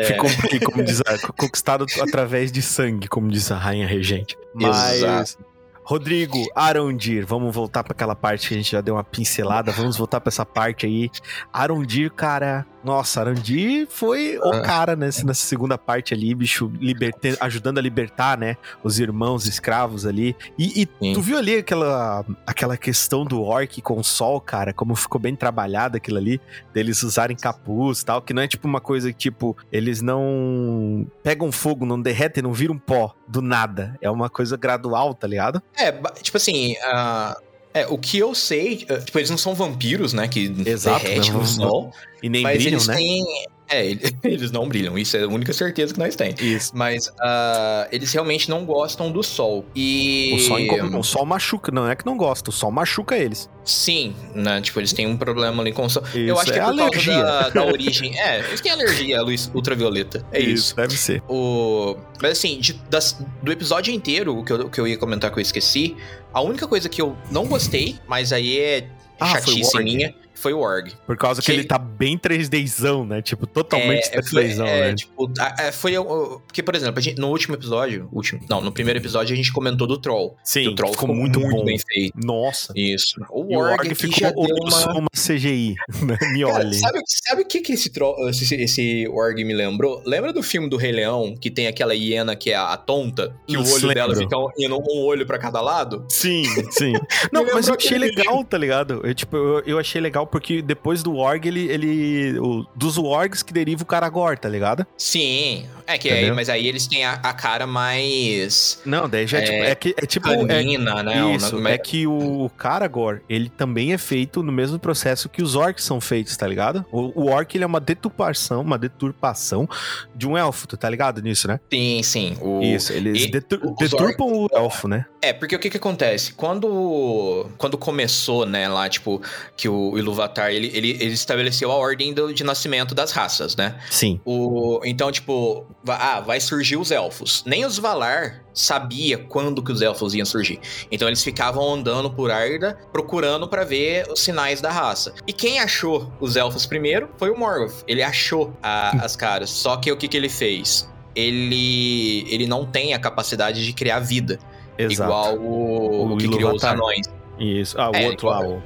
Ficou, 0.07 0.31
como 0.73 0.83
diz 0.83 1.03
conquistado 1.37 1.85
através 2.01 2.51
de 2.51 2.62
sangue, 2.62 3.07
como 3.07 3.29
diz 3.31 3.53
a 3.53 3.59
rainha 3.59 3.87
regente. 3.87 4.38
Mas, 4.55 4.95
Exato. 4.97 5.45
Rodrigo, 5.87 6.43
Arondir, 6.55 7.27
vamos 7.27 7.55
voltar 7.55 7.85
para 7.85 7.93
aquela 7.93 8.17
parte 8.17 8.49
que 8.49 8.55
a 8.55 8.57
gente 8.57 8.73
já 8.73 8.81
deu 8.81 8.95
uma 8.95 9.05
pincelada, 9.05 9.71
vamos 9.71 9.99
voltar 9.99 10.19
para 10.19 10.31
essa 10.31 10.47
parte 10.47 10.87
aí. 10.87 11.11
Arondir, 11.53 12.11
cara, 12.11 12.64
nossa, 12.85 13.20
Arondir 13.20 13.87
foi 13.88 14.38
o 14.38 14.53
Ah. 14.53 14.61
cara 14.61 14.94
nessa, 14.97 15.25
nessa 15.25 15.47
segunda 15.47 15.79
parte 15.79 16.12
ali, 16.14 16.35
bicho, 16.35 16.70
liberte- 16.81 17.37
ajudando 17.40 17.79
a 17.79 17.81
libertar, 17.81 18.37
né, 18.38 18.57
os 18.83 18.99
irmãos 18.99 19.47
escravos 19.47 20.05
ali. 20.07 20.37
E, 20.59 20.83
e 21.01 21.12
tu 21.14 21.20
viu 21.20 21.38
ali 21.38 21.57
aquela, 21.57 22.25
aquela 22.47 22.77
questão 22.77 23.25
do 23.25 23.42
orc 23.42 23.81
com 23.83 23.99
o 23.99 24.05
sol, 24.05 24.40
cara, 24.40 24.73
como 24.73 24.94
ficou 24.94 25.20
bem 25.20 25.35
trabalhado 25.35 25.97
aquilo 25.97 26.18
ali, 26.18 26.40
deles 26.73 27.03
usarem 27.03 27.37
capuz 27.37 28.01
e 28.01 28.05
tal, 28.05 28.20
que 28.23 28.33
não 28.35 28.42
é 28.42 28.49
tipo 28.49 28.66
uma 28.68 28.81
coisa 28.81 29.11
que, 29.12 29.18
tipo, 29.18 29.57
eles 29.73 30.01
não 30.03 31.07
pegam 31.23 31.51
fogo, 31.51 31.87
não 31.87 32.01
derretem, 32.01 32.42
não 32.42 32.53
viram 32.53 32.77
pó 32.79 33.14
do 33.27 33.40
nada. 33.40 33.97
É 34.01 34.11
uma 34.11 34.29
coisa 34.29 34.57
gradual, 34.57 35.14
tá 35.14 35.27
ligado? 35.27 35.62
É, 35.77 35.92
tipo 36.23 36.37
assim, 36.37 36.75
ah, 36.85 37.37
é, 37.75 37.87
o 37.89 37.99
que 37.99 38.17
eu 38.19 38.35
sei, 38.35 38.87
eh, 38.89 38.99
tipo, 38.99 39.19
eles 39.19 39.29
não 39.31 39.37
são 39.37 39.55
vampiros, 39.55 40.13
né, 40.13 40.29
que 40.29 40.55
Exato, 40.65 41.05
derrete 41.05 41.33
não- 41.33 41.41
no 41.41 41.47
sol, 41.47 41.93
E 42.23 42.29
nem 42.29 42.43
mas 42.43 42.57
brilham, 42.59 42.75
eles 42.79 42.87
né? 42.87 42.95
têm... 42.97 43.23
É, 43.68 43.87
ele- 43.87 44.00
eles 44.24 44.50
não 44.50 44.68
brilham, 44.68 44.96
isso 44.98 45.16
é 45.16 45.22
a 45.22 45.27
única 45.29 45.53
certeza 45.53 45.92
que 45.94 45.98
nós 45.98 46.14
temos. 46.14 46.40
Isso. 46.40 46.70
Mas 46.74 47.11
ah, 47.20 47.88
eles 47.90 48.12
realmente 48.12 48.48
não 48.50 48.64
gostam 48.64 49.11
do 49.11 49.22
sol. 49.22 49.64
E. 49.74 50.33
O 50.35 50.38
sol, 50.40 50.59
incomoda- 50.59 50.98
o 50.98 51.03
sol 51.03 51.24
machuca, 51.24 51.72
não 51.72 51.88
é 51.88 51.96
que 51.96 52.05
não 52.05 52.16
gosta, 52.16 52.50
o 52.50 52.53
sol 52.53 52.70
machuca 52.70 53.16
eles. 53.16 53.48
Sim, 53.64 54.14
né? 54.35 54.61
Tipo, 54.61 54.81
eles 54.81 54.92
têm 54.92 55.07
um 55.07 55.16
problema 55.16 55.62
ali 55.62 55.72
com 55.72 55.87
o 55.87 55.88
sol. 55.90 56.03
eu 56.14 56.35
Isso, 56.35 56.38
acho 56.42 56.53
que 56.53 56.59
é, 56.59 56.62
é 56.62 56.64
por 56.66 56.81
alergia. 56.81 57.12
causa 57.14 57.24
da, 57.24 57.48
da 57.48 57.64
origem. 57.64 58.18
É, 58.20 58.40
eles 58.40 58.61
têm 58.61 58.70
alergia 58.72 59.18
à 59.18 59.22
luz 59.22 59.50
ultravioleta. 59.55 60.24
É 60.31 60.40
isso. 60.40 60.77
deve 60.77 60.96
ser. 60.96 61.22
O... 61.29 61.96
Mas 62.20 62.33
assim, 62.33 62.59
de- 62.61 62.74
das- 62.90 63.16
do 63.42 63.50
episódio 63.50 63.92
inteiro, 63.94 64.37
o 64.38 64.44
que 64.44 64.53
eu, 64.53 64.68
que 64.68 64.81
eu 64.81 64.87
ia 64.87 64.98
comentar 64.98 65.31
que 65.33 65.38
eu 65.38 65.42
esqueci, 65.42 65.96
a 66.33 66.42
única 66.42 66.66
coisa 66.68 66.88
que 66.88 67.00
eu 67.00 67.16
não 67.31 67.46
gostei, 67.46 67.96
mas 68.07 68.33
aí 68.33 68.59
é 68.59 68.88
Ah, 69.18 69.27
chatice 69.29 69.79
minha, 69.83 70.14
foi 70.45 70.53
o 70.53 70.59
Org. 70.59 70.93
Por 71.07 71.17
causa 71.17 71.41
que, 71.41 71.47
Que- 71.47 71.53
ele 71.53 71.65
tá 71.65 71.79
bem 71.79 72.19
3Dzão, 72.19 73.07
né? 73.07 73.23
Tipo, 73.23 73.47
totalmente 73.47 74.09
É, 74.13 74.23
foi, 74.23 74.45
3Dzão, 74.45 74.67
é, 74.67 74.81
né? 74.91 74.95
tipo, 74.95 75.33
a- 75.39 75.55
é, 75.59 75.73
foi 75.73 75.97
o- 75.97 76.03
o- 76.03 76.41
porque, 76.41 76.63
por 76.63 76.75
exemplo, 76.75 76.99
a 76.99 77.03
gente, 77.03 77.19
no 77.19 77.29
último 77.29 77.55
episódio, 77.55 78.07
último, 78.13 78.41
não, 78.49 78.61
no 78.61 78.71
primeiro 78.71 78.99
episódio 78.99 79.33
a 79.33 79.37
gente 79.37 79.51
comentou 79.53 79.87
do 79.87 79.97
Troll. 79.97 80.37
Sim, 80.45 80.69
o 80.69 80.75
Troll 80.75 80.93
ficou 80.93 81.09
muito, 81.15 81.41
bom. 81.41 81.65
bem 81.65 81.79
feito. 81.79 82.13
Nossa. 82.23 82.73
Isso. 82.77 83.15
O 83.31 83.51
E 83.51 83.57
o 83.57 83.59
Org, 83.59 83.73
Org 83.73 83.87
aqui 83.87 83.95
ficou 83.95 84.19
já 84.19 84.33
uma... 84.35 84.99
uma 84.99 85.09
CGI, 85.17 85.75
né? 86.05 86.19
Me 86.33 86.43
Cara, 86.45 86.55
olhem. 86.67 86.73
sabe, 86.75 87.01
sabe 87.07 87.43
o 87.43 87.47
que, 87.47 87.61
que 87.63 87.73
esse, 87.73 87.91
troll, 87.91 88.29
esse, 88.29 88.55
esse 88.55 89.09
Org 89.09 89.43
me 89.45 89.55
lembrou? 89.55 90.03
Lembra 90.05 90.31
do 90.33 90.43
filme 90.43 90.69
do 90.69 90.77
Rei 90.77 90.93
Leão, 90.93 91.35
que 91.41 91.51
tem 91.51 91.67
aquela 91.67 91.95
hiena 91.95 92.37
que 92.37 92.51
é 92.51 92.55
a, 92.57 92.73
a 92.73 92.77
tonta? 92.77 93.35
Que 93.47 93.57
o 93.57 93.63
Isso, 93.63 93.77
olho 93.87 93.95
dela 93.95 94.13
lembro. 94.13 94.25
fica 94.29 94.37
indo 94.67 94.77
um 94.77 95.05
olho 95.05 95.25
pra 95.27 95.39
cada 95.39 95.61
lado? 95.63 96.05
Sim, 96.11 96.45
sim. 96.71 96.93
Não, 97.33 97.45
mas 97.55 97.69
eu 97.69 97.75
achei 97.75 97.97
legal, 97.97 98.45
tá 98.45 98.59
ligado? 98.59 99.01
Eu, 99.05 99.15
tipo, 99.15 99.37
eu, 99.37 99.61
eu 99.67 99.79
achei 99.79 100.01
legal 100.01 100.27
porque 100.35 100.61
depois 100.61 101.01
do 101.01 101.14
Org, 101.14 101.47
ele. 101.47 101.68
ele 101.70 102.37
o, 102.40 102.66
dos 102.75 102.99
Orgs 102.99 103.40
que 103.40 103.53
deriva 103.53 103.85
o 103.85 103.87
Karagor, 103.87 104.37
tá 104.37 104.49
ligado? 104.49 104.85
Sim. 104.99 105.64
É 105.87 105.99
que 105.99 106.09
aí, 106.11 106.31
mas 106.33 106.49
aí 106.49 106.66
eles 106.66 106.87
têm 106.87 107.05
a, 107.05 107.12
a 107.12 107.33
cara 107.33 107.66
mais 107.66 108.81
Não, 108.85 109.09
daí 109.09 109.27
já 109.27 109.38
é, 109.38 109.42
É, 109.42 109.44
tipo. 109.44 109.64
É, 109.64 109.75
que, 109.75 109.94
é 109.97 110.07
tipo. 110.07 110.29
é- 110.29 110.47
canina, 110.47 111.03
né? 111.03 111.35
Isso, 111.35 111.57
Uma- 111.57 111.70
é 111.70 111.79
que 111.79 112.07
o 112.07 112.51
Karagor, 112.57 113.20
ele 113.29 113.49
também 113.49 113.92
é 113.92 113.99
feito 113.99 114.42
no 114.42 114.53
mesmo 114.53 114.79
processo 114.79 115.29
que 115.29 115.42
os 115.42 115.55
orcs 115.55 115.85
são 115.85 116.01
feitos, 116.01 116.37
tá 116.37 116.47
ligado? 116.47 116.85
O, 116.90 117.23
o 117.25 117.31
orc, 117.31 117.55
ele 117.55 117.64
é 117.64 117.66
uma 117.66 117.81
deturpação, 117.81 118.61
uma 118.62 118.79
deturpação 118.79 119.68
de 120.14 120.27
um 120.27 120.37
elfo, 120.37 120.66
tá 120.77 120.88
ligado 120.88 121.20
nisso, 121.23 121.47
né? 121.49 121.61
Sim, 121.73 122.03
sim. 122.03 122.37
O... 122.40 122.61
Isso, 122.62 122.92
eles 122.92 123.25
e 123.25 123.31
detur- 123.31 123.75
deturpam 123.79 124.25
o 124.27 124.49
elfo, 124.53 124.88
né? 124.88 125.07
É, 125.20 125.33
porque 125.33 125.55
o 125.57 125.59
que 125.59 125.70
que 125.70 125.77
acontece? 125.77 126.33
Quando, 126.35 127.47
quando 127.57 127.79
começou, 127.79 128.44
né, 128.47 128.68
lá, 128.68 128.88
tipo, 128.88 129.23
que 129.57 129.68
o 129.68 129.97
Iluvatar, 129.99 130.51
ele, 130.51 130.70
ele, 130.75 130.90
ele 130.92 131.12
estabeleceu 131.12 131.70
a 131.70 131.75
ordem 131.75 132.12
do, 132.12 132.33
de 132.33 132.44
nascimento 132.44 132.94
das 132.94 133.11
raças, 133.12 133.57
né? 133.57 133.77
Sim. 133.90 134.20
O, 134.25 134.81
então, 134.85 135.11
tipo, 135.11 135.66
ah, 135.88 136.20
vai 136.20 136.40
surgir 136.40 136.77
os 136.77 136.90
elfos. 136.90 137.42
Nem 137.47 137.64
os 137.64 137.79
Valar 137.79 138.42
sabia 138.53 139.18
quando 139.18 139.62
que 139.62 139.73
os 139.73 139.83
elfos 139.83 140.14
iam 140.14 140.25
surgir. 140.25 140.61
Então 140.90 141.09
eles 141.09 141.23
ficavam 141.23 141.73
andando 141.75 142.11
por 142.11 142.31
Arda, 142.31 142.79
procurando 142.92 143.47
pra 143.49 143.64
ver 143.64 144.07
os 144.11 144.20
sinais 144.20 144.61
da 144.61 144.70
raça. 144.70 145.14
E 145.27 145.33
quem 145.33 145.59
achou 145.61 146.12
os 146.20 146.37
elfos 146.37 146.64
primeiro 146.66 147.09
foi 147.18 147.31
o 147.31 147.38
Morgoth. 147.38 147.83
Ele 147.87 148.03
achou 148.03 148.53
a- 148.62 149.05
as 149.05 149.16
caras. 149.16 149.51
Só 149.51 149.77
que 149.77 149.90
o 149.92 149.97
que, 149.97 150.09
que 150.09 150.16
ele 150.16 150.29
fez? 150.29 150.88
Ele, 151.14 152.27
ele 152.33 152.47
não 152.47 152.64
tem 152.66 152.94
a 152.94 152.99
capacidade 152.99 153.64
de 153.64 153.73
criar 153.73 154.01
vida. 154.01 154.38
Exato. 154.79 155.11
Igual 155.11 155.37
o, 155.38 156.11
O 156.11 156.14
o 156.14 156.16
que 156.16 156.29
criou 156.29 156.55
os 156.55 156.64
anões. 156.64 157.07
Isso. 157.38 157.81
Ah, 157.81 157.90
o 157.90 157.94
É, 157.97 158.07
outro 158.07 158.27
igual- 158.29 158.44
o... 158.59 158.62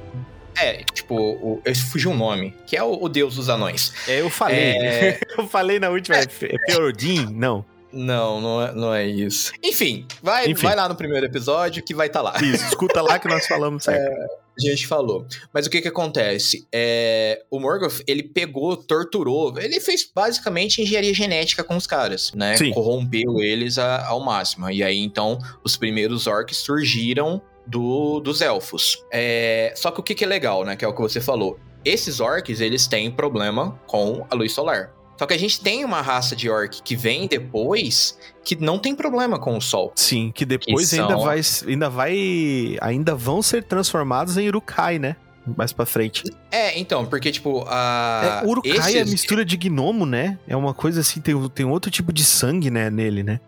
É, 0.61 0.83
tipo, 0.93 1.15
o, 1.15 1.61
eu 1.63 1.75
fugiu 1.75 2.11
o 2.11 2.15
nome, 2.15 2.53
que 2.65 2.75
é 2.75 2.83
o, 2.83 3.03
o 3.03 3.09
deus 3.09 3.35
dos 3.35 3.49
anões. 3.49 3.93
É, 4.07 4.21
eu 4.21 4.29
falei. 4.29 4.59
É, 4.59 5.19
eu 5.37 5.47
falei 5.47 5.79
na 5.79 5.89
última. 5.89 6.17
É, 6.17 6.23
é? 6.23 7.25
Não. 7.31 7.65
Não, 7.91 8.39
não 8.39 8.61
é, 8.61 8.71
não 8.73 8.93
é 8.93 9.07
isso. 9.07 9.51
Enfim, 9.63 10.05
vai, 10.21 10.47
Enfim. 10.47 10.61
vai 10.67 10.75
lá 10.75 10.87
no 10.87 10.95
primeiro 10.95 11.25
episódio 11.25 11.81
que 11.83 11.95
vai 11.95 12.05
estar 12.07 12.21
lá. 12.21 12.35
Isso, 12.41 12.63
escuta 12.65 13.01
lá 13.01 13.17
que 13.17 13.27
nós 13.27 13.47
falamos 13.47 13.83
certo. 13.83 14.15
A 14.55 14.61
gente 14.61 14.85
falou. 14.87 15.25
Mas 15.53 15.65
o 15.65 15.69
que 15.69 15.81
que 15.81 15.87
acontece? 15.87 16.67
É, 16.71 17.41
o 17.49 17.59
Morgoth, 17.59 18.01
ele 18.05 18.21
pegou, 18.23 18.75
torturou, 18.75 19.57
ele 19.57 19.79
fez 19.79 20.07
basicamente 20.13 20.81
engenharia 20.81 21.13
genética 21.13 21.63
com 21.63 21.77
os 21.77 21.87
caras, 21.87 22.31
né? 22.35 22.57
Sim. 22.57 22.71
Corrompeu 22.73 23.39
eles 23.39 23.77
a- 23.77 24.05
ao 24.05 24.19
máximo. 24.19 24.69
E 24.69 24.83
aí, 24.83 24.99
então, 24.99 25.39
os 25.63 25.77
primeiros 25.77 26.27
orcs 26.27 26.57
surgiram 26.57 27.41
do- 27.69 28.19
dos 28.19 28.41
elfos. 28.41 29.03
É, 29.11 29.71
só 29.75 29.91
que 29.91 29.99
o 29.99 30.03
que 30.03 30.15
que 30.15 30.23
é 30.23 30.27
legal, 30.27 30.65
né? 30.65 30.75
Que 30.75 30.83
é 30.83 30.87
o 30.87 30.93
que 30.93 31.01
você 31.01 31.21
falou. 31.21 31.59
Esses 31.85 32.19
orcs, 32.19 32.59
eles 32.59 32.87
têm 32.87 33.09
problema 33.11 33.79
com 33.87 34.25
a 34.29 34.35
luz 34.35 34.51
solar. 34.51 34.91
Só 35.17 35.25
que 35.25 35.33
a 35.33 35.37
gente 35.37 35.59
tem 35.61 35.83
uma 35.83 36.01
raça 36.01 36.33
de 36.35 36.49
orc 36.49 36.81
que 36.81 36.95
vem 36.95 37.27
depois 37.27 38.17
que 38.43 38.55
não 38.55 38.79
tem 38.79 38.95
problema 38.95 39.37
com 39.37 39.57
o 39.57 39.61
sol. 39.61 39.91
Sim, 39.95 40.31
que 40.33 40.45
depois 40.45 40.89
Que 40.89 40.95
ainda 40.99 41.13
são- 41.13 41.23
vai 41.23 41.41
ainda 41.67 41.89
vai 41.89 42.77
ainda 42.81 43.15
vão 43.15 43.41
ser 43.41 43.63
transformados 43.63 44.37
em 44.37 44.47
Urukai, 44.47 44.97
né? 44.97 45.15
Mais 45.57 45.73
pra 45.73 45.85
frente. 45.85 46.23
É, 46.51 46.77
então, 46.79 47.05
porque, 47.05 47.31
tipo, 47.31 47.65
a. 47.67 48.41
é, 48.43 48.47
Urukai 48.47 48.93
é 48.95 48.99
esses- 48.99 49.11
mistura 49.11 49.43
de 49.43 49.57
gnomo, 49.57 50.05
né? 50.05 50.37
É 50.47 50.55
uma 50.55 50.73
coisa 50.73 51.01
assim, 51.01 51.19
tem, 51.19 51.49
tem 51.49 51.65
outro 51.65 51.89
tipo 51.89 52.13
de 52.13 52.23
sangue, 52.23 52.69
né, 52.69 52.89
nele, 52.89 53.23
né? 53.23 53.39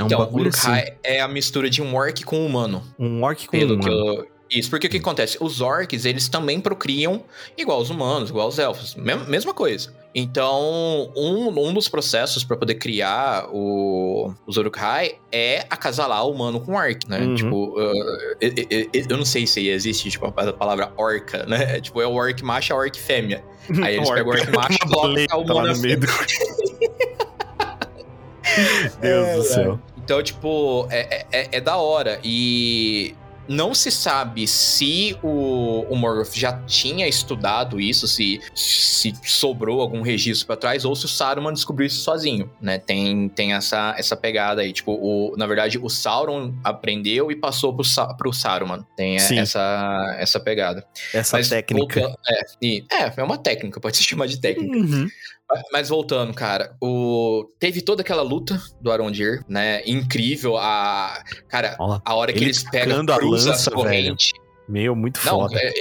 É 0.00 0.02
um 0.02 0.06
Então, 0.06 0.18
bagulho 0.18 0.44
Uruk-hai 0.48 0.82
assim. 0.82 0.92
é 1.04 1.20
a 1.20 1.28
mistura 1.28 1.68
de 1.68 1.82
um 1.82 1.94
orc 1.94 2.24
com 2.24 2.38
um 2.40 2.46
humano. 2.46 2.82
Um 2.98 3.22
orc 3.22 3.46
com 3.46 3.58
Pelo 3.58 3.76
um 3.76 3.80
que 3.80 3.88
humano. 3.88 4.14
eu... 4.18 4.26
Isso, 4.50 4.68
porque 4.68 4.88
o 4.88 4.90
que 4.90 4.96
acontece? 4.96 5.36
Os 5.40 5.60
orcs, 5.60 6.04
eles 6.04 6.28
também 6.28 6.60
procriam 6.60 7.22
igual 7.56 7.80
os 7.80 7.88
humanos, 7.88 8.30
igual 8.30 8.48
os 8.48 8.58
elfos. 8.58 8.96
Mesma 8.96 9.54
coisa. 9.54 9.94
Então, 10.12 11.12
um, 11.16 11.56
um 11.68 11.72
dos 11.72 11.88
processos 11.88 12.42
para 12.42 12.56
poder 12.56 12.74
criar 12.74 13.46
o, 13.52 14.34
os 14.44 14.56
Uruk-hai 14.56 15.12
é 15.30 15.64
acasalar 15.70 16.26
o 16.26 16.32
humano 16.32 16.58
com 16.60 16.74
orc, 16.74 17.08
né? 17.08 17.20
Uhum. 17.20 17.34
Tipo, 17.36 17.78
uh, 17.78 17.92
eu, 18.40 18.52
eu- 18.68 18.88
eu- 18.92 19.04
eu 19.10 19.16
não 19.16 19.24
sei 19.24 19.46
se 19.46 19.68
existe, 19.68 20.10
tipo, 20.10 20.26
a 20.26 20.32
palavra 20.32 20.92
orca, 20.96 21.46
né? 21.46 21.76
É, 21.76 21.80
Tipo, 21.80 22.02
é 22.02 22.06
o 22.08 22.14
orc 22.14 22.42
macho 22.42 22.72
e 22.72 22.74
a 22.74 22.76
orc 22.76 22.98
fêmea. 22.98 23.44
Aí 23.84 23.94
eles 23.98 24.10
Um 24.10 24.14
pegam 24.14 24.32
o 24.32 24.36
orc 24.36 24.50
macho 24.50 24.72
e 24.74 24.78
colocam 24.88 25.14
o 25.14 25.26
lá 25.46 25.46
humano 25.54 25.68
no 25.68 25.74
na 25.74 25.78
meio 25.80 26.00
do... 26.00 26.06
Deus 29.00 29.36
do 29.36 29.42
céu. 29.44 29.78
Então, 30.10 30.20
tipo, 30.24 30.88
é, 30.90 31.24
é, 31.30 31.48
é 31.52 31.60
da 31.60 31.76
hora. 31.76 32.18
E 32.24 33.14
não 33.46 33.72
se 33.72 33.92
sabe 33.92 34.44
se 34.48 35.16
o, 35.22 35.86
o 35.88 35.94
Morgoth 35.94 36.34
já 36.34 36.52
tinha 36.66 37.06
estudado 37.06 37.80
isso, 37.80 38.08
se, 38.08 38.40
se 38.52 39.12
sobrou 39.22 39.80
algum 39.80 40.02
registro 40.02 40.48
pra 40.48 40.56
trás, 40.56 40.84
ou 40.84 40.96
se 40.96 41.04
o 41.04 41.08
Saruman 41.08 41.52
descobriu 41.52 41.86
isso 41.86 42.00
sozinho, 42.00 42.50
né? 42.60 42.76
Tem, 42.76 43.28
tem 43.28 43.52
essa, 43.52 43.94
essa 43.96 44.16
pegada 44.16 44.62
aí. 44.62 44.72
Tipo, 44.72 44.94
o, 44.94 45.36
na 45.36 45.46
verdade, 45.46 45.78
o 45.78 45.88
Sauron 45.88 46.54
aprendeu 46.64 47.30
e 47.30 47.36
passou 47.36 47.72
pro, 47.72 47.84
pro 48.18 48.32
Saruman. 48.32 48.84
Tem 48.96 49.16
Sim. 49.20 49.38
essa, 49.38 50.16
essa 50.18 50.40
pegada. 50.40 50.84
Essa 51.14 51.36
Mas 51.36 51.48
técnica. 51.50 52.00
é, 52.28 52.76
é, 53.04 53.12
é 53.16 53.22
uma 53.22 53.38
técnica, 53.38 53.80
pode 53.80 53.96
se 53.96 54.02
chamar 54.02 54.26
de 54.26 54.40
técnica. 54.40 54.76
Uhum. 54.76 55.08
Mas 55.72 55.88
voltando, 55.88 56.32
cara, 56.34 56.74
o 56.80 57.48
teve 57.58 57.80
toda 57.82 58.02
aquela 58.02 58.22
luta 58.22 58.60
do 58.80 58.90
Arondir, 58.90 59.44
né? 59.48 59.82
Incrível 59.86 60.56
a 60.56 61.22
cara, 61.48 61.76
a 62.04 62.14
hora 62.14 62.32
que 62.32 62.38
ele 62.38 62.46
eles 62.46 62.62
pegam 62.62 63.00
a 63.08 63.16
lança, 63.16 63.50
as 63.52 63.68
correntes. 63.68 64.32
Meu, 64.68 64.94
muito 64.94 65.18
Não, 65.24 65.40
foda. 65.40 65.58
é, 65.58 65.72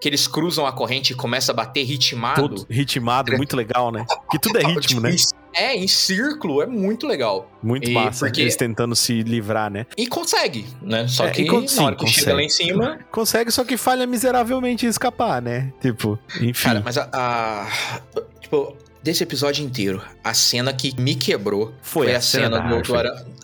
que 0.00 0.08
eles 0.08 0.26
cruzam 0.28 0.66
a 0.66 0.72
corrente 0.72 1.12
e 1.12 1.16
começa 1.16 1.50
a 1.50 1.54
bater 1.54 1.82
ritmado. 1.84 2.48
Todo 2.48 2.66
ritmado, 2.70 3.36
muito 3.36 3.56
legal, 3.56 3.90
né? 3.90 4.04
Que 4.30 4.38
tudo 4.38 4.58
é 4.58 4.62
ritmo, 4.64 5.00
né? 5.00 5.14
É, 5.54 5.74
em 5.74 5.88
círculo, 5.88 6.60
é 6.62 6.66
muito 6.66 7.06
legal. 7.06 7.50
Muito 7.62 7.88
E 7.88 7.94
massa. 7.94 8.26
porque- 8.26 8.42
Eles 8.42 8.56
tentando 8.56 8.94
se 8.94 9.22
livrar, 9.22 9.70
né? 9.70 9.86
E 9.96 10.06
consegue, 10.06 10.66
né? 10.82 11.08
Só 11.08 11.24
É, 11.26 11.30
que 11.30 11.46
con- 11.46 11.64
na 11.74 11.82
hora 11.82 11.96
que 11.96 12.06
chega 12.06 12.26
consegue. 12.26 12.32
lá 12.36 12.42
em 12.42 12.48
cima. 12.50 12.98
Consegue, 13.10 13.50
só 13.50 13.64
que 13.64 13.78
falha 13.78 14.06
miseravelmente 14.06 14.84
em 14.84 14.88
escapar, 14.90 15.40
né? 15.40 15.72
Tipo, 15.80 16.18
enfim. 16.42 16.68
Cara, 16.68 16.82
mas 16.84 16.98
a, 16.98 17.08
a- 17.10 18.00
Tipo, 18.42 18.76
desse 19.06 19.22
episódio 19.22 19.64
inteiro, 19.64 20.02
a 20.22 20.34
cena 20.34 20.72
que 20.72 20.92
me 21.00 21.14
quebrou 21.14 21.72
foi, 21.80 22.12
a 22.14 22.20
cena, 22.20 22.50
da 22.50 22.58
do, 22.58 22.82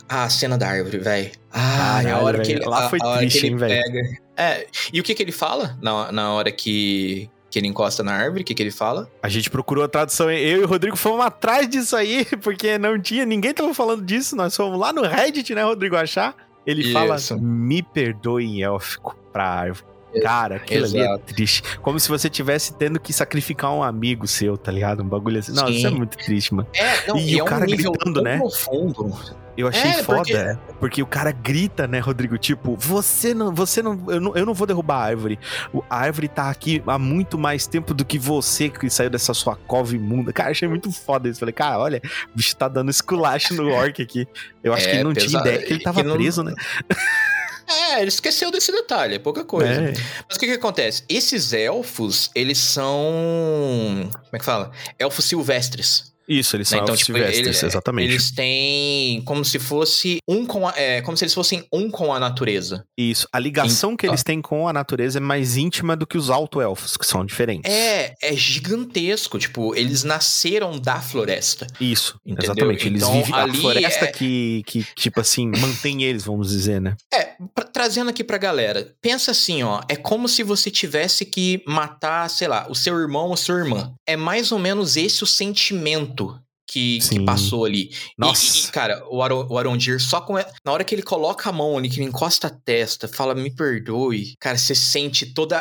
Ah, 0.08 0.24
a 0.24 0.28
cena 0.28 0.58
da 0.58 0.68
árvore, 0.68 0.98
velho. 0.98 1.30
Ah, 1.52 1.98
a 1.98 2.02
Caralho, 2.02 2.24
hora 2.24 2.38
velho. 2.38 2.46
que 2.48 2.52
ele. 2.60 2.68
Lá 2.68 2.86
a- 2.86 2.90
foi 2.90 2.98
a 3.00 3.06
hora 3.06 3.18
triste, 3.18 3.40
que 3.40 3.46
ele 3.46 3.52
hein, 3.52 3.56
velho? 3.58 3.82
pega. 3.82 4.18
É, 4.36 4.66
e 4.92 4.98
o 5.00 5.04
que 5.04 5.14
que 5.14 5.22
ele 5.22 5.30
fala 5.32 5.78
na, 5.80 6.10
na 6.10 6.32
hora 6.32 6.50
que, 6.50 7.30
que 7.48 7.58
ele 7.60 7.68
encosta 7.68 8.02
na 8.02 8.12
árvore? 8.12 8.42
O 8.42 8.44
que 8.44 8.54
que 8.54 8.62
ele 8.62 8.72
fala? 8.72 9.08
A 9.22 9.28
gente 9.28 9.48
procurou 9.50 9.84
a 9.84 9.88
tradução, 9.88 10.28
eu 10.30 10.62
e 10.62 10.64
o 10.64 10.66
Rodrigo 10.66 10.96
fomos 10.96 11.24
atrás 11.24 11.68
disso 11.68 11.94
aí, 11.94 12.26
porque 12.42 12.76
não 12.76 13.00
tinha, 13.00 13.24
ninguém 13.24 13.54
tava 13.54 13.72
falando 13.72 14.04
disso, 14.04 14.34
nós 14.34 14.56
fomos 14.56 14.78
lá 14.78 14.92
no 14.92 15.02
Reddit, 15.02 15.54
né, 15.54 15.62
Rodrigo, 15.62 15.94
achar. 15.96 16.34
Ele 16.66 16.92
fala, 16.92 17.16
Isso. 17.16 17.38
me 17.40 17.82
perdoe 17.82 18.44
em 18.44 18.62
élfico 18.62 19.16
pra 19.32 19.44
árvore. 19.44 19.91
Cara, 20.20 20.56
aquilo 20.56 20.84
ali 20.84 20.98
é 20.98 21.04
Exato. 21.04 21.24
triste. 21.34 21.62
Como 21.80 21.98
se 21.98 22.08
você 22.08 22.28
tivesse 22.28 22.74
tendo 22.74 23.00
que 23.00 23.12
sacrificar 23.12 23.72
um 23.72 23.82
amigo 23.82 24.26
seu, 24.26 24.56
tá 24.58 24.70
ligado? 24.72 25.02
Um 25.02 25.08
bagulho 25.08 25.38
assim. 25.38 25.52
Não, 25.52 25.66
Sim. 25.68 25.72
isso 25.74 25.86
é 25.86 25.90
muito 25.90 26.16
triste, 26.18 26.54
mano. 26.54 26.68
É, 26.74 27.06
não, 27.08 27.16
E 27.16 27.34
e, 27.34 27.40
o 27.40 27.44
é 27.44 27.48
cara 27.48 27.64
um 27.64 27.68
gritando, 27.68 28.22
né? 28.22 28.38
profundo. 28.38 29.12
Eu 29.54 29.68
achei 29.68 29.90
É, 29.90 30.02
foda, 30.02 30.22
porque- 30.22 30.58
porque... 30.80 31.02
o 31.02 31.06
cara 31.06 31.30
grita, 31.30 31.86
né, 31.86 31.98
Rodrigo? 31.98 32.38
Tipo, 32.38 32.74
você 32.74 33.34
não, 33.34 33.54
você 33.54 33.82
não 33.82 34.02
eu, 34.08 34.18
não, 34.18 34.34
eu 34.34 34.46
não 34.46 34.54
vou 34.54 34.66
derrubar 34.66 34.96
a 34.96 35.02
árvore. 35.04 35.38
O- 35.74 35.82
A 35.90 35.98
árvore 35.98 36.26
tá 36.26 36.48
aqui 36.48 36.82
há 36.86 36.98
muito 36.98 37.36
mais 37.36 37.66
tempo 37.66 37.92
do 37.92 38.02
que 38.02 38.18
você 38.18 38.70
que 38.70 38.88
saiu 38.88 39.10
dessa 39.10 39.34
sua 39.34 39.54
cova 39.54 39.94
imunda. 39.94 40.32
Cara, 40.32 40.50
achei 40.52 40.66
muito 40.66 40.90
foda 40.90 41.28
isso. 41.28 41.38
Falei, 41.38 41.52
cara, 41.52 41.78
olha, 41.78 42.00
o 42.32 42.36
bicho 42.36 42.56
tá 42.56 42.66
dando 42.66 42.90
esculacho 42.90 43.52
no 43.54 43.70
orc 43.70 44.00
aqui. 44.00 44.26
Eu 44.64 44.72
acho 44.72 44.86
É, 44.86 44.90
que 44.90 44.96
ele 44.96 45.04
não 45.04 45.12
tinha 45.12 45.26
pesado. 45.26 45.46
ideia 45.46 45.66
que 45.66 45.72
ele 45.74 45.82
tava 45.82 46.00
Que 46.02 46.08
não- 46.08 46.16
preso, 46.16 46.42
né? 46.42 46.54
É, 47.66 48.00
ele 48.00 48.08
esqueceu 48.08 48.50
desse 48.50 48.70
detalhe, 48.72 49.16
é 49.16 49.18
pouca 49.18 49.44
coisa. 49.44 49.72
É. 49.72 49.92
Mas 50.28 50.36
o 50.36 50.40
que 50.40 50.46
que 50.46 50.52
acontece? 50.52 51.04
Esses 51.08 51.52
elfos, 51.52 52.30
eles 52.34 52.58
são. 52.58 54.10
Como 54.12 54.30
é 54.32 54.38
que 54.38 54.44
fala? 54.44 54.70
Elfos 54.98 55.24
silvestres. 55.24 56.11
Isso, 56.38 56.56
eles 56.56 56.70
né? 56.70 56.76
são 56.78 56.84
Então, 56.84 56.96
tipo, 56.96 57.06
silvestres, 57.06 57.58
ele- 57.62 57.66
exatamente. 57.70 58.10
Eles 58.12 58.30
têm 58.30 59.22
como 59.24 59.44
se 59.44 59.58
fosse 59.58 60.18
um 60.28 60.46
com 60.46 60.66
a, 60.66 60.72
é, 60.76 61.00
como 61.02 61.16
se 61.16 61.24
eles 61.24 61.34
fossem 61.34 61.64
um 61.72 61.90
com 61.90 62.12
a 62.12 62.18
natureza. 62.20 62.84
Isso. 62.98 63.26
A 63.32 63.38
ligação 63.38 63.96
que 63.96 64.06
eles 64.06 64.22
têm 64.22 64.40
com 64.40 64.66
a 64.68 64.72
natureza 64.72 65.18
é 65.18 65.20
mais 65.20 65.56
íntima 65.56 65.96
do 65.96 66.06
que 66.06 66.16
os 66.16 66.30
alto-elfos, 66.30 66.96
que 66.96 67.06
são 67.06 67.24
diferentes. 67.24 67.70
É, 67.72 68.14
é 68.22 68.32
gigantesco. 68.34 69.38
Tipo, 69.38 69.74
eles 69.74 70.04
nasceram 70.04 70.78
da 70.78 71.00
floresta. 71.00 71.66
Isso, 71.80 72.16
Entendeu? 72.24 72.52
exatamente. 72.52 72.86
Eles 72.86 73.02
Então, 73.02 73.12
vivem. 73.22 73.34
A 73.40 73.54
floresta 73.54 74.04
é- 74.06 74.12
que, 74.12 74.62
que, 74.66 74.84
tipo 74.96 75.20
assim, 75.20 75.50
mantém 75.58 76.02
eles, 76.04 76.24
vamos 76.24 76.48
dizer, 76.50 76.80
né? 76.80 76.94
É, 77.12 77.32
pra- 77.54 77.64
trazendo 77.64 78.10
aqui 78.10 78.22
pra 78.22 78.38
galera, 78.38 78.94
pensa 79.00 79.30
assim, 79.32 79.62
ó, 79.62 79.80
é 79.88 79.96
como 79.96 80.28
se 80.28 80.42
você 80.42 80.70
tivesse 80.70 81.24
que 81.24 81.62
matar, 81.66 82.28
sei 82.30 82.46
lá, 82.48 82.66
o 82.68 82.74
seu 82.74 82.98
irmão 82.98 83.28
ou 83.28 83.36
sua 83.36 83.56
irmã. 83.58 83.92
É 84.06 84.16
mais 84.16 84.52
ou 84.52 84.58
menos 84.58 84.96
esse 84.96 85.22
o 85.22 85.26
sentimento 85.26 86.21
que, 86.66 87.00
que 87.00 87.20
passou 87.24 87.64
ali. 87.66 87.90
Nossa. 88.16 88.56
E, 88.56 88.68
e, 88.68 88.72
cara, 88.72 89.04
o, 89.10 89.22
Aro, 89.22 89.46
o 89.50 89.58
Arondir, 89.58 90.00
só 90.00 90.20
com. 90.22 90.34
Na 90.64 90.72
hora 90.72 90.84
que 90.84 90.94
ele 90.94 91.02
coloca 91.02 91.50
a 91.50 91.52
mão 91.52 91.76
ali, 91.76 91.90
que 91.90 92.00
ele 92.00 92.08
encosta 92.08 92.46
a 92.46 92.50
testa, 92.50 93.06
fala, 93.06 93.34
me 93.34 93.50
perdoe. 93.54 94.34
Cara, 94.40 94.56
você 94.56 94.74
sente 94.74 95.26
todo 95.34 95.52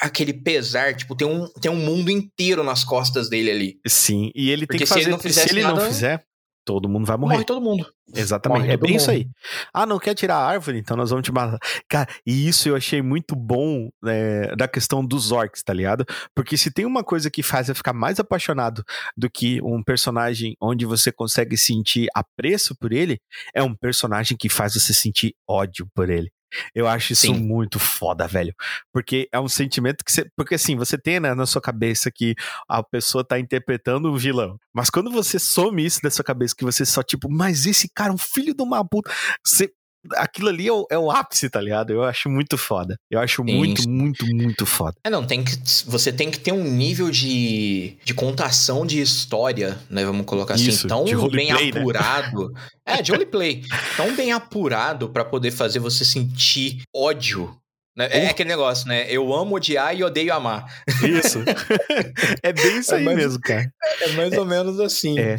aquele 0.00 0.32
pesar. 0.32 0.94
Tipo, 0.94 1.16
tem 1.16 1.26
um, 1.26 1.48
tem 1.60 1.70
um 1.70 1.76
mundo 1.76 2.10
inteiro 2.10 2.62
nas 2.62 2.84
costas 2.84 3.28
dele 3.28 3.50
ali. 3.50 3.74
Sim, 3.86 4.30
e 4.34 4.50
ele 4.50 4.66
tem 4.66 4.78
Porque 4.78 4.84
que 4.84 4.86
se 4.86 4.94
ele 5.00 5.10
fazer. 5.10 5.10
não 5.10 5.32
Se 5.32 5.50
ele 5.50 5.62
não 5.62 5.74
nada- 5.76 5.88
fizer, 5.88 6.22
todo 6.70 6.88
mundo 6.88 7.04
vai 7.04 7.16
morrer. 7.16 7.34
Morre 7.34 7.44
todo 7.44 7.60
mundo. 7.60 7.84
Exatamente. 8.14 8.60
morre 8.60 8.72
É 8.72 8.76
bem 8.76 8.94
isso 8.94 9.10
mundo. 9.10 9.18
aí. 9.18 9.28
Ah, 9.74 9.84
não 9.84 9.98
quer 9.98 10.14
tirar 10.14 10.36
a 10.36 10.46
árvore? 10.46 10.78
Então 10.78 10.96
nós 10.96 11.10
vamos 11.10 11.24
te 11.24 11.32
matar. 11.32 11.58
Cara, 11.88 12.08
e 12.24 12.46
isso 12.46 12.68
eu 12.68 12.76
achei 12.76 13.02
muito 13.02 13.34
bom 13.34 13.90
né, 14.00 14.54
da 14.54 14.68
questão 14.68 15.04
dos 15.04 15.32
orcs, 15.32 15.64
tá 15.64 15.72
ligado? 15.72 16.04
Porque 16.32 16.56
se 16.56 16.70
tem 16.70 16.86
uma 16.86 17.02
coisa 17.02 17.28
que 17.28 17.42
faz 17.42 17.68
eu 17.68 17.74
ficar 17.74 17.92
mais 17.92 18.20
apaixonado 18.20 18.84
do 19.16 19.28
que 19.28 19.60
um 19.62 19.82
personagem 19.82 20.54
onde 20.62 20.86
você 20.86 21.10
consegue 21.10 21.56
sentir 21.56 22.06
apreço 22.14 22.76
por 22.78 22.92
ele, 22.92 23.18
é 23.52 23.62
um 23.64 23.74
personagem 23.74 24.36
que 24.36 24.48
faz 24.48 24.74
você 24.74 24.94
sentir 24.94 25.34
ódio 25.48 25.88
por 25.92 26.08
ele. 26.08 26.30
Eu 26.74 26.86
acho 26.86 27.12
isso 27.12 27.26
Sim. 27.26 27.34
muito 27.34 27.78
foda, 27.78 28.26
velho. 28.26 28.54
Porque 28.92 29.28
é 29.32 29.40
um 29.40 29.48
sentimento 29.48 30.04
que 30.04 30.12
você. 30.12 30.26
Porque 30.36 30.54
assim, 30.54 30.76
você 30.76 30.98
tem 30.98 31.20
né, 31.20 31.34
na 31.34 31.46
sua 31.46 31.60
cabeça 31.60 32.10
que 32.10 32.34
a 32.68 32.82
pessoa 32.82 33.24
tá 33.24 33.38
interpretando 33.38 34.10
o 34.10 34.16
vilão. 34.16 34.58
Mas 34.72 34.90
quando 34.90 35.10
você 35.10 35.38
some 35.38 35.84
isso 35.84 36.00
da 36.02 36.10
sua 36.10 36.24
cabeça, 36.24 36.54
que 36.56 36.64
você 36.64 36.84
só, 36.84 37.02
tipo, 37.02 37.30
mas 37.30 37.66
esse 37.66 37.88
cara 37.94 38.10
é 38.10 38.14
um 38.14 38.18
filho 38.18 38.54
de 38.54 38.62
uma 38.62 38.84
puta. 38.84 39.10
Você. 39.44 39.70
Aquilo 40.16 40.48
ali 40.48 40.66
é 40.66 40.72
o, 40.72 40.86
é 40.90 40.98
o 40.98 41.10
ápice, 41.10 41.50
tá 41.50 41.60
ligado? 41.60 41.92
Eu 41.92 42.02
acho 42.02 42.28
muito 42.28 42.56
foda. 42.56 42.96
Eu 43.10 43.20
acho 43.20 43.42
Sim, 43.44 43.54
muito, 43.54 43.88
muito, 43.88 44.26
muito 44.26 44.66
foda. 44.66 44.96
É, 45.04 45.10
não, 45.10 45.26
tem 45.26 45.44
que, 45.44 45.52
você 45.86 46.12
tem 46.12 46.30
que 46.30 46.38
ter 46.38 46.52
um 46.52 46.64
nível 46.64 47.10
de, 47.10 47.96
de 48.04 48.14
contação 48.14 48.86
de 48.86 49.00
história, 49.00 49.78
né? 49.90 50.04
Vamos 50.04 50.24
colocar 50.26 50.54
assim, 50.54 50.68
Isso, 50.68 50.88
tão 50.88 51.04
bem 51.04 51.14
roleplay, 51.14 51.72
né? 51.72 51.80
apurado. 51.80 52.52
É, 52.86 53.02
de 53.02 53.12
roleplay. 53.12 53.62
tão 53.96 54.14
bem 54.16 54.32
apurado 54.32 55.10
pra 55.10 55.24
poder 55.24 55.50
fazer 55.50 55.78
você 55.78 56.04
sentir 56.04 56.82
ódio. 56.94 57.54
Né? 58.00 58.08
É 58.10 58.26
Oh. 58.26 58.30
aquele 58.30 58.48
negócio, 58.48 58.88
né? 58.88 59.06
Eu 59.10 59.32
amo 59.34 59.54
odiar 59.56 59.94
e 59.96 60.02
odeio 60.02 60.32
amar. 60.34 60.64
Isso. 61.02 61.38
é 62.42 62.52
bem 62.52 62.78
isso 62.78 62.94
É, 62.94 62.98
aí 62.98 63.04
mas- 63.04 63.16
mesmo, 63.16 63.40
cara. 63.40 63.72
É 64.00 64.08
mais 64.12 64.32
ou 64.36 64.44
menos 64.44 64.80
assim. 64.80 65.18
É. 65.18 65.36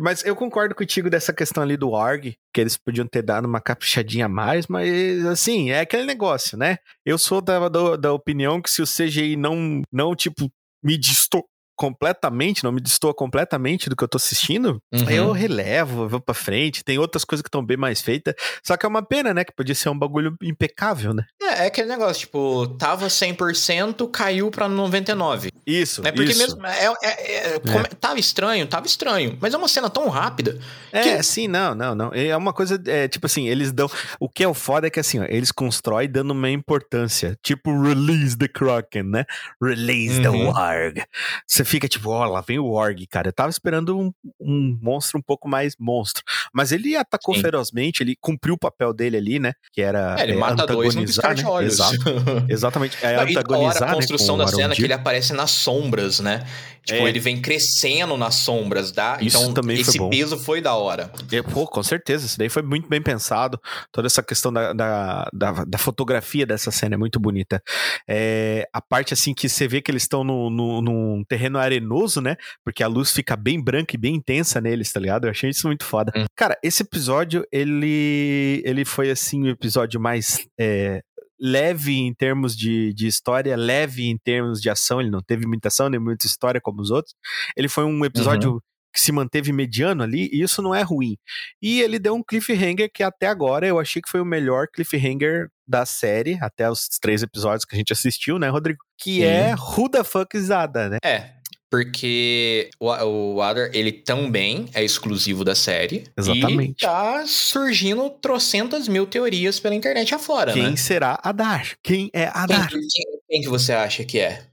Mas 0.00 0.24
eu 0.24 0.34
concordo 0.36 0.74
contigo 0.74 1.10
dessa 1.10 1.32
questão 1.32 1.62
ali 1.62 1.76
do 1.76 1.94
ARG, 1.94 2.36
que 2.52 2.60
eles 2.60 2.76
podiam 2.76 3.06
ter 3.06 3.22
dado 3.22 3.46
uma 3.46 3.60
caprichadinha 3.60 4.26
a 4.26 4.28
mais, 4.28 4.66
mas 4.66 5.24
assim, 5.26 5.70
é 5.70 5.80
aquele 5.80 6.04
negócio, 6.04 6.56
né? 6.56 6.78
Eu 7.04 7.18
sou 7.18 7.40
da, 7.40 7.68
da, 7.68 7.96
da 7.96 8.12
opinião 8.12 8.60
que 8.62 8.70
se 8.70 8.82
o 8.82 8.86
CGI 8.86 9.36
não, 9.36 9.82
não 9.92 10.14
tipo, 10.14 10.50
me 10.82 10.96
distou 10.98 11.44
completamente, 11.76 12.62
não 12.62 12.70
me 12.70 12.80
destoa 12.80 13.12
completamente 13.12 13.88
do 13.90 13.96
que 13.96 14.04
eu 14.04 14.08
tô 14.08 14.16
assistindo, 14.16 14.78
Uhum. 14.94 15.10
eu 15.10 15.32
relevo, 15.32 16.08
vou 16.08 16.20
pra 16.20 16.32
frente, 16.32 16.84
tem 16.84 16.98
outras 17.00 17.24
coisas 17.24 17.42
que 17.42 17.48
estão 17.48 17.66
bem 17.66 17.76
mais 17.76 18.00
feitas, 18.00 18.32
só 18.64 18.76
que 18.76 18.86
é 18.86 18.88
uma 18.88 19.04
pena, 19.04 19.34
né, 19.34 19.42
que 19.44 19.52
podia 19.52 19.74
ser 19.74 19.88
um 19.88 19.98
bagulho 19.98 20.36
impecável, 20.40 21.12
né? 21.12 21.24
É, 21.58 21.64
é 21.64 21.66
aquele 21.66 21.88
negócio, 21.88 22.20
tipo, 22.20 22.66
tava 22.78 23.06
100%, 23.08 24.08
caiu 24.10 24.50
pra 24.50 24.68
99%. 24.68 25.48
Isso, 25.66 26.02
Né? 26.02 26.12
Porque 26.12 26.30
isso. 26.30 26.40
mesmo. 26.40 26.66
É, 26.66 26.86
é- 27.02 27.54
é- 27.54 27.58
come- 27.60 27.88
Tava 27.98 28.18
estranho, 28.20 28.66
tava 28.66 28.86
estranho. 28.86 29.38
Mas 29.40 29.54
é 29.54 29.56
uma 29.56 29.66
cena 29.68 29.88
tão 29.88 30.08
rápida. 30.10 30.58
É, 30.92 31.22
sim, 31.22 31.48
não, 31.48 31.74
não, 31.74 31.94
não. 31.94 32.10
É 32.12 32.36
uma 32.36 32.52
coisa, 32.52 32.80
é, 32.86 33.08
tipo 33.08 33.24
assim, 33.26 33.48
eles 33.48 33.72
dão. 33.72 33.90
O 34.20 34.28
que 34.28 34.44
é 34.44 34.48
o 34.48 34.52
foda 34.52 34.86
é 34.86 34.90
que 34.90 35.00
assim, 35.00 35.20
ó, 35.20 35.24
eles 35.26 35.50
constroem 35.50 36.08
dando 36.10 36.32
uma 36.32 36.50
importância. 36.50 37.38
Tipo, 37.42 37.80
release 37.82 38.36
the 38.36 38.46
Kraken, 38.46 39.04
né? 39.04 39.24
Release 39.62 40.20
the 40.20 40.28
Uhum. 40.28 40.50
Warg. 40.50 41.02
Você 41.46 41.64
fica 41.64 41.88
tipo, 41.88 42.10
ó, 42.10 42.26
lá 42.26 42.42
vem 42.42 42.58
o 42.58 42.72
Warg, 42.72 43.06
cara. 43.06 43.28
Eu 43.28 43.32
tava 43.32 43.48
esperando 43.50 43.98
um, 43.98 44.12
um 44.38 44.78
monstro 44.82 45.18
um 45.18 45.22
pouco 45.22 45.48
mais 45.48 45.74
monstro. 45.78 46.22
Mas 46.52 46.72
ele 46.72 46.94
atacou 46.94 47.34
Sim. 47.34 47.40
ferozmente, 47.40 48.02
ele 48.02 48.14
cumpriu 48.20 48.54
o 48.54 48.58
papel 48.58 48.92
dele 48.92 49.16
ali, 49.16 49.38
né? 49.38 49.52
Que 49.72 49.80
era. 49.80 50.16
É, 50.18 50.24
ele 50.24 50.32
é, 50.32 50.36
mata 50.36 50.66
dois 50.66 50.94
piscar 50.94 51.30
antagonizar, 51.30 51.34
de 51.34 51.43
né? 51.44 51.50
olhos. 51.50 51.74
Exato, 51.74 51.96
exatamente. 52.48 52.96
É 53.02 53.16
Não, 53.16 53.28
e 53.28 53.34
da 53.34 53.40
antagonizar, 53.40 53.90
a 53.90 53.94
construção 53.94 54.36
né, 54.36 54.44
da 54.44 54.50
cena 54.50 54.58
que 54.60 54.64
Arondir. 54.64 54.84
ele 54.84 54.92
aparece 54.92 55.32
nas 55.32 55.50
sombras, 55.50 56.20
né? 56.20 56.44
Tipo, 56.84 57.06
É. 57.06 57.08
ele 57.08 57.18
vem 57.18 57.40
crescendo 57.40 58.14
nas 58.18 58.34
sombras, 58.34 58.92
tá? 58.92 59.16
Isso 59.22 59.38
então, 59.38 59.54
também 59.54 59.76
foi 59.76 59.82
esse 59.88 59.98
bom. 59.98 60.10
peso 60.10 60.36
foi 60.36 60.60
da 60.60 60.74
hora. 60.74 61.10
É, 61.32 61.40
pô, 61.40 61.66
com 61.66 61.82
certeza, 61.82 62.26
isso 62.26 62.38
daí 62.38 62.50
foi 62.50 62.62
muito 62.62 62.86
bem 62.90 63.00
pensado. 63.00 63.58
Toda 63.90 64.06
essa 64.06 64.22
questão 64.22 64.52
da, 64.52 64.74
da, 64.74 65.26
da, 65.32 65.64
da 65.64 65.78
fotografia 65.78 66.44
dessa 66.44 66.70
cena 66.70 66.94
é 66.94 66.98
muito 66.98 67.18
bonita. 67.18 67.62
É, 68.06 68.68
a 68.70 68.82
parte 68.82 69.14
assim 69.14 69.32
que 69.32 69.48
você 69.48 69.66
vê 69.66 69.80
que 69.80 69.90
eles 69.90 70.02
estão 70.02 70.22
no, 70.22 70.50
no, 70.50 70.82
num 70.82 71.24
terreno 71.26 71.58
arenoso, 71.58 72.20
né? 72.20 72.36
Porque 72.62 72.82
a 72.82 72.86
luz 72.86 73.12
fica 73.12 73.34
bem 73.34 73.62
branca 73.62 73.94
e 73.96 73.98
bem 73.98 74.16
intensa 74.16 74.60
neles, 74.60 74.92
tá 74.92 75.00
ligado? 75.00 75.24
Eu 75.24 75.30
achei 75.30 75.48
isso 75.48 75.66
muito 75.66 75.84
foda. 75.86 76.12
Hum. 76.14 76.26
Cara, 76.36 76.54
esse 76.62 76.82
episódio, 76.82 77.46
ele, 77.50 78.60
ele 78.62 78.84
foi 78.84 79.10
assim 79.10 79.44
o 79.44 79.48
episódio 79.48 79.98
mais. 79.98 80.46
é, 80.60 81.00
Leve 81.40 81.94
em 81.98 82.14
termos 82.14 82.56
de, 82.56 82.92
de 82.94 83.06
história, 83.06 83.56
leve 83.56 84.08
em 84.08 84.16
termos 84.16 84.60
de 84.60 84.70
ação. 84.70 85.00
Ele 85.00 85.10
não 85.10 85.20
teve 85.20 85.46
muita 85.46 85.68
ação 85.68 85.88
nem 85.88 86.00
muita 86.00 86.26
história 86.26 86.60
como 86.60 86.80
os 86.80 86.90
outros. 86.90 87.14
Ele 87.56 87.68
foi 87.68 87.84
um 87.84 88.04
episódio 88.04 88.62
que 88.94 89.00
se 89.00 89.10
manteve 89.10 89.52
mediano 89.52 90.04
ali, 90.04 90.30
e 90.32 90.40
isso 90.40 90.62
não 90.62 90.72
é 90.72 90.80
ruim. 90.82 91.16
E 91.60 91.80
ele 91.80 91.98
deu 91.98 92.14
um 92.14 92.22
cliffhanger 92.22 92.88
que 92.94 93.02
até 93.02 93.26
agora 93.26 93.66
eu 93.66 93.80
achei 93.80 94.00
que 94.00 94.08
foi 94.08 94.20
o 94.20 94.24
melhor 94.24 94.68
cliffhanger 94.72 95.48
da 95.66 95.84
série, 95.84 96.38
até 96.40 96.70
os 96.70 96.86
três 97.00 97.20
episódios 97.20 97.64
que 97.64 97.74
a 97.74 97.78
gente 97.78 97.92
assistiu, 97.92 98.38
né, 98.38 98.48
Rodrigo? 98.48 98.78
Que 98.96 99.16
Sim. 99.16 99.24
é 99.24 99.54
Who 99.56 99.88
the 99.90 100.04
fuck 100.04 100.36
is 100.36 100.52
Ada, 100.52 100.88
né? 100.90 100.98
É, 101.04 101.32
porque 101.74 102.70
o, 102.78 102.86
o 103.34 103.42
Adar, 103.42 103.70
ele 103.72 103.90
também 103.92 104.68
é 104.74 104.84
exclusivo 104.84 105.44
da 105.44 105.54
série. 105.54 106.04
Exatamente. 106.16 106.82
E 106.84 106.86
tá 106.86 107.24
surgindo 107.26 108.08
trocentas 108.10 108.86
mil 108.86 109.06
teorias 109.06 109.58
pela 109.58 109.74
internet 109.74 110.14
afora, 110.14 110.52
Quem 110.52 110.70
né? 110.70 110.76
será 110.76 111.18
Adar? 111.22 111.72
Quem 111.82 112.10
é 112.12 112.26
Quem, 112.26 112.32
Adar? 112.42 112.68
quem- 112.68 112.80
quem 113.28 113.40
que 113.42 113.48
você 113.48 113.72
acha 113.72 114.04
que 114.04 114.20
é? 114.20 114.44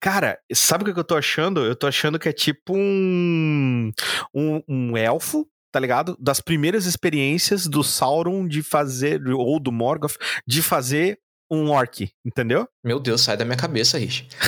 Cara, 0.00 0.38
sabe 0.52 0.88
o 0.88 0.94
que 0.94 1.00
eu 1.00 1.04
tô 1.04 1.16
achando? 1.16 1.64
Eu 1.64 1.74
tô 1.74 1.86
achando 1.88 2.18
que 2.18 2.28
é 2.28 2.32
tipo 2.32 2.76
um, 2.76 3.90
um, 4.32 4.62
um 4.68 4.96
elfo, 4.96 5.46
tá 5.72 5.80
ligado? 5.80 6.16
Das 6.20 6.40
primeiras 6.40 6.86
experiências 6.86 7.66
do 7.66 7.82
Sauron 7.82 8.46
de 8.46 8.62
fazer, 8.62 9.20
ou 9.26 9.58
do 9.58 9.72
Morgoth, 9.72 10.16
de 10.46 10.62
fazer 10.62 11.18
um 11.50 11.70
orc, 11.70 12.10
entendeu? 12.24 12.68
Meu 12.84 12.98
Deus, 13.00 13.22
sai 13.22 13.36
da 13.36 13.44
minha 13.44 13.56
cabeça, 13.56 13.98
Rich. 13.98 14.28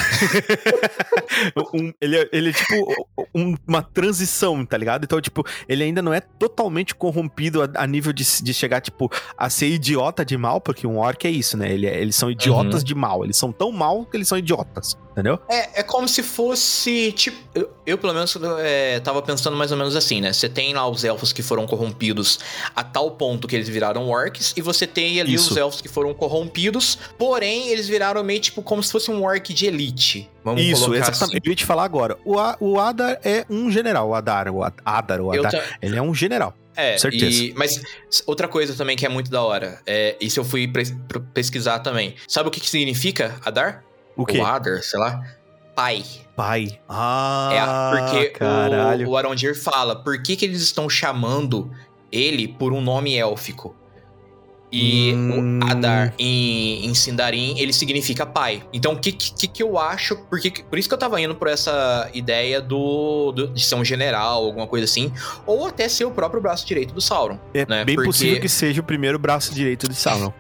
Um- 1.75 1.93
ele, 2.01 2.17
é, 2.19 2.29
ele 2.33 2.51
é 2.51 2.53
tipo 2.53 2.75
um- 3.35 3.55
uma 3.67 3.83
transição, 3.83 4.65
tá 4.67 4.77
ligado? 4.77 5.05
Então, 5.05 5.21
tipo, 5.21 5.45
ele 5.69 5.83
ainda 5.85 6.03
não 6.03 6.13
é 6.13 6.21
totalmente 6.21 6.95
corrompido 6.95 7.63
a, 7.63 7.69
a 7.77 7.87
nível 7.87 8.13
de, 8.13 8.25
de 8.43 8.53
chegar, 8.53 8.81
tipo, 8.81 9.11
a 9.37 9.49
ser 9.49 9.69
idiota 9.69 10.25
de 10.25 10.37
mal, 10.37 10.61
porque 10.61 10.87
um 10.87 10.99
orc 10.99 11.25
é 11.27 11.31
isso, 11.31 11.57
né? 11.57 11.73
Ele 11.73 11.87
é- 11.87 12.01
eles 12.01 12.17
são 12.17 12.31
idiotas 12.31 12.83
de 12.85 12.95
mal. 12.95 13.25
Eles 13.25 13.37
são 13.37 13.53
tão 13.53 13.71
mal 13.73 14.05
que 14.05 14.17
eles 14.17 14.29
são 14.29 14.37
idiotas, 14.37 14.97
entendeu? 15.13 15.39
É, 15.49 15.81
é 15.81 15.83
como 15.83 16.07
se 16.09 16.23
fosse, 16.23 17.13
tipo, 17.13 17.39
eu, 17.55 17.71
eu, 17.87 17.97
pelo 17.99 18.13
menos 18.13 18.37
é, 18.61 19.01
tava 19.01 19.23
pensando 19.23 19.57
mais 19.57 19.71
ou 19.73 19.79
menos 19.79 19.95
assim, 19.97 20.21
né? 20.21 20.33
Você 20.33 20.49
tem 20.49 20.75
lá 20.75 20.87
os 20.89 21.05
elfos 21.05 21.33
que 21.33 21.43
foram 21.43 21.67
corrompidos 21.67 22.39
a 22.75 22.83
tal 22.85 23.13
ponto 23.13 23.47
que 23.49 23.55
eles 23.57 23.69
viraram 23.69 24.09
orcs, 24.09 24.53
e 24.57 24.63
você 24.63 24.87
tem 24.87 25.21
ali 25.21 25.35
Isso. 25.35 25.53
os 25.53 25.57
elfos 25.57 25.81
que 25.81 25.89
foram 25.89 26.13
corrompidos, 26.13 26.90
porém 27.19 27.69
eles 27.69 27.89
viraram 27.89 28.23
meio 28.25 28.41
tipo 28.41 28.63
como 28.63 28.83
se 28.83 28.91
fosse 28.93 29.11
um 29.11 29.23
orc 29.25 29.53
de 29.53 29.67
elite. 29.67 30.31
Vamos 30.45 30.63
Isso, 30.63 30.95
exatamente. 30.95 31.41
Eu 31.47 31.51
ia 31.51 31.57
te 31.57 31.65
falar 31.65 31.85
agora. 31.85 32.17
O, 32.25 32.39
A- 32.39 32.57
o 32.61 32.79
Adar 32.81 33.19
é 33.25 33.45
um 33.51 33.71
general. 33.71 34.09
O 34.09 34.15
Adar, 34.15 34.49
o 34.49 34.63
Ad- 34.63 34.77
Adar, 34.85 35.21
o 35.21 35.31
assim. 35.31 35.47
Adar. 35.57 35.79
Ele 35.83 35.97
é 35.97 36.03
um 36.03 36.15
general. 36.15 36.55
É, 36.77 36.97
Certeza. 36.97 37.27
e- 37.45 37.53
mas 37.57 37.83
outra 38.27 38.49
coisa 38.49 38.75
também 38.75 38.97
que 38.97 39.05
é 39.05 39.09
muito 39.09 39.31
da 39.31 39.43
hora, 39.43 39.81
é, 39.87 40.17
isso 40.21 40.41
eu 40.41 40.45
fui 40.45 40.71
pesquisar 41.35 41.81
também. 41.81 42.15
Sabe 42.27 42.49
o 42.49 42.51
que, 42.53 42.61
que 42.61 42.71
significa 42.71 43.37
Adar? 43.45 43.85
O 44.17 44.25
quê? 44.25 44.39
Ou 44.39 44.47
Adar, 44.47 44.83
sei 44.83 44.99
lá. 44.99 45.21
Pai. 45.75 46.05
Pai. 46.37 46.79
Ah, 46.89 47.51
É 47.53 48.01
porque 48.11 48.29
caralho. 48.31 49.09
o, 49.09 49.11
o 49.13 49.17
Arondir 49.17 49.55
fala, 49.61 49.95
por 49.97 50.23
que, 50.23 50.37
que 50.37 50.45
eles 50.45 50.63
estão 50.63 50.89
chamando 50.89 51.71
ele 52.11 52.49
por 52.49 52.73
um 52.73 52.81
nome 52.81 53.15
élfico? 53.17 53.75
E 54.73 55.13
Hum. 55.13 55.59
o 55.63 55.65
Adar 55.71 56.15
em, 56.19 56.87
em 56.87 56.95
Sindarin, 56.95 57.59
ele 57.59 57.73
significa 57.73 58.25
pai. 58.25 58.63
Então, 58.73 58.93
o 58.93 58.99
que, 58.99 59.11
que, 59.11 59.49
que 59.49 59.63
eu 59.63 59.77
acho? 59.79 60.17
Porque, 60.29 60.51
por 60.69 60.79
isso 60.79 60.89
que 60.89 60.95
eu 60.95 60.99
tava 60.99 61.21
indo 61.21 61.35
por 61.35 61.49
essa 61.49 62.09
ideia 62.15 62.61
do, 62.61 63.33
do- 63.33 63.49
de 63.49 63.65
ser 63.65 63.75
um 63.75 63.85
general, 63.85 64.45
alguma 64.45 64.67
coisa 64.69 64.85
assim. 64.85 65.13
Ou 65.45 65.67
até 65.67 65.89
ser 65.89 66.05
o 66.05 66.11
próprio 66.13 66.41
braço 66.41 66.65
direito 66.67 66.95
do 66.95 67.01
Sauron. 67.01 67.39
É 67.53 67.67
né? 67.67 67.85
bem 67.85 67.97
Porque- 67.97 68.09
possível 68.09 68.41
que 68.41 68.49
seja 68.49 68.81
o 68.81 68.85
primeiro 68.85 69.19
braço 69.19 69.53
direito 69.53 69.89
de 69.89 69.95
Sauron. 69.97 70.33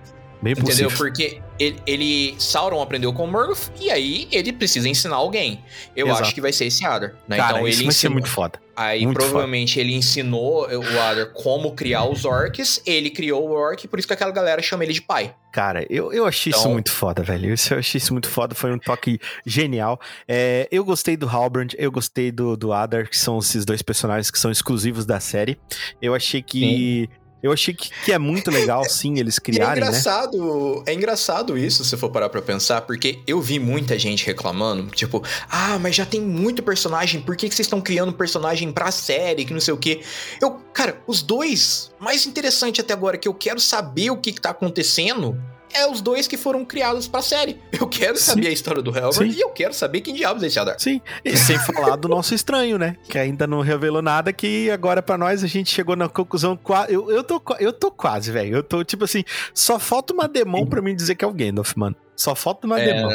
Bem 0.43 0.53
Entendeu? 0.53 0.89
possível. 0.89 0.91
Porque 0.97 1.43
ele, 1.59 1.77
ele- 1.87 2.35
Sauron 2.39 2.81
aprendeu 2.81 3.13
com 3.13 3.25
o 3.25 3.31
Morgoth 3.31 3.71
e 3.79 3.91
aí 3.91 4.27
ele 4.33 4.53
precisa 4.55 4.89
ensinar 4.89 5.17
alguém. 5.17 5.61
Eu 5.95 6.07
Exato. 6.07 6.23
acho 6.23 6.35
que 6.35 6.41
vai 6.41 6.51
ser 6.53 6.65
esse 6.67 6.87
Adar. 6.87 7.15
Né? 7.29 7.37
Cara, 7.37 7.57
então 7.59 7.69
isso 7.69 7.81
ele 7.81 7.85
vai 7.87 7.93
ser 7.93 7.99
ensinou- 8.07 8.13
muito 8.15 8.29
foda. 8.29 8.59
Aí 8.81 9.05
muito 9.05 9.19
provavelmente 9.19 9.79
ele 9.79 9.95
ensinou 9.95 10.67
o 10.67 11.01
Adar 11.01 11.33
como 11.35 11.73
criar 11.75 12.07
os 12.07 12.25
orcs, 12.25 12.81
ele 12.87 13.11
criou 13.11 13.47
o 13.47 13.53
orc, 13.53 13.87
por 13.87 13.99
isso 13.99 14.09
que 14.09 14.15
aquela 14.15 14.31
galera 14.31 14.63
chama 14.63 14.85
ele 14.85 14.95
de 14.95 15.03
pai. 15.03 15.35
Cara, 15.53 15.85
eu, 15.91 16.11
eu 16.15 16.25
achei 16.25 16.51
isso 16.51 16.61
Então- 16.61 16.73
muito 16.73 16.91
foda, 16.91 17.23
velho. 17.23 17.53
Isso, 17.53 17.75
eu 17.75 17.79
achei 17.81 17.99
isso 17.99 18.13
muito 18.15 18.29
foda. 18.29 18.55
Foi 18.55 18.73
um 18.73 18.79
toque 18.79 19.19
genial. 19.45 20.01
É, 20.27 20.67
eu 20.71 20.83
gostei 20.85 21.15
do 21.17 21.29
Halbrand, 21.29 21.75
eu 21.77 21.91
gostei 21.91 22.31
do, 22.33 22.57
do 22.57 22.73
Adar, 22.73 23.11
que 23.11 23.19
são 23.19 23.39
esses 23.39 23.65
dois 23.67 23.83
personagens 23.83 24.31
que 24.31 24.39
são 24.39 24.51
exclusivos 24.51 25.05
da 25.05 25.21
série. 25.21 25.59
Eu 26.01 26.15
achei 26.15 26.41
que. 26.41 27.11
Eu 27.43 27.53
achei 27.53 27.73
que, 27.73 27.91
que 28.05 28.13
é 28.13 28.19
muito 28.19 28.51
legal, 28.51 28.85
sim, 28.85 29.19
eles 29.19 29.39
é 29.39 29.41
criarem, 29.41 29.83
né? 29.83 29.89
engraçado, 29.89 30.83
é 30.87 30.93
engraçado 30.93 31.57
isso, 31.57 31.85
se 31.85 31.97
for 31.97 32.11
parar 32.11 32.29
pra 32.29 32.43
pensar, 32.43 32.83
porque 32.83 33.21
eu 33.27 33.41
vi 33.41 33.59
muita 33.59 33.99
gente 33.99 34.27
reclamando, 34.27 34.91
tipo, 34.91 35.23
ah, 35.49 35.79
mas 35.79 35.95
já 35.95 36.05
tem 36.05 36.21
muito 36.21 36.63
personagem, 36.63 37.21
por 37.21 37.37
que, 37.37 37.49
que 37.49 37.55
vocês 37.55 37.67
estão 37.67 37.81
criando 37.81 38.13
personagem 38.13 38.71
pra 38.71 38.91
série, 38.91 39.45
que 39.45 39.53
não 39.53 39.61
sei 39.61 39.73
o 39.73 39.79
quê? 39.79 40.03
Eu, 40.41 40.61
cara, 40.75 41.01
os 41.07 41.23
dois, 41.23 41.91
mais 41.99 42.27
interessante 42.27 42.81
até 42.81 42.93
agora, 42.93 43.17
que 43.17 43.29
eu 43.29 43.35
quero 43.35 43.59
saber 43.59 44.11
o 44.11 44.17
que, 44.17 44.33
que 44.33 44.41
tá 44.41 44.51
acontecendo, 44.51 45.41
é 45.73 45.87
os 45.87 46.01
dois 46.01 46.27
que 46.27 46.37
foram 46.37 46.65
criados 46.65 47.07
pra 47.09 47.23
série. 47.23 47.59
Eu 47.73 47.87
quero 47.87 48.17
Sim. 48.17 48.23
saber 48.25 48.49
a 48.49 48.51
história 48.51 48.83
do 48.83 48.91
Halbert 48.91 49.31
Sim. 49.31 49.37
e 49.37 49.41
eu 49.41 49.51
quero 49.51 49.73
saber 49.75 50.01
quem 50.01 50.15
diabos 50.15 50.43
é 50.43 50.47
esse 50.47 50.59
Adar. 50.59 50.77
Sim, 50.79 51.01
e 51.25 51.37
sem 51.37 51.59
falar 51.67 51.97
do 51.97 52.09
nosso 52.09 52.35
estranho, 52.35 52.79
né? 52.79 52.97
Que 53.09 53.19
ainda 53.19 53.47
não 53.47 53.61
revelou 53.61 54.03
nada, 54.03 54.33
que 54.33 54.71
agora 54.71 55.03
pra 55.03 55.17
nós 55.19 55.43
a 55.45 55.47
gente 55.47 55.71
chegou 55.71 55.97
na 55.97 56.09
conclusão. 56.09 56.59
Eu, 56.89 57.11
eu, 57.11 57.23
tô, 57.25 57.43
eu 57.59 57.73
tô 57.73 57.91
quase, 57.91 58.31
velho. 58.31 58.57
Eu 58.57 58.63
tô 58.63 58.83
tipo 58.85 59.05
assim, 59.05 59.25
só 59.55 59.79
falta 59.79 60.13
uma 60.13 60.29
demão 60.29 60.67
pra 60.67 60.81
mim 60.83 60.95
dizer 60.95 61.15
que 61.15 61.25
é 61.25 61.29
o 61.29 61.33
Gandalf, 61.33 61.75
mano. 61.77 61.97
Só 62.17 62.35
falta 62.35 62.67
uma 62.67 62.79
É, 62.79 62.85
demão. 62.85 63.11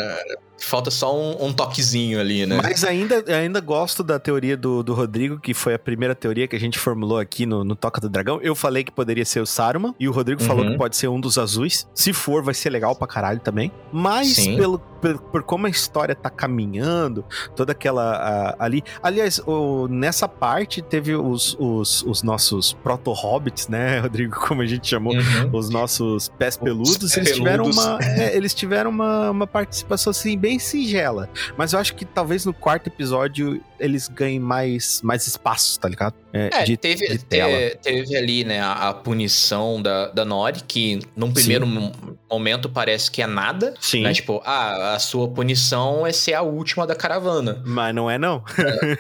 Falta 0.58 0.89
só 0.89 1.16
um, 1.16 1.47
um 1.47 1.53
toquezinho 1.53 2.20
ali, 2.20 2.45
né? 2.45 2.60
Mas 2.64 2.84
ainda, 2.84 3.24
ainda 3.28 3.60
gosto 3.60 4.03
da 4.03 4.18
teoria 4.18 4.56
do, 4.56 4.82
do 4.82 4.93
Rodrigo, 4.93 5.39
que 5.39 5.53
foi 5.53 5.74
a 5.74 5.80
primeira 5.80 6.16
teoria 6.16 6.47
que 6.47 6.56
a 6.56 6.60
gente 6.60 6.80
formulou 6.80 7.20
aqui 7.20 7.45
no, 7.45 7.64
no 7.64 7.76
Toca 7.76 7.99
do 7.99 8.10
Dragão. 8.10 8.39
Eu 8.41 8.56
falei 8.56 8.84
que 8.84 8.91
poderia 8.91 9.26
ser 9.26 9.41
o 9.41 9.45
Saruman, 9.45 9.93
e 9.99 10.08
o 10.08 10.12
Rodrigo 10.12 10.41
falou 10.41 10.64
Uhum. 10.66 10.72
que 10.72 10.78
pode 10.78 10.95
ser 10.95 11.08
um 11.10 11.20
dos 11.20 11.38
azuis. 11.38 11.88
Se 11.93 12.14
for, 12.14 12.41
vai 12.41 12.53
ser 12.53 12.70
legal 12.70 12.95
pra 12.95 13.06
caralho 13.08 13.39
também. 13.41 13.72
Mas 13.91 14.30
Sim. 14.36 14.56
pelo, 14.56 14.80
por, 14.80 15.18
por 15.20 15.43
como 15.43 15.68
a 15.68 15.70
história 15.70 16.16
tá 16.16 16.30
caminhando, 16.30 17.26
toda 17.56 17.72
aquela 17.74 18.16
ah, 18.16 18.56
ali. 18.58 18.82
Aliás, 19.03 19.39
o- 19.45 19.88
nessa 19.89 20.28
parte 20.28 20.82
teve 20.82 21.16
os, 21.16 21.56
os, 21.60 22.01
os 22.03 22.24
nossos 22.24 22.74
proto-hobbits, 22.74 23.68
né, 23.68 23.99
Rodrigo? 24.06 24.36
Como 24.39 24.62
a 24.62 24.66
gente 24.66 24.88
chamou 24.88 25.14
Uhum. 25.16 25.49
os 25.53 25.70
nossos 25.70 26.30
pés 26.30 26.58
peludos, 26.58 26.97
pés 26.97 27.18
eles 27.18 27.32
tiveram 27.36 27.66
peludos. 27.66 27.86
uma, 27.86 27.99
é, 28.01 28.36
eles 28.36 28.53
tiveram 28.53 28.89
uma, 28.89 29.30
uma 29.32 29.47
participação 29.47 30.12
assim 30.12 30.38
bem 30.46 30.60
singela. 30.60 31.28
Mas 31.58 31.74
eu 31.74 31.80
acho 31.80 31.96
que 31.96 32.06
talvez 32.06 32.46
no 32.46 32.54
quarto 32.54 32.86
episódio 32.88 33.60
eles 33.80 34.08
ganhem 34.08 34.39
mais, 34.39 35.02
mais 35.02 35.26
espaço, 35.26 35.80
tá 35.80 35.89
ligado? 35.89 36.14
É, 36.32 36.64
de, 36.64 36.78
teve, 36.78 37.08
de 37.08 37.18
tela. 37.18 37.52
te- 37.72 37.78
teve 37.78 38.16
ali, 38.16 38.43
né, 38.43 38.60
a, 38.62 38.89
a 38.89 38.93
punição 38.93 39.82
da, 39.82 40.08
da 40.10 40.24
Nori, 40.24 40.62
que 40.68 41.00
num 41.16 41.32
primeiro 41.34 41.66
mo- 41.66 41.91
momento 42.30 42.70
parece 42.70 43.10
que 43.10 43.22
é 43.24 43.28
nada. 43.28 43.74
Sim. 43.82 44.04
Né? 44.04 44.14
Tipo, 44.14 44.39
ah, 44.46 44.93
a 44.93 45.00
sua 45.00 45.28
punição 45.30 46.06
é 46.06 46.12
ser 46.14 46.36
a 46.36 46.41
última 46.43 46.86
da 46.86 46.93
caravana. 46.96 47.64
Mas 47.66 47.93
não 47.96 48.10
é 48.10 48.18
não. 48.20 48.43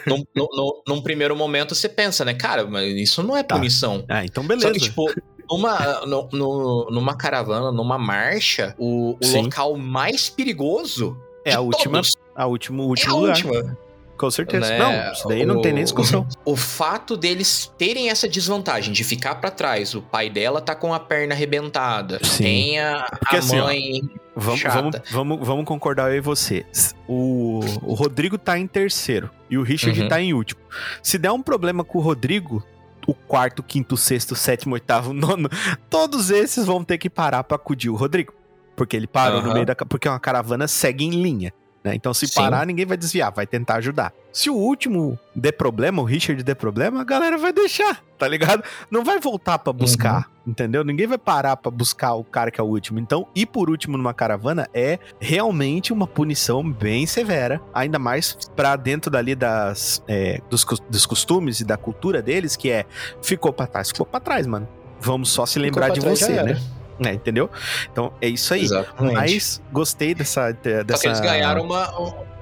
num, 0.07 0.23
num- 0.35 0.47
num- 0.51 0.81
num 0.87 1.01
primeiro 1.01 1.35
momento 1.35 1.75
você 1.75 1.87
pensa, 1.87 2.25
né, 2.25 2.33
cara, 2.33 2.65
mas 2.65 2.91
isso 2.95 3.21
não 3.21 3.37
é 3.37 3.43
Tá. 3.43 3.55
punição. 3.55 4.03
Ah, 4.09 4.25
então 4.25 4.43
beleza. 4.45 4.67
Só 4.67 4.73
que, 4.73 4.79
tipo, 4.79 5.05
numa, 5.49 6.05
no, 6.07 6.27
no- 6.33 6.87
numa 6.91 7.15
caravana, 7.15 7.71
numa 7.71 7.97
marcha, 7.99 8.73
o, 8.79 9.15
o 9.23 9.41
local 9.41 9.77
mais 9.77 10.27
perigoso 10.29 11.15
É 11.45 11.53
a 11.53 11.59
última, 11.61 11.93
todos 11.99 12.13
a 12.35 12.45
última, 12.47 12.81
o 12.83 12.85
é 12.87 12.89
último 12.89 13.13
a 13.13 13.19
lugar. 13.19 13.35
última. 13.35 13.77
Com 14.17 14.31
certeza. 14.31 14.69
né? 14.69 14.79
Não, 14.79 15.11
isso 15.11 15.27
daí 15.27 15.45
não 15.45 15.61
tem 15.61 15.73
nem 15.73 15.81
O- 15.81 15.85
discussão. 15.85 16.25
O 16.45 16.55
fato 16.55 17.17
deles 17.17 17.69
terem 17.77 18.09
essa 18.09 18.29
desvantagem 18.29 18.93
de 18.93 19.03
ficar 19.03 19.35
pra 19.35 19.51
trás, 19.51 19.93
o 19.93 20.01
pai 20.01 20.29
dela 20.29 20.61
tá 20.61 20.73
com 20.73 20.93
a 20.93 20.99
perna 21.01 21.35
arrebentada, 21.35 22.19
Sim. 22.23 22.43
tem 22.43 22.79
a, 22.79 23.05
Porque 23.19 23.35
a 23.35 23.39
assim, 23.39 23.59
ó, 23.59 23.65
mãe. 23.65 24.01
Vamos, 24.33 24.59
Chata. 24.61 24.75
vamos, 24.81 25.01
vamos, 25.11 25.47
vamos 25.47 25.65
concordar 25.65 26.11
eu 26.11 26.17
e 26.17 26.21
você. 26.21 26.65
O, 27.07 27.59
o 27.83 27.93
Rodrigo 27.93 28.37
tá 28.37 28.57
em 28.57 28.67
terceiro 28.67 29.29
e 29.49 29.57
o 29.57 29.63
Richard 29.63 30.01
Uhum. 30.01 30.07
tá 30.07 30.21
em 30.21 30.33
último. 30.33 30.61
Se 31.03 31.17
der 31.17 31.31
um 31.31 31.41
problema 31.41 31.83
com 31.83 31.97
o 31.99 32.01
Rodrigo, 32.01 32.63
o 33.05 33.13
quarto, 33.13 33.61
quinto, 33.61 33.97
sexto, 33.97 34.33
sétimo, 34.33 34.75
oitavo, 34.75 35.11
nono, 35.13 35.49
todos 35.89 36.29
esses 36.29 36.65
vão 36.65 36.83
ter 36.85 36.97
que 36.97 37.09
parar 37.09 37.43
pra 37.43 37.55
acudir 37.57 37.89
o 37.89 37.95
Rodrigo. 37.95 38.33
Porque 38.75 38.95
ele 38.95 39.07
parou 39.07 39.41
no 39.41 39.47
Aham. 39.47 39.53
meio 39.53 39.65
da. 39.65 39.75
Porque 39.75 40.07
uma 40.07 40.19
caravana 40.19 40.67
segue 40.67 41.05
em 41.05 41.21
linha. 41.21 41.53
Né? 41.85 41.93
Então, 41.93 42.15
se 42.15 42.27
Sim. 42.27 42.33
parar, 42.33 42.65
ninguém 42.65 42.83
vai 42.83 42.97
desviar, 42.97 43.31
vai 43.31 43.45
tentar 43.45 43.75
ajudar. 43.75 44.11
Se 44.33 44.49
o 44.49 44.55
último 44.55 45.19
der 45.35 45.51
problema, 45.51 46.01
o 46.01 46.05
Richard 46.05 46.41
der 46.43 46.55
problema, 46.55 47.01
a 47.01 47.03
galera 47.03 47.37
vai 47.37 47.53
deixar, 47.53 48.03
tá 48.17 48.27
ligado? 48.27 48.63
Não 48.89 49.03
vai 49.03 49.19
voltar 49.19 49.59
pra 49.59 49.71
buscar, 49.71 50.27
entendeu? 50.47 50.83
Ninguém 50.83 51.05
vai 51.05 51.19
parar 51.19 51.55
pra 51.55 51.69
buscar 51.69 52.15
o 52.15 52.23
cara 52.23 52.49
que 52.49 52.59
é 52.59 52.63
o 52.63 52.65
último. 52.65 52.97
Então, 52.97 53.27
ir 53.35 53.45
por 53.45 53.69
último 53.69 53.97
numa 53.97 54.15
caravana 54.15 54.67
é 54.73 54.97
realmente 55.19 55.93
uma 55.93 56.07
punição 56.07 56.67
bem 56.67 57.05
severa, 57.05 57.61
ainda 57.71 57.99
mais 57.99 58.35
pra 58.55 58.75
dentro 58.75 59.11
dali 59.11 59.35
das, 59.35 60.01
é, 60.07 60.41
dos, 60.49 60.65
dos 60.89 61.05
costumes 61.05 61.59
e 61.59 61.63
da 61.63 61.77
cultura 61.77 62.19
deles, 62.19 62.55
que 62.55 62.71
é 62.71 62.85
ficou 63.21 63.53
pra 63.53 63.67
trás, 63.67 63.89
ficou 63.89 64.07
pra 64.07 64.19
trás, 64.19 64.47
mano. 64.47 64.67
Vamos 64.99 65.29
só 65.29 65.45
se 65.45 65.59
lembrar 65.59 65.93
Ficou 65.93 65.95
de 65.95 66.01
trás, 66.01 66.19
já 66.19 66.25
você, 66.25 66.33
era. 66.33 66.59
Né? 66.99 67.13
Entendeu? 67.13 67.49
Então, 67.91 68.13
é 68.21 68.27
isso 68.27 68.53
aí. 68.53 68.63
Exatamente. 68.63 69.13
Mas 69.13 69.61
gostei 69.71 70.13
dessa. 70.13 70.51
dessa... 70.51 70.93
Só 70.93 71.01
que 71.01 71.07
eles 71.07 71.19
ganharam 71.19 71.63
uma, 71.63 71.91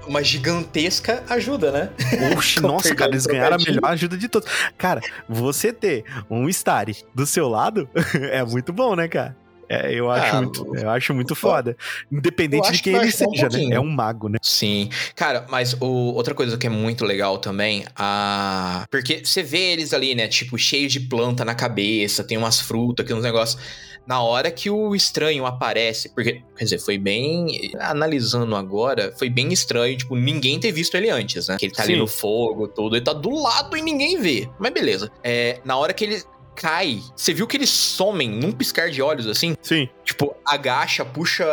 uma 0.07 0.23
gigantesca 0.23 1.23
ajuda, 1.29 1.71
né? 1.71 1.89
Oxe, 2.35 2.59
nossa, 2.61 2.93
cara, 2.95 3.11
eles 3.11 3.25
ganharam 3.25 3.55
a 3.55 3.59
melhor 3.59 3.85
ajuda 3.85 4.17
de 4.17 4.27
todos. 4.27 4.49
Cara, 4.77 5.01
você 5.27 5.71
ter 5.71 6.03
um 6.29 6.47
Starry 6.49 6.97
do 7.13 7.25
seu 7.25 7.47
lado 7.47 7.89
é 8.31 8.43
muito 8.43 8.71
bom, 8.73 8.95
né, 8.95 9.07
cara? 9.07 9.35
É, 9.73 9.93
eu, 9.93 10.09
acho 10.09 10.35
Ah, 10.35 10.41
muito, 10.41 10.75
eu 10.75 10.89
acho 10.89 11.13
muito 11.13 11.35
foda. 11.35 11.75
Independente 12.11 12.71
de 12.71 12.77
que 12.77 12.83
quem 12.83 12.93
vai 12.93 13.01
ele 13.03 13.09
ajudar 13.09 13.29
um 13.29 13.33
seja, 13.51 13.69
né? 13.69 13.75
É 13.75 13.79
um 13.79 13.89
mago, 13.89 14.29
né? 14.29 14.37
Sim. 14.41 14.89
Cara, 15.15 15.45
mas 15.49 15.73
o, 15.79 16.13
outra 16.13 16.33
coisa 16.33 16.57
que 16.57 16.67
é 16.67 16.69
muito 16.69 17.05
legal 17.05 17.37
também, 17.37 17.85
a. 17.95 18.85
Porque 18.89 19.21
você 19.23 19.41
vê 19.41 19.73
eles 19.73 19.93
ali, 19.93 20.15
né? 20.15 20.27
Tipo, 20.27 20.57
cheios 20.57 20.91
de 20.91 20.99
planta 20.99 21.43
na 21.43 21.55
cabeça, 21.55 22.23
tem 22.23 22.37
umas 22.37 22.59
frutas, 22.59 23.05
tem 23.05 23.15
uns 23.15 23.23
negócios. 23.23 23.61
Na 24.05 24.21
hora 24.21 24.51
que 24.51 24.69
o 24.69 24.93
estranho 24.93 25.45
aparece, 25.45 26.09
porque, 26.09 26.41
quer 26.57 26.63
dizer, 26.65 26.79
foi 26.79 26.97
bem. 26.97 27.71
Analisando 27.79 28.53
agora, 28.55 29.13
foi 29.17 29.29
bem 29.29 29.53
estranho, 29.53 29.95
tipo, 29.97 30.17
ninguém 30.17 30.59
ter 30.59 30.73
visto 30.73 30.95
ele 30.95 31.09
antes, 31.09 31.47
né? 31.47 31.55
Que 31.57 31.67
ele 31.67 31.73
tá 31.73 31.83
ali 31.83 31.93
Sim. 31.93 31.99
no 31.99 32.07
fogo, 32.07 32.67
tudo, 32.67 32.97
ele 32.97 33.05
tá 33.05 33.13
do 33.13 33.29
lado 33.29 33.77
e 33.77 33.81
ninguém 33.81 34.19
vê. 34.19 34.49
Mas 34.59 34.73
beleza. 34.73 35.09
É, 35.23 35.59
na 35.63 35.77
hora 35.77 35.93
que 35.93 36.03
ele 36.03 36.21
cai, 36.55 37.01
você 37.15 37.33
viu 37.33 37.47
que 37.47 37.57
eles 37.57 37.69
somem 37.69 38.29
num 38.29 38.51
piscar 38.51 38.89
de 38.89 39.01
olhos, 39.01 39.27
assim? 39.27 39.55
Sim. 39.61 39.89
Tipo, 40.03 40.35
agacha, 40.45 41.05
puxa, 41.05 41.45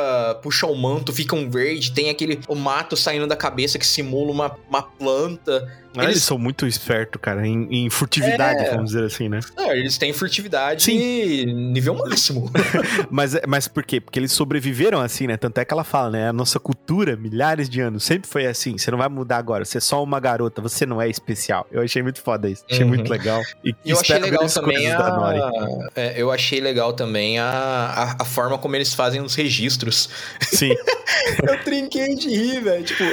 puxa 0.42 0.66
o 0.66 0.74
manto, 0.76 1.12
fica 1.12 1.36
um 1.36 1.48
verde, 1.48 1.92
tem 1.92 2.10
aquele 2.10 2.40
o 2.48 2.54
mato 2.54 2.96
saindo 2.96 3.26
da 3.26 3.36
cabeça 3.36 3.78
que 3.78 3.86
simula 3.86 4.30
uma, 4.32 4.56
uma 4.68 4.82
planta. 4.82 5.80
Mas 5.94 6.04
eles... 6.04 6.16
Eles- 6.16 6.24
são 6.24 6.38
muito 6.38 6.66
espertos, 6.68 7.20
cara, 7.20 7.44
em, 7.46 7.66
em 7.70 7.90
furtividade, 7.90 8.60
É. 8.64 8.70
vamos 8.70 8.90
dizer 8.92 9.04
assim, 9.04 9.28
né? 9.28 9.40
É, 9.56 9.76
eles 9.76 9.98
têm 9.98 10.12
furtividade 10.12 10.82
Sim. 10.84 11.46
nível 11.72 11.94
máximo. 11.96 12.50
Mas, 13.10 13.36
mas 13.46 13.66
por 13.66 13.82
quê? 13.84 14.00
Porque 14.00 14.18
eles 14.18 14.30
sobreviveram 14.32 15.00
assim, 15.00 15.26
né? 15.26 15.36
Tanto 15.36 15.58
é 15.58 15.64
que 15.64 15.72
ela 15.72 15.82
fala, 15.84 16.10
né? 16.10 16.28
A 16.28 16.32
nossa 16.32 16.60
cultura, 16.60 17.16
milhares 17.16 17.68
de 17.68 17.80
anos, 17.80 18.04
sempre 18.04 18.28
foi 18.28 18.46
assim. 18.46 18.78
Você 18.78 18.90
não 18.90 18.98
vai 18.98 19.08
mudar 19.08 19.38
agora. 19.38 19.64
Você 19.64 19.78
é 19.78 19.80
só 19.80 20.02
uma 20.02 20.20
garota, 20.20 20.60
você 20.62 20.86
não 20.86 21.00
é 21.02 21.08
especial. 21.08 21.66
Eu 21.72 21.82
achei 21.82 22.02
muito 22.02 22.20
foda 22.20 22.48
isso. 22.48 22.64
Achei 22.70 22.82
Uhum. 22.84 22.88
muito 22.88 23.10
legal. 23.10 23.42
E 23.64 23.74
eu 23.84 23.98
achei 23.98 24.18
legal 24.18 24.46
também 24.48 24.76
coisas 24.76 24.98
da 24.98 25.16
Nori. 25.16 25.38
a... 25.40 25.90
é, 26.00 26.14
eu 26.22 26.30
achei 26.30 26.60
legal 26.60 26.92
também 26.92 27.38
a, 27.38 27.48
a, 27.50 28.22
a 28.22 28.24
forma 28.40 28.56
como 28.56 28.74
eles 28.74 28.94
fazem 28.94 29.20
os 29.20 29.34
registros. 29.34 30.08
Sim. 30.40 30.74
Eu 31.46 31.62
trinquei 31.62 32.14
de 32.14 32.28
rir, 32.30 32.62
velho. 32.62 32.84
Tipo, 32.84 33.04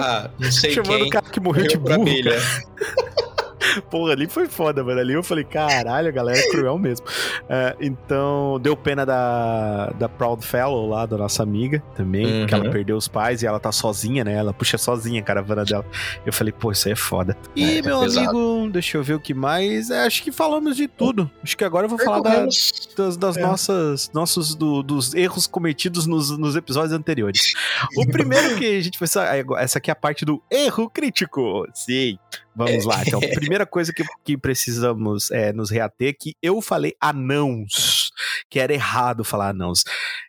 ah, 0.00 0.30
não 0.38 0.50
sei 0.50 0.72
Chamando 0.72 0.98
quem 0.98 1.06
o 1.08 1.10
cara 1.10 1.26
que 1.28 1.38
morreu 1.40 1.66
de 1.68 1.76
burro. 1.76 2.00
abelha. 2.00 2.38
Porra, 3.90 4.12
ali 4.12 4.26
foi 4.26 4.46
foda, 4.46 4.82
mano. 4.82 5.00
Ali 5.00 5.12
eu 5.12 5.22
falei, 5.22 5.44
caralho, 5.44 6.08
a 6.08 6.10
galera 6.10 6.38
é 6.38 6.48
cruel 6.50 6.78
mesmo. 6.78 7.06
É, 7.48 7.76
então, 7.80 8.58
deu 8.60 8.76
pena 8.76 9.04
da, 9.04 9.86
da 9.98 10.08
Proud 10.08 10.44
Fellow 10.44 10.88
lá, 10.88 11.06
da 11.06 11.16
nossa 11.16 11.42
amiga 11.42 11.82
também, 11.96 12.40
Uhum. 12.42 12.46
que 12.46 12.54
ela 12.54 12.70
perdeu 12.70 12.96
os 12.96 13.08
pais 13.08 13.42
e 13.42 13.46
ela 13.46 13.60
tá 13.60 13.70
sozinha, 13.72 14.24
né? 14.24 14.34
Ela 14.34 14.52
puxa 14.52 14.78
sozinha 14.78 15.20
a 15.20 15.24
caravana 15.24 15.64
dela. 15.64 15.84
Eu 16.24 16.32
falei, 16.32 16.52
pô, 16.52 16.72
isso 16.72 16.88
aí 16.88 16.92
é 16.92 16.96
foda. 16.96 17.36
E, 17.54 17.78
É, 17.78 17.82
meu 17.82 18.00
pesado. 18.00 18.28
amigo, 18.30 18.70
deixa 18.72 18.96
eu 18.98 19.02
ver 19.02 19.14
o 19.14 19.20
que 19.20 19.34
mais. 19.34 19.90
É, 19.90 20.04
acho 20.06 20.22
que 20.22 20.32
falamos 20.32 20.76
de 20.76 20.88
tudo. 20.88 21.30
Acho 21.42 21.56
que 21.56 21.64
agora 21.64 21.84
eu 21.86 21.90
vou 21.90 21.98
falar 21.98 22.20
da- 22.20 22.46
das, 22.96 23.16
das 23.16 23.36
É. 23.36 23.40
nossas 23.42 24.10
nossos 24.14 24.54
do- 24.54 24.82
dos 24.82 25.14
erros 25.14 25.46
cometidos 25.46 26.06
nos, 26.06 26.36
nos 26.36 26.56
episódios 26.56 26.92
anteriores. 26.92 27.52
O 27.96 28.06
primeiro 28.06 28.56
que 28.56 28.76
a 28.76 28.80
gente 28.80 28.98
vai 28.98 29.08
sa- 29.08 29.26
essa 29.58 29.78
aqui 29.78 29.90
é 29.90 29.92
a 29.92 29.96
parte 29.96 30.24
do 30.24 30.42
erro 30.50 30.88
crítico. 30.88 31.66
Sim. 31.74 32.18
Vamos 32.66 32.84
lá. 32.84 33.02
Então, 33.06 33.18
a 33.18 33.28
primeira 33.34 33.64
coisa 33.64 33.92
que, 33.92 34.04
que 34.22 34.36
precisamos 34.36 35.30
é, 35.30 35.52
nos 35.52 35.70
reater 35.70 36.08
é 36.08 36.12
que 36.12 36.36
eu 36.42 36.60
falei 36.60 36.94
anãos, 37.00 37.99
que 38.48 38.58
era 38.60 38.72
errado 38.72 39.24
falar 39.24 39.50
anãos. 39.50 39.84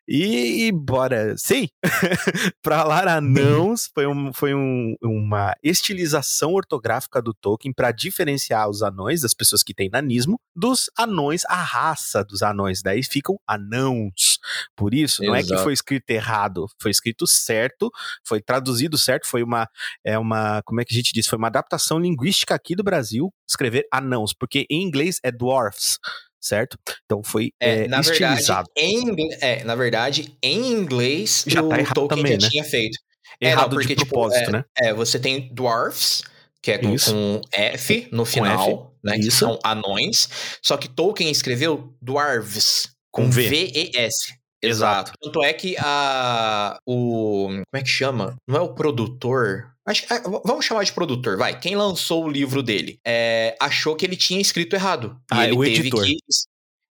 E, 0.08 0.66
e 0.68 0.72
bora, 0.72 1.36
sim, 1.38 1.70
falar 2.64 3.08
anãos 3.08 3.89
foi, 3.94 4.08
um, 4.08 4.34
foi 4.34 4.54
um- 4.54 4.96
uma 5.02 5.56
estilização 5.64 6.52
ortográfica 6.54 7.22
do 7.22 7.34
Tolkien 7.34 7.74
para 7.74 7.92
diferenciar 7.92 8.70
os 8.70 8.82
anões, 8.82 9.22
das 9.22 9.34
pessoas 9.34 9.64
que 9.64 9.74
têm 9.74 9.89
nanismo, 9.89 10.39
dos 10.56 10.89
anões, 10.98 11.44
a 11.46 11.56
raça 11.56 12.24
dos 12.24 12.42
anões. 12.42 12.82
Daí 12.82 13.04
ficam 13.04 13.38
anãos. 13.48 14.39
Por 14.76 14.94
isso, 14.94 15.24
não 15.24 15.36
é 15.36 15.42
que 15.44 15.54
foi 15.64 15.74
escrito 15.74 16.10
errado, 16.10 16.66
foi 16.82 16.92
escrito 16.92 17.26
certo, 17.28 17.89
foi 18.26 18.42
traduzido 18.42 18.98
certo, 18.98 19.28
foi 19.28 19.44
uma, 19.44 19.68
é 20.06 20.18
uma, 20.18 20.62
como 20.64 20.82
é 20.82 20.86
que 20.86 20.94
a 20.94 20.98
gente 20.98 21.14
diz? 21.14 21.28
Foi 21.28 21.38
uma 21.38 21.48
adaptação 21.48 22.00
linguística 22.00 22.54
aqui 22.56 22.76
do 22.76 22.84
Brasil, 22.84 23.32
escrever 23.50 23.86
anãos, 23.92 24.34
porque 24.34 24.66
em 24.70 24.84
inglês 24.84 25.20
é 25.24 25.32
dwarfs, 25.32 25.98
certo? 26.42 26.78
Então 27.06 27.22
foi 27.24 27.52
É, 27.60 27.84
é, 27.84 27.88
na 27.88 28.00
estilizado. 28.02 28.68
verdade, 28.76 29.22
em, 29.22 29.30
é, 29.42 29.64
na 29.64 29.76
verdade, 29.76 30.38
em 30.42 30.72
inglês, 30.72 31.44
Já 31.48 31.62
o 31.62 31.70
tá 31.70 31.80
errado 31.80 31.94
Tolkien 31.96 32.24
também, 32.24 32.39
já 32.39 32.46
né? 32.48 32.50
tinha 32.52 32.64
feito. 32.64 32.98
É, 33.39 33.46
não, 33.46 33.52
Errado 33.52 33.70
porque, 33.76 33.88
de 33.89 33.96
tipo, 33.96 34.10
propósito, 34.12 34.52
né? 34.52 34.64
É, 34.78 34.94
você 34.94 35.18
tem 35.20 35.54
dwarfs, 35.54 36.24
que 36.62 36.72
é 36.72 36.78
com, 36.78 36.96
com 36.96 37.42
F 37.52 38.08
no 38.12 38.24
final, 38.26 38.94
né? 39.04 39.14
Que 39.16 39.28
isso. 39.28 39.38
são 39.38 39.58
anões. 39.64 40.28
Só 40.62 40.78
que 40.78 40.88
Tolkien 40.88 41.32
escreveu 41.32 41.94
dwarves, 42.02 42.89
com. 43.12 43.30
V-E-S. 43.30 44.34
Exato. 44.64 45.14
Tanto 45.20 45.44
é 45.44 45.54
que 45.54 45.76
a. 45.80 46.78
O. 46.86 47.48
Como 47.48 47.64
é 47.74 47.82
que 47.82 47.89
chama? 47.89 48.36
Não 48.48 48.58
é 48.58 48.62
o 48.62 48.76
produtor. 48.76 49.72
Acho, 49.92 50.06
ah, 50.10 50.22
vamos 50.46 50.66
chamar 50.66 50.84
de 50.84 50.94
produtor, 50.94 51.38
vai. 51.38 51.60
Quem 51.60 51.76
lançou 51.76 52.26
o 52.26 52.30
livro 52.30 52.64
dele 52.64 53.00
é, 53.06 53.56
achou 53.60 53.96
que 53.96 54.06
ele 54.06 54.16
tinha 54.16 54.39
escrito 54.39 54.74
errado. 54.76 55.18
E 55.32 55.36
Ah, 55.38 55.44
ele 55.46 55.54
o 55.54 55.64
teve 55.64 55.80
editor. 55.80 56.06
que. 56.06 56.18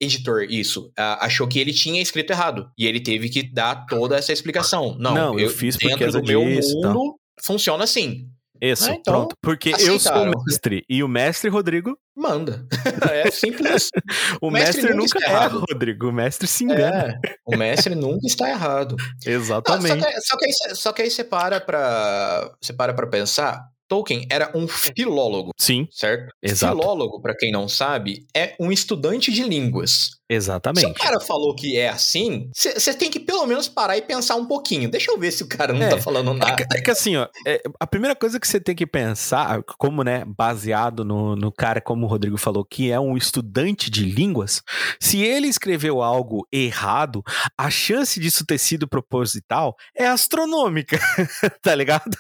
Editor, 0.01 0.43
isso. 0.51 0.93
Ah, 0.97 1.25
achou 1.27 1.47
que 1.49 1.59
ele 1.59 1.73
tinha 1.73 2.01
escrito 2.01 2.31
errado. 2.31 2.71
E 2.79 2.87
ele 2.87 3.01
teve 3.01 3.29
que 3.29 3.43
dar 3.43 3.87
toda 3.87 4.17
essa 4.17 4.33
explicação. 4.33 4.97
Não, 4.99 5.15
Não, 5.15 5.39
eu 5.39 5.51
fiz 5.51 5.77
por 5.77 5.89
dentro 5.89 6.13
do 6.13 6.23
meu 6.23 6.45
disso 6.45 6.75
mundo 6.81 7.17
funciona 7.43 7.85
assim. 7.85 8.29
Isso, 8.73 8.91
Ah, 8.91 8.95
então, 8.95 9.12
pronto. 9.15 9.37
Porque 9.43 9.71
eu 9.79 9.99
sou 9.99 10.12
o 10.12 10.33
mestre 10.47 10.85
e 10.89 11.03
o 11.03 11.09
mestre 11.09 11.51
Rodrigo, 11.51 11.99
Manda. 12.17 12.67
é 13.12 13.31
simples. 13.31 13.91
o 14.41 14.49
O 14.49 14.51
mestre 14.51 14.83
mestre, 14.83 14.95
nunca 14.95 15.03
nunca 15.03 15.19
está 15.19 15.31
erra. 15.33 15.49
Rodrigo. 15.49 16.09
O 16.09 16.12
mestre 16.12 16.47
se 16.47 16.65
engana. 16.65 17.21
É, 17.25 17.35
o 17.45 17.57
mestre 17.57 17.95
nunca 17.95 18.27
está 18.27 18.49
errado. 18.49 18.97
Ah, 19.01 19.05
só, 19.23 19.31
Exatamente. 19.31 20.05
que, 20.07 20.21
só, 20.23 20.37
que 20.37 20.45
aí, 20.47 20.53
só 20.75 20.93
que 20.93 21.03
aí 21.03 21.11
você 21.11 21.25
para 21.25 21.61
pra, 21.61 22.51
você 22.61 22.73
para 22.73 22.95
pra 22.95 23.07
pensar. 23.07 23.61
Tolkien 23.89 24.26
era 24.30 24.51
um 24.57 24.66
filólogo, 24.68 25.51
Sim, 25.59 25.87
certo? 25.91 26.32
Exato. 26.43 26.76
Filólogo, 26.76 27.20
pra 27.20 27.35
quem 27.37 27.51
não 27.53 27.68
sabe, 27.68 28.26
é 28.35 28.55
um 28.61 28.72
estudante 28.72 29.30
de 29.32 29.43
línguas. 29.43 30.11
Se 30.24 30.32
o 30.32 30.37
exatamente. 30.37 30.95
cara 30.95 31.20
falou 31.20 31.55
que 31.55 31.76
é 31.76 31.89
assim, 31.91 32.49
você 32.55 32.95
tem 32.95 33.11
que 33.11 33.20
pelo 33.20 33.47
menos 33.47 33.68
parar 33.68 33.97
e 33.99 34.03
pensar 34.03 34.37
um 34.37 34.47
pouquinho. 34.47 34.91
Deixa 34.91 35.11
eu 35.12 35.18
ver 35.18 35.30
se 35.30 35.43
o 35.43 35.49
cara 35.49 35.72
não 35.72 35.82
É, 35.82 35.91
tá 35.91 35.99
falando 35.99 36.30
É 36.30 36.35
nada. 36.35 36.57
que, 36.57 36.78
é 36.78 36.80
que 36.80 36.91
assim, 36.91 37.14
ó, 37.16 37.28
é, 37.47 37.61
a 37.78 37.87
primeira 37.87 38.16
coisa 38.16 38.41
que 38.41 38.49
você 38.49 38.59
tem 38.59 38.74
que 38.74 38.87
pensar, 38.87 39.62
como, 39.78 40.03
né, 40.03 40.24
baseado 40.26 41.05
no, 41.05 41.37
no 41.37 41.53
cara, 41.53 41.80
como 41.80 42.07
o 42.07 42.09
Rodrigo 42.09 42.39
falou, 42.39 42.64
que 42.64 42.91
é 42.91 42.99
um 42.99 43.16
estudante 43.18 43.91
de 43.91 44.05
línguas, 44.05 44.62
se 44.99 45.22
ele 45.22 45.47
escreveu 45.47 46.03
algo 46.03 46.47
errado, 46.51 47.22
a 47.57 47.68
chance 47.70 48.18
disso 48.18 48.47
ter 48.47 48.59
sido 48.59 48.89
proposital 48.89 49.76
é 49.97 50.07
astronômica, 50.07 50.99
tá 51.62 51.74
ligado? 51.74 52.16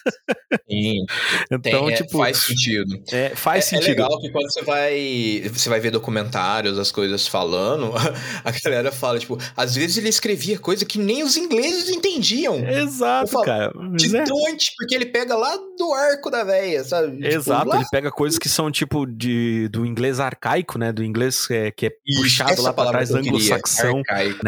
Sim. 0.70 1.04
Então, 1.56 1.86
Tem, 1.86 1.94
é, 1.94 1.96
tipo. 1.96 2.18
faz 2.18 2.38
sentido. 2.38 3.02
É, 3.12 3.30
faz 3.30 3.66
é, 3.66 3.68
sentido. 3.68 3.86
É 3.86 4.02
legal 4.04 4.20
que 4.20 4.30
quando 4.30 4.50
você 4.52 4.62
vai, 4.62 5.42
você 5.52 5.68
vai 5.68 5.80
ver 5.80 5.90
documentários, 5.90 6.78
as 6.78 6.90
coisas 6.90 7.26
falando, 7.26 7.92
a 8.44 8.50
galera 8.50 8.92
fala, 8.92 9.18
tipo, 9.18 9.38
às 9.56 9.74
vezes 9.74 9.98
ele 9.98 10.08
escrevia 10.08 10.58
coisa 10.58 10.84
que 10.84 10.98
nem 10.98 11.22
os 11.22 11.36
ingleses 11.36 11.88
entendiam. 11.88 12.56
Exato, 12.68 13.30
falo, 13.30 13.44
cara. 13.44 13.72
Mas 13.74 14.12
é. 14.14 14.24
Porque 14.76 14.94
ele 14.94 15.06
pega 15.06 15.36
lá 15.36 15.56
do 15.78 15.92
arco 15.92 16.30
da 16.30 16.44
véia, 16.44 16.84
sabe? 16.84 17.16
Tipo, 17.16 17.26
Exato, 17.26 17.68
lá- 17.68 17.76
ele 17.76 17.86
pega 17.90 18.10
coisas 18.10 18.38
que 18.38 18.48
são 18.48 18.70
tipo 18.70 19.06
de, 19.06 19.68
do 19.68 19.84
inglês 19.84 20.20
arcaico, 20.20 20.78
né? 20.78 20.92
Do 20.92 21.02
inglês 21.02 21.48
é, 21.50 21.70
que 21.70 21.86
é 21.86 21.92
Isso, 22.06 22.22
puxado 22.22 22.62
lá 22.62 22.72
pra 22.72 22.86
trás 22.86 23.10
que 23.10 23.16
anglo-saxão. 23.16 23.98
arcaico. 23.98 24.40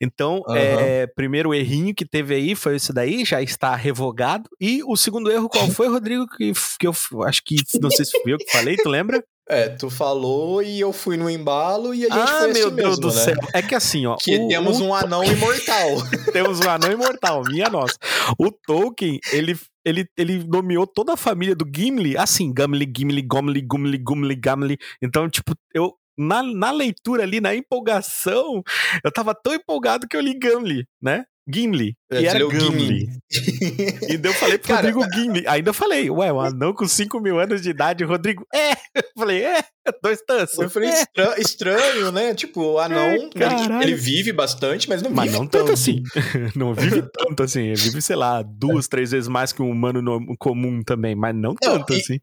Então, 0.00 0.42
Aham. 0.48 0.56
é, 0.58 1.06
primeiro 1.06 1.54
errinho 1.54 1.94
que 1.94 2.04
teve 2.04 2.34
aí 2.34 2.54
foi 2.54 2.76
esse 2.76 2.92
daí, 2.92 3.24
já 3.24 3.42
está 3.42 3.74
revogado. 3.74 4.48
E 4.60 4.82
o 4.84 4.96
segundo 4.96 5.30
erro, 5.30 5.48
qual 5.48 5.68
foi, 5.70 5.88
Rodrigo? 5.88 6.26
Que, 6.26 6.49
que 6.78 6.86
eu 6.86 6.92
acho 7.24 7.42
que, 7.44 7.56
não 7.80 7.90
sei 7.90 8.04
se 8.04 8.20
fui 8.22 8.32
eu 8.32 8.38
que 8.38 8.50
falei, 8.50 8.76
tu 8.76 8.88
lembra? 8.88 9.22
É, 9.52 9.68
tu 9.68 9.90
falou 9.90 10.62
e 10.62 10.78
eu 10.78 10.92
fui 10.92 11.16
no 11.16 11.28
embalo 11.28 11.92
e 11.92 12.06
a 12.06 12.08
gente 12.08 12.30
ah, 12.30 12.38
foi 12.38 12.52
meu 12.52 12.66
assim 12.68 12.76
Deus 12.76 12.88
mesmo, 13.00 13.00
do 13.00 13.08
né? 13.08 13.24
céu. 13.24 13.34
É 13.52 13.60
que 13.60 13.74
assim, 13.74 14.06
ó. 14.06 14.14
Que 14.14 14.36
o- 14.36 14.46
temos 14.46 14.80
o 14.80 14.84
um 14.84 14.94
anão 14.94 15.24
imortal. 15.24 15.88
temos 16.32 16.60
um 16.60 16.70
anão 16.70 16.92
imortal, 16.92 17.42
minha 17.42 17.68
nossa. 17.68 17.96
O 18.38 18.52
Tolkien, 18.52 19.18
ele, 19.32 19.58
ele, 19.84 20.06
ele 20.16 20.44
nomeou 20.44 20.86
toda 20.86 21.14
a 21.14 21.16
família 21.16 21.56
do 21.56 21.66
Gimli 21.68 22.16
assim, 22.16 22.54
Gimli, 22.56 22.88
Gimli, 22.96 23.22
Gomli, 23.22 23.60
Gumli, 23.60 23.98
Gumli, 23.98 24.36
Gamli. 24.36 24.78
Então, 25.02 25.28
tipo, 25.28 25.52
eu 25.74 25.94
na, 26.16 26.42
na 26.44 26.70
leitura 26.70 27.24
ali, 27.24 27.40
na 27.40 27.52
empolgação, 27.54 28.62
eu 29.02 29.10
tava 29.10 29.34
tão 29.34 29.54
empolgado 29.54 30.06
que 30.06 30.16
eu 30.16 30.20
li 30.20 30.38
Gimli, 30.40 30.86
né? 31.02 31.24
Gimli. 31.52 31.94
É, 32.10 32.20
e 32.22 32.26
era 32.26 32.38
leu 32.38 32.50
Gimli. 32.50 33.08
E 34.10 34.16
daí 34.16 34.32
eu 34.32 34.34
falei 34.34 34.58
pro 34.58 34.68
Cara, 34.68 34.90
Rodrigo 34.90 35.04
Gimli. 35.14 35.44
Ainda 35.46 35.72
falei, 35.72 36.10
ué, 36.10 36.32
um 36.32 36.40
anão 36.40 36.72
com 36.74 36.86
5 36.86 37.20
mil 37.20 37.38
anos 37.38 37.62
de 37.62 37.70
idade, 37.70 38.02
Rodrigo, 38.04 38.44
é. 38.52 38.72
Eu 38.72 39.04
falei, 39.16 39.44
é, 39.44 39.62
dois 40.02 40.20
tantos. 40.26 40.58
Eu 40.58 40.68
falei, 40.68 40.88
é. 40.88 40.92
estra- 41.02 41.40
estranho, 41.40 42.10
né? 42.10 42.34
Tipo, 42.34 42.60
o 42.72 42.78
anão, 42.78 43.00
É, 43.06 43.14
ele, 43.14 43.82
ele 43.82 43.94
vive 43.94 44.32
bastante, 44.32 44.88
mas 44.88 45.00
não 45.02 45.10
Mas 45.10 45.26
vive 45.30 45.38
não 45.38 45.46
tanto 45.46 45.72
assim. 45.72 46.02
Não 46.56 46.74
vive 46.74 47.02
tanto 47.02 47.42
assim. 47.42 47.62
Ele 47.66 47.76
vive, 47.80 48.02
sei 48.02 48.16
lá, 48.16 48.42
duas, 48.42 48.88
três 48.88 49.10
vezes 49.12 49.28
mais 49.28 49.52
que 49.52 49.62
um 49.62 49.70
humano 49.70 50.02
no- 50.02 50.36
comum 50.38 50.82
também, 50.82 51.14
mas 51.14 51.34
não 51.34 51.54
tanto 51.54 51.92
e- 51.94 51.96
assim. 52.00 52.18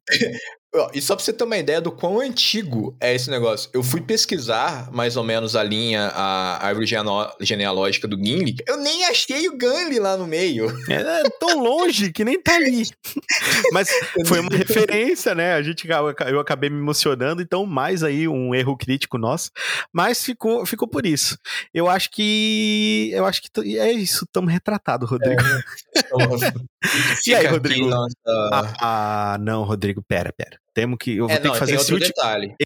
E 0.94 1.02
só 1.02 1.16
pra 1.16 1.24
você 1.24 1.34
ter 1.34 1.44
uma 1.44 1.58
ideia 1.58 1.80
do 1.82 1.92
quão 1.92 2.20
antigo 2.20 2.96
é 3.00 3.14
esse 3.16 3.30
negócio, 3.30 3.70
eu 3.74 3.82
fui 3.84 4.02
pesquisar 4.02 4.90
mais 4.92 5.16
ou 5.18 5.24
menos 5.24 5.56
a 5.56 5.64
linha, 5.64 6.08
a 6.14 6.66
árvore 6.66 6.86
genealó- 6.86 7.32
genealógica 7.42 8.08
do 8.08 8.16
Gimli, 8.18 8.56
eu 8.68 8.78
nem 8.78 9.06
achei 9.06 9.48
o 9.50 9.58
Gimli 9.60 10.00
lá 10.00 10.16
no 10.18 10.28
meio. 10.28 10.68
É, 10.90 11.22
é 11.26 11.30
tão 11.40 11.60
longe 11.62 12.12
que 12.12 12.24
nem 12.24 12.40
tá 12.42 12.56
ali. 12.56 12.84
Mas 13.72 13.90
foi 14.26 14.40
uma 14.40 14.56
referência, 14.56 15.34
né? 15.36 15.54
A 15.54 15.62
gente, 15.62 15.88
eu 16.30 16.40
acabei 16.40 16.70
me 16.70 16.78
emocionando, 16.78 17.42
então 17.42 17.66
mais 17.66 18.04
aí 18.04 18.28
um 18.28 18.54
erro 18.54 18.76
crítico 18.78 19.18
nosso. 19.18 19.52
Mas 19.92 20.24
ficou, 20.24 20.66
ficou 20.66 20.88
por 20.88 21.06
isso. 21.06 21.38
Eu 21.74 21.88
acho 21.90 22.10
que. 22.12 23.10
Eu 23.14 23.26
acho 23.26 23.42
que 23.42 23.78
é 23.80 23.92
isso, 23.92 24.26
estamos 24.26 24.52
retratados, 24.52 25.10
Rodrigo. 25.10 25.42
Fica 27.24 27.38
aí, 27.38 27.46
aqui 27.46 27.48
Rodrigo? 27.48 27.88
nossa- 27.90 28.16
Ah, 28.52 28.74
ah, 29.34 29.38
não, 29.40 29.64
Rodrigo, 29.64 30.02
pera, 30.08 30.32
pera. 30.36 30.58
Temos 30.78 30.98
que. 31.00 31.18
Eu 31.18 31.26
vou 31.28 31.36
É, 31.36 31.40
ter 31.40 31.48
não, 31.48 31.54
que 31.56 31.60
fazer 31.60 31.74
esse 31.74 31.92
último. 31.92 32.14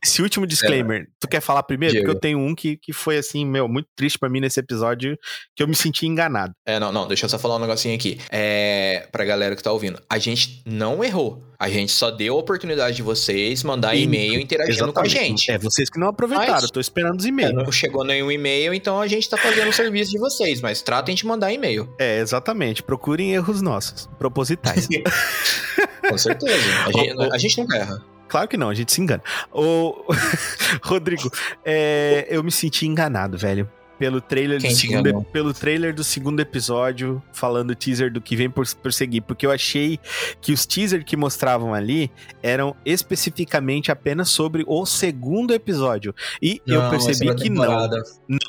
Esse 0.03 0.21
último 0.21 0.45
disclaimer, 0.45 1.07
tu 1.17 1.29
quer 1.29 1.39
falar 1.39 1.63
primeiro? 1.63 1.93
Diga. 1.93 2.03
Porque 2.05 2.17
eu 2.17 2.19
tenho 2.19 2.39
um 2.39 2.53
que, 2.53 2.75
que 2.75 2.91
foi 2.91 3.17
assim, 3.17 3.45
meu, 3.45 3.69
muito 3.69 3.87
triste 3.95 4.19
pra 4.19 4.27
mim 4.27 4.41
nesse 4.41 4.59
episódio, 4.59 5.17
que 5.55 5.63
eu 5.63 5.67
me 5.67 5.73
senti 5.73 6.05
enganado. 6.07 6.51
É, 6.65 6.77
não, 6.77 6.91
não, 6.91 7.07
deixa 7.07 7.25
eu 7.25 7.29
só 7.29 7.39
falar 7.39 7.55
um 7.55 7.59
negocinho 7.59 7.95
aqui. 7.95 8.19
É, 8.29 9.07
pra 9.13 9.23
galera 9.23 9.55
que 9.55 9.63
tá 9.63 9.71
ouvindo. 9.71 9.97
A 10.09 10.17
gente 10.17 10.61
não 10.65 11.01
errou. 11.01 11.41
A 11.57 11.69
gente 11.69 11.93
só 11.93 12.11
deu 12.11 12.35
a 12.35 12.37
oportunidade 12.39 12.97
de 12.97 13.01
vocês 13.01 13.63
mandar 13.63 13.95
e-mail 13.95 14.41
interagindo 14.41 14.91
com 14.91 14.99
a 14.99 15.07
gente. 15.07 15.49
É, 15.49 15.57
vocês 15.57 15.89
que 15.89 15.97
não 15.97 16.07
aproveitaram, 16.09 16.51
Mas- 16.59 16.69
tô 16.71 16.81
esperando 16.81 17.17
os 17.17 17.25
É, 17.25 17.29
e-mails. 17.29 17.53
não 17.53 17.71
chegou 17.71 18.03
nenhum 18.03 18.29
e-mail, 18.29 18.73
então 18.73 18.99
a 18.99 19.07
gente 19.07 19.29
tá 19.29 19.37
fazendo 19.37 19.69
o 19.69 19.73
serviço 19.73 20.11
de 20.11 20.19
vocês, 20.19 20.59
mas 20.59 20.81
tratem 20.81 21.15
de 21.15 21.25
mandar 21.25 21.53
e-mail. 21.53 21.87
É, 21.97 22.19
exatamente. 22.19 22.83
Procurem 22.83 23.31
erros 23.33 23.61
nossos, 23.61 24.09
propositais. 24.19 24.89
Com 26.11 26.17
certeza. 26.17 26.69
A 26.85 26.91
gente, 26.91 27.21
a 27.33 27.37
gente 27.37 27.61
nunca 27.61 27.77
erra. 27.77 28.01
claro 28.27 28.47
que 28.47 28.57
não, 28.57 28.69
a 28.69 28.73
gente 28.73 28.91
se 28.91 29.01
engana. 29.01 29.23
Ô, 29.51 30.05
Rodrigo, 30.83 31.31
é, 31.65 32.27
eu 32.29 32.43
me 32.43 32.51
senti 32.51 32.87
enganado, 32.87 33.37
velho. 33.37 33.69
Pelo 33.99 34.19
trailer, 34.19 34.57
do 34.57 34.63
Quem 34.63 34.73
segundo, 34.73 35.09
enganou? 35.09 35.23
pelo 35.25 35.53
trailer 35.53 35.93
do 35.93 36.03
segundo 36.03 36.39
episódio, 36.39 37.21
falando 37.31 37.75
teaser 37.75 38.11
do 38.11 38.19
que 38.19 38.35
vem 38.35 38.49
por, 38.49 38.65
por 38.77 38.91
seguir, 38.91 39.21
porque 39.21 39.45
eu 39.45 39.51
achei 39.51 39.99
que 40.41 40.51
os 40.51 40.65
teasers 40.65 41.03
que 41.03 41.15
mostravam 41.15 41.71
ali 41.71 42.09
eram 42.41 42.75
especificamente 42.83 43.91
apenas 43.91 44.29
sobre 44.29 44.63
o 44.65 44.87
segundo 44.87 45.53
episódio. 45.53 46.15
E 46.41 46.59
eu 46.65 46.89
percebi 46.89 47.31
que 47.35 47.47
não. 47.47 47.87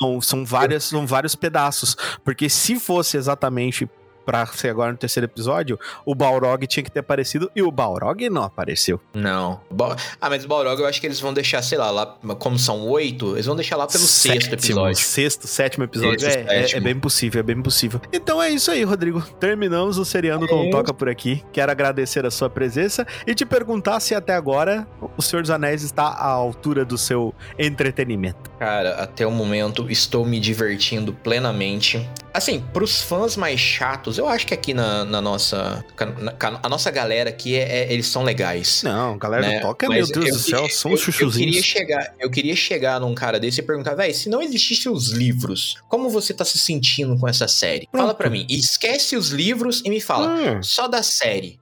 Não, 0.01 0.19
são 0.19 0.43
várias, 0.43 0.85
são 0.85 1.05
vários 1.05 1.35
pedaços. 1.35 1.95
Porque 2.25 2.49
se 2.49 2.79
fosse 2.79 3.15
exatamente 3.15 3.87
pra 4.25 4.45
ser 4.45 4.69
agora 4.69 4.91
no 4.91 4.97
terceiro 4.97 5.25
episódio, 5.25 5.79
o 6.05 6.13
Balrog 6.15 6.65
tinha 6.67 6.83
que 6.83 6.91
ter 6.91 6.99
aparecido 6.99 7.51
e 7.55 7.61
o 7.61 7.71
Balrog 7.71 8.29
não 8.29 8.43
apareceu. 8.43 8.99
Não. 9.13 9.59
Ba- 9.69 9.95
Ah, 10.21 10.29
mas 10.29 10.45
o 10.45 10.47
Balrog 10.47 10.79
eu 10.79 10.87
acho 10.87 10.99
que 11.01 11.07
eles 11.07 11.19
vão 11.19 11.33
deixar, 11.33 11.61
sei 11.61 11.77
lá, 11.77 11.91
lá 11.91 12.05
como 12.39 12.57
são 12.57 12.87
oito, 12.87 13.33
eles 13.35 13.45
vão 13.45 13.55
deixar 13.55 13.75
lá 13.77 13.87
pelo 13.87 14.03
sexto 14.03 14.33
Sétimo, 14.49 14.53
episódio. 14.55 14.95
Sexto, 15.03 15.47
sétimo 15.47 15.83
episódio. 15.83 16.19
Sexto, 16.21 16.37
é, 16.49 16.55
é- 16.55 16.59
é, 16.59 16.61
sétimo. 16.63 16.81
bem 16.83 16.99
possível, 16.99 17.39
é 17.39 17.43
bem 17.43 17.61
possível. 17.61 18.01
Então 18.11 18.41
é 18.41 18.49
isso 18.49 18.71
aí, 18.71 18.83
Rodrigo. 18.83 19.21
Terminamos 19.39 19.97
o 19.97 20.05
Seriando 20.05 20.47
com 20.47 20.63
É. 20.65 20.69
Toca 20.71 20.93
por 20.93 21.09
aqui. 21.09 21.43
Quero 21.51 21.71
agradecer 21.71 22.25
a 22.25 22.31
sua 22.31 22.49
presença 22.49 23.05
e 23.27 23.35
te 23.35 23.45
perguntar 23.45 23.99
se 23.99 24.15
até 24.15 24.33
agora 24.33 24.87
o 25.17 25.21
Senhor 25.21 25.41
dos 25.41 25.51
Anéis 25.51 25.83
está 25.83 26.03
à 26.03 26.27
altura 26.27 26.83
do 26.85 26.97
seu 26.97 27.33
entretenimento. 27.57 28.49
Cara, 28.59 28.95
até 29.01 29.25
o 29.27 29.31
momento 29.31 29.89
estou 29.89 30.25
me 30.25 30.39
divertindo 30.39 31.13
plenamente. 31.13 32.07
Assim, 32.33 32.59
pros 32.73 32.99
fãs 33.01 33.37
mais 33.37 33.59
chatos, 33.59 34.17
eu 34.17 34.27
acho 34.27 34.47
que 34.47 34.53
aqui 34.55 34.73
na, 34.73 35.05
na 35.05 35.21
nossa. 35.21 35.85
na- 36.19 36.59
a 36.63 36.67
nossa 36.67 36.89
galera 36.89 37.29
aqui, 37.29 37.55
é, 37.55 37.83
é- 37.83 37.93
eles 37.93 38.07
são 38.07 38.23
legais. 38.23 38.81
Não, 38.83 39.17
galera 39.19 39.47
né? 39.47 39.59
do 39.59 39.61
Toca, 39.61 39.87
Mas 39.87 40.09
meu 40.09 40.21
Deus 40.21 40.25
eu 40.27 40.33
do 40.33 40.39
céu, 40.39 40.69
são 40.69 40.91
eu- 40.91 40.95
os 40.95 41.01
chuchuzinhos. 41.01 41.55
Eu 41.57 41.61
queria, 41.61 41.63
chegar, 41.63 42.15
eu 42.19 42.31
queria 42.31 42.55
chegar 42.55 42.99
num 42.99 43.13
cara 43.13 43.39
desse 43.39 43.59
e 43.59 43.63
perguntar, 43.63 43.93
véi, 43.93 44.13
se 44.13 44.29
não 44.29 44.41
existissem 44.41 44.91
os 44.91 45.09
livros, 45.11 45.75
como 45.87 46.09
você 46.09 46.33
tá 46.33 46.43
se 46.43 46.57
sentindo 46.57 47.15
com 47.19 47.27
essa 47.27 47.47
série? 47.47 47.87
Fala 47.91 48.05
Pronto. 48.05 48.17
pra 48.17 48.29
mim, 48.31 48.47
esquece 48.49 49.15
os 49.15 49.29
livros 49.29 49.81
e 49.85 49.89
me 49.91 50.01
fala, 50.01 50.29
Hum. 50.57 50.63
só 50.63 50.87
da 50.87 51.03
série. 51.03 51.59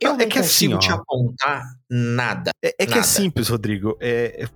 Eu 0.00 0.10
Não, 0.12 0.16
não, 0.16 0.24
é 0.24 0.28
que 0.28 0.38
assim, 0.38 0.70
consigo 0.70 0.74
ó. 0.76 0.78
te 0.78 0.90
apontar 0.90 1.62
nada. 1.90 2.50
É, 2.64 2.68
é 2.78 2.86
que 2.86 2.92
é 2.94 2.96
Nada. 2.96 3.06
simples, 3.06 3.48
Rodrigo. 3.50 3.98
É, 4.00 4.46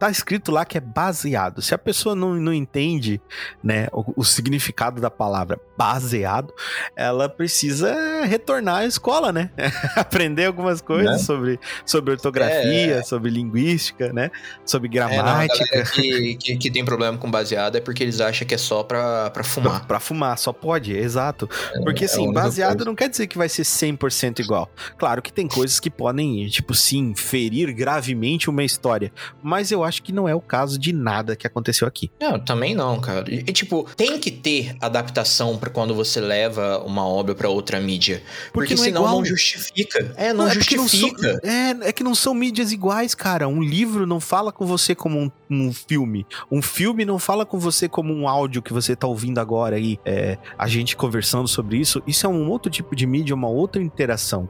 tá 0.00 0.10
escrito 0.10 0.50
lá 0.50 0.64
que 0.64 0.78
é 0.78 0.80
baseado. 0.80 1.60
Se 1.62 1.74
a 1.74 1.78
pessoa 1.78 2.14
não, 2.16 2.34
não 2.34 2.52
entende 2.54 3.20
né, 3.62 3.86
o, 3.92 4.14
o 4.22 4.24
significado 4.24 5.00
da 5.00 5.10
palavra 5.10 5.60
baseado, 5.76 6.52
ela 6.96 7.28
precisa 7.28 7.94
retornar 8.24 8.76
à 8.78 8.86
escola, 8.86 9.30
né? 9.32 9.50
Aprender 9.94 10.46
algumas 10.46 10.80
coisas 10.80 11.12
Né? 11.12 11.18
sobre, 11.18 11.60
sobre 11.84 12.12
ortografia, 12.12 12.96
É. 12.96 13.02
sobre 13.02 13.30
linguística, 13.30 14.10
né? 14.12 14.30
Sobre 14.64 14.88
É, 14.96 15.00
não, 15.00 15.08
gramática. 15.08 15.84
que, 15.92 16.34
que, 16.36 16.56
que 16.56 16.70
tem 16.70 16.84
problema 16.84 17.18
com 17.18 17.30
baseado 17.30 17.76
é 17.76 17.80
porque 17.80 18.02
eles 18.02 18.20
acham 18.22 18.46
que 18.48 18.54
é 18.54 18.58
só 18.58 18.82
pra, 18.82 19.28
pra 19.30 19.44
fumar. 19.44 19.86
pra 19.86 20.00
fumar, 20.00 20.38
só 20.38 20.52
pode, 20.52 20.96
exato. 20.96 21.48
Porque 21.84 22.04
É 22.04 22.06
assim, 22.06 22.32
baseado 22.32 22.76
coisa. 22.78 22.84
não 22.86 22.94
quer 22.94 23.08
dizer 23.10 23.26
que 23.26 23.36
vai 23.36 23.48
ser 23.50 23.62
100% 23.64 24.40
igual. 24.40 24.70
Claro 24.96 25.20
que 25.20 25.30
tem 25.32 25.46
coisas 25.46 25.78
que 25.78 25.90
podem, 25.90 26.46
tipo, 26.48 26.72
sim, 26.74 27.14
ferir 27.14 27.72
gravemente 27.74 28.48
uma 28.48 28.64
história. 28.64 29.12
Mas 29.42 29.70
eu 29.70 29.84
acho 29.84 29.89
que 29.98 30.12
não 30.12 30.28
é 30.28 30.34
o 30.34 30.40
caso 30.40 30.78
de 30.78 30.92
nada 30.92 31.34
que 31.34 31.46
aconteceu 31.46 31.88
aqui. 31.88 32.10
Não, 32.20 32.38
também 32.38 32.74
não, 32.74 33.00
cara. 33.00 33.24
E, 33.32 33.38
e, 33.38 33.52
tipo, 33.52 33.84
tem 33.96 34.18
que 34.18 34.30
ter 34.30 34.76
adaptação 34.80 35.56
pra 35.58 35.70
quando 35.70 35.94
você 35.94 36.20
leva 36.20 36.78
uma 36.84 37.06
obra 37.06 37.34
pra 37.34 37.48
outra 37.48 37.80
mídia. 37.80 38.22
Porque, 38.52 38.74
não 38.74 38.82
é 38.82 38.86
senão 38.86 39.02
igual. 39.02 39.16
não 39.16 39.24
justifica. 39.24 40.12
É, 40.16 40.32
não, 40.32 40.46
é 40.48 40.54
porque 40.54 40.76
não 40.76 40.86
são- 40.86 41.00
justifica. 41.00 41.40
é, 41.42 41.88
é 41.88 41.92
que 41.92 42.04
não 42.04 42.14
são 42.14 42.34
mídias 42.34 42.70
iguais, 42.72 43.14
cara. 43.14 43.48
Um 43.48 43.62
livro 43.62 44.06
não 44.06 44.20
fala 44.20 44.52
com 44.52 44.66
você 44.66 44.94
como 44.94 45.18
um, 45.18 45.30
um 45.50 45.72
filme. 45.72 46.26
Um 46.50 46.60
filme 46.62 47.04
não 47.04 47.18
fala 47.18 47.46
com 47.46 47.58
você 47.58 47.88
como 47.88 48.12
um 48.14 48.28
áudio 48.28 48.60
que 48.62 48.72
você 48.72 48.94
tá 48.94 49.06
ouvindo 49.06 49.38
agora 49.38 49.76
aí. 49.76 49.98
É, 50.04 50.36
a 50.58 50.68
gente 50.68 50.96
conversando 50.96 51.48
sobre 51.48 51.78
isso. 51.78 52.02
Isso 52.06 52.26
é 52.26 52.28
um 52.28 52.48
outro 52.50 52.70
tipo 52.70 52.94
de 52.94 53.06
mídia, 53.06 53.34
uma 53.34 53.48
outra 53.48 53.82
interação. 53.82 54.48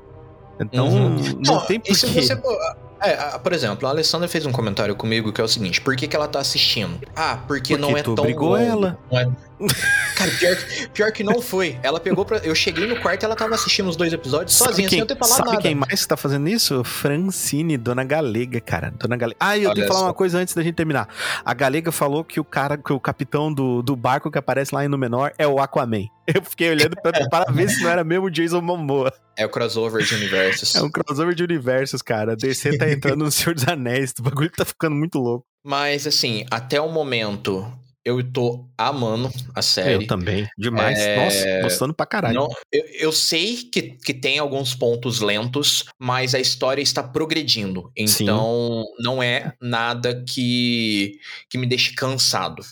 Então, 0.60 0.88
Uhum. 0.88 1.16
não, 1.46 1.60
tem 1.66 1.80
e 1.88 1.94
se 1.94 2.06
porquê. 2.06 2.20
você. 2.22 2.42
É, 3.02 3.38
por 3.38 3.52
exemplo, 3.52 3.86
a 3.86 3.90
Alessandra 3.90 4.28
fez 4.28 4.44
um 4.44 4.52
comentário 4.52 4.94
comigo 4.94 5.32
que 5.32 5.40
é 5.40 5.44
o 5.44 5.48
seguinte: 5.48 5.80
por 5.80 5.96
que, 5.96 6.06
que 6.06 6.14
ela 6.14 6.28
tá 6.28 6.38
assistindo? 6.40 7.00
Ah, 7.16 7.38
porque, 7.46 7.74
Porque 7.74 7.76
não 7.76 7.96
é 7.96 8.02
tão. 8.02 8.12
obrigou 8.12 8.50
longo. 8.50 8.62
ela. 8.62 8.98
Não 9.10 9.18
é, 9.18 9.28
Cara, 10.16 10.30
pior, 10.32 10.56
que- 10.56 10.88
pior 10.88 11.12
que 11.12 11.24
não 11.24 11.40
foi. 11.40 11.78
Ela 11.82 11.98
pegou 12.00 12.24
pra. 12.24 12.38
Eu 12.38 12.54
cheguei 12.54 12.86
no 12.86 13.00
quarto 13.00 13.22
e 13.22 13.24
ela 13.26 13.36
tava 13.36 13.54
assistindo 13.54 13.88
os 13.88 13.96
dois 13.96 14.12
episódios 14.12 14.54
Sabe 14.56 14.70
sozinha, 14.70 14.88
quem, 14.88 14.96
sem 14.96 15.00
eu 15.00 15.06
ter 15.06 15.16
falado 15.16 15.36
sabe 15.36 15.48
nada. 15.50 15.62
quem 15.62 15.74
mais 15.74 16.04
tá 16.06 16.16
fazendo 16.16 16.48
isso? 16.48 16.82
Francine, 16.84 17.76
Dona 17.76 18.04
Galega, 18.04 18.60
cara. 18.60 18.90
Dona 18.98 19.16
Galega. 19.16 19.36
Ah, 19.40 19.56
e 19.56 19.62
eu 19.62 19.68
Olha 19.70 19.74
tenho 19.74 19.86
que 19.86 19.88
falar 19.92 20.00
só. 20.00 20.06
uma 20.06 20.14
coisa 20.14 20.38
antes 20.38 20.54
da 20.54 20.62
gente 20.62 20.74
terminar. 20.74 21.08
A 21.44 21.54
Galega 21.54 21.90
falou 21.92 22.22
que 22.24 22.38
o 22.40 22.44
cara, 22.44 22.76
que 22.78 22.92
o 22.92 23.00
capitão 23.00 23.52
do, 23.52 23.82
do 23.82 23.96
barco 23.96 24.30
que 24.30 24.38
aparece 24.38 24.74
lá 24.74 24.84
em 24.84 24.88
Númenor 24.88 25.32
é 25.38 25.46
o 25.46 25.58
Aquaman. 25.60 26.04
Eu 26.32 26.42
fiquei 26.42 26.70
olhando 26.70 26.94
pra, 27.02 27.12
para 27.28 27.50
ver 27.52 27.68
se 27.68 27.82
não 27.82 27.90
era 27.90 28.04
mesmo 28.04 28.26
o 28.26 28.30
Jason 28.30 28.60
Momoa. 28.60 29.12
É 29.36 29.44
o 29.44 29.48
crossover 29.48 30.02
de 30.04 30.14
universos. 30.14 30.74
É 30.76 30.82
um 30.82 30.90
crossover 30.90 31.34
de 31.34 31.42
universos, 31.42 32.02
cara. 32.02 32.32
A 32.32 32.36
DC 32.36 32.78
tá 32.78 32.88
entrando 32.90 33.24
no 33.24 33.30
Senhor 33.30 33.54
dos 33.54 33.66
Anéis. 33.66 34.12
O 34.18 34.22
bagulho 34.22 34.50
tá 34.50 34.64
ficando 34.64 34.94
muito 34.94 35.18
louco. 35.18 35.44
Mas 35.64 36.06
assim, 36.06 36.46
até 36.50 36.80
o 36.80 36.88
momento, 36.90 37.66
eu 38.10 38.32
tô 38.32 38.66
amando 38.76 39.30
a 39.54 39.62
série. 39.62 40.04
Eu 40.04 40.06
também. 40.06 40.48
Demais. 40.58 40.98
É, 40.98 41.24
Nossa, 41.24 41.62
gostando 41.62 41.94
pra 41.94 42.06
caralho. 42.06 42.34
Não, 42.34 42.48
eu, 42.72 42.84
eu 42.98 43.12
sei 43.12 43.56
que, 43.56 43.82
que 43.82 44.12
tem 44.14 44.38
alguns 44.38 44.74
pontos 44.74 45.20
lentos, 45.20 45.84
mas 45.98 46.34
a 46.34 46.40
história 46.40 46.82
está 46.82 47.02
progredindo. 47.02 47.90
Sim. 48.06 48.24
Então, 48.24 48.84
não 48.98 49.22
é 49.22 49.52
nada 49.60 50.24
que, 50.28 51.18
que 51.48 51.58
me 51.58 51.66
deixe 51.66 51.94
cansado. 51.94 52.62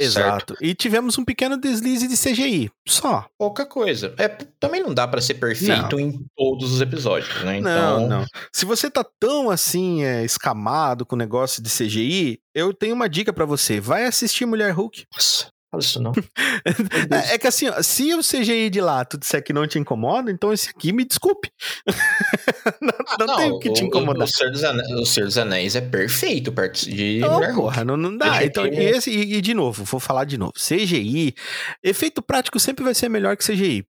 Certo? 0.00 0.52
Exato. 0.52 0.56
E 0.60 0.74
tivemos 0.74 1.16
um 1.18 1.24
pequeno 1.24 1.56
deslize 1.56 2.08
de 2.08 2.16
CGI. 2.16 2.70
Só. 2.86 3.26
Pouca 3.38 3.64
coisa. 3.66 4.14
É, 4.18 4.28
também 4.28 4.82
não 4.82 4.92
dá 4.92 5.06
pra 5.06 5.20
ser 5.20 5.34
perfeito 5.34 5.98
em 5.98 6.24
todos 6.36 6.72
os 6.72 6.80
episódios, 6.80 7.42
né? 7.44 7.58
Então, 7.58 8.00
Não, 8.00 8.08
não. 8.20 8.26
Se 8.52 8.64
você 8.64 8.90
tá 8.90 9.04
tão 9.20 9.50
assim, 9.50 10.02
é, 10.04 10.24
escamado 10.24 11.06
com 11.06 11.14
o 11.14 11.18
negócio 11.18 11.62
de 11.62 11.70
CGI, 11.70 12.38
eu 12.54 12.72
tenho 12.72 12.94
uma 12.94 13.08
dica 13.08 13.32
pra 13.32 13.44
você. 13.44 13.80
Vai 13.80 14.04
assistir 14.04 14.46
Mulher 14.46 14.72
Hulk. 14.72 15.04
Nossa, 15.12 15.48
fala 15.74 15.80
isso 15.80 16.00
não. 16.00 16.12
É, 17.30 17.34
é 17.34 17.38
que 17.38 17.46
assim, 17.46 17.68
ó, 17.68 17.82
se 17.82 18.14
o 18.14 18.20
CGI 18.20 18.70
de 18.70 18.80
lá 18.80 19.04
tu 19.04 19.18
disser 19.18 19.42
que 19.44 19.52
não 19.52 19.66
te 19.66 19.78
incomoda, 19.78 20.30
então 20.30 20.52
esse 20.52 20.70
aqui 20.70 20.92
me 20.92 21.04
desculpe. 21.04 21.50
não 23.18 23.34
Ah, 23.34 23.36
tem 23.36 23.50
o 23.50 23.58
que 23.58 23.70
te 23.72 23.82
o- 23.82 23.86
incomodar. 23.86 24.24
O, 24.24 24.26
Senhor 24.30 24.50
dos 24.50 24.64
Anéis, 24.64 24.90
o 24.92 25.04
Senhor 25.06 25.26
dos 25.26 25.38
Anéis 25.38 25.76
é 25.76 25.80
perfeito 25.80 26.52
perto 26.52 26.88
de 26.88 27.18
Não, 27.20 27.54
porra, 27.54 27.84
não, 27.84 27.96
não 27.96 28.16
dá. 28.16 28.44
Então, 28.44 28.66
e, 28.66 28.70
esse- 28.76 29.10
e- 29.10 29.34
e 29.36 29.40
de 29.40 29.54
novo, 29.54 29.84
vou 29.84 30.00
falar 30.00 30.24
de 30.24 30.38
novo. 30.38 30.52
CGI, 30.56 31.34
efeito 31.82 32.22
prático 32.22 32.58
sempre 32.58 32.84
vai 32.84 32.94
ser 32.94 33.08
melhor 33.08 33.36
que 33.36 33.44
CGI. 33.44 33.84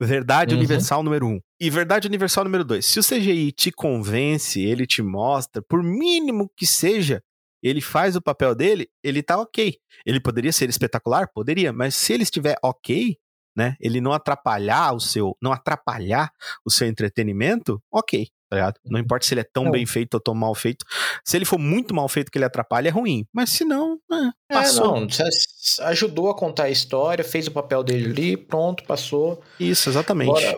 Verdade 0.00 0.52
Uhum. 0.52 0.58
universal 0.60 1.02
número 1.02 1.26
um. 1.26 1.40
E 1.60 1.70
verdade 1.70 2.06
universal 2.06 2.44
número 2.44 2.64
dois. 2.64 2.84
Se 2.84 2.98
o 2.98 3.02
CGI 3.02 3.50
te 3.52 3.70
convence, 3.70 4.60
ele 4.60 4.86
te 4.86 5.00
mostra, 5.00 5.62
por 5.62 5.82
mínimo 5.82 6.50
que 6.56 6.66
seja, 6.66 7.22
ele 7.66 7.80
faz 7.80 8.16
o 8.16 8.22
papel 8.22 8.54
dele, 8.54 8.88
ele 9.02 9.22
tá 9.22 9.38
ok. 9.38 9.76
Ele 10.04 10.20
poderia 10.20 10.52
ser 10.52 10.68
espetacular? 10.68 11.28
Poderia, 11.32 11.72
mas 11.72 11.94
se 11.94 12.12
ele 12.12 12.22
estiver 12.22 12.56
ok, 12.62 13.16
né? 13.56 13.76
Ele 13.80 14.00
não 14.00 14.12
atrapalhar 14.12 14.94
o 14.94 15.00
seu, 15.00 15.36
não 15.42 15.52
atrapalhar 15.52 16.30
o 16.64 16.70
seu 16.70 16.86
entretenimento, 16.86 17.82
ok. 17.90 18.28
Tá? 18.48 18.72
Não 18.84 19.00
importa 19.00 19.26
se 19.26 19.34
ele 19.34 19.40
é 19.40 19.48
tão 19.52 19.64
Não. 19.64 19.70
bem 19.72 19.84
feito 19.84 20.14
ou 20.14 20.20
tão 20.20 20.34
mal 20.34 20.54
feito. 20.54 20.84
Se 21.24 21.36
ele 21.36 21.44
for 21.44 21.58
muito 21.58 21.92
mal 21.94 22.08
feito 22.08 22.30
que 22.30 22.38
ele 22.38 22.44
atrapalha, 22.44 22.88
é 22.88 22.92
ruim. 22.92 23.26
Mas 23.32 23.50
se 23.50 23.64
não, 23.64 23.98
é, 24.12 24.54
passou. 24.54 24.96
É, 24.96 25.00
não, 25.00 25.08
ajudou 25.88 26.30
a 26.30 26.36
contar 26.36 26.64
a 26.64 26.70
história, 26.70 27.24
fez 27.24 27.48
o 27.48 27.50
papel 27.50 27.82
dele 27.82 28.10
ali, 28.10 28.36
pronto, 28.36 28.84
passou. 28.84 29.42
Isso, 29.58 29.88
exatamente. 29.88 30.56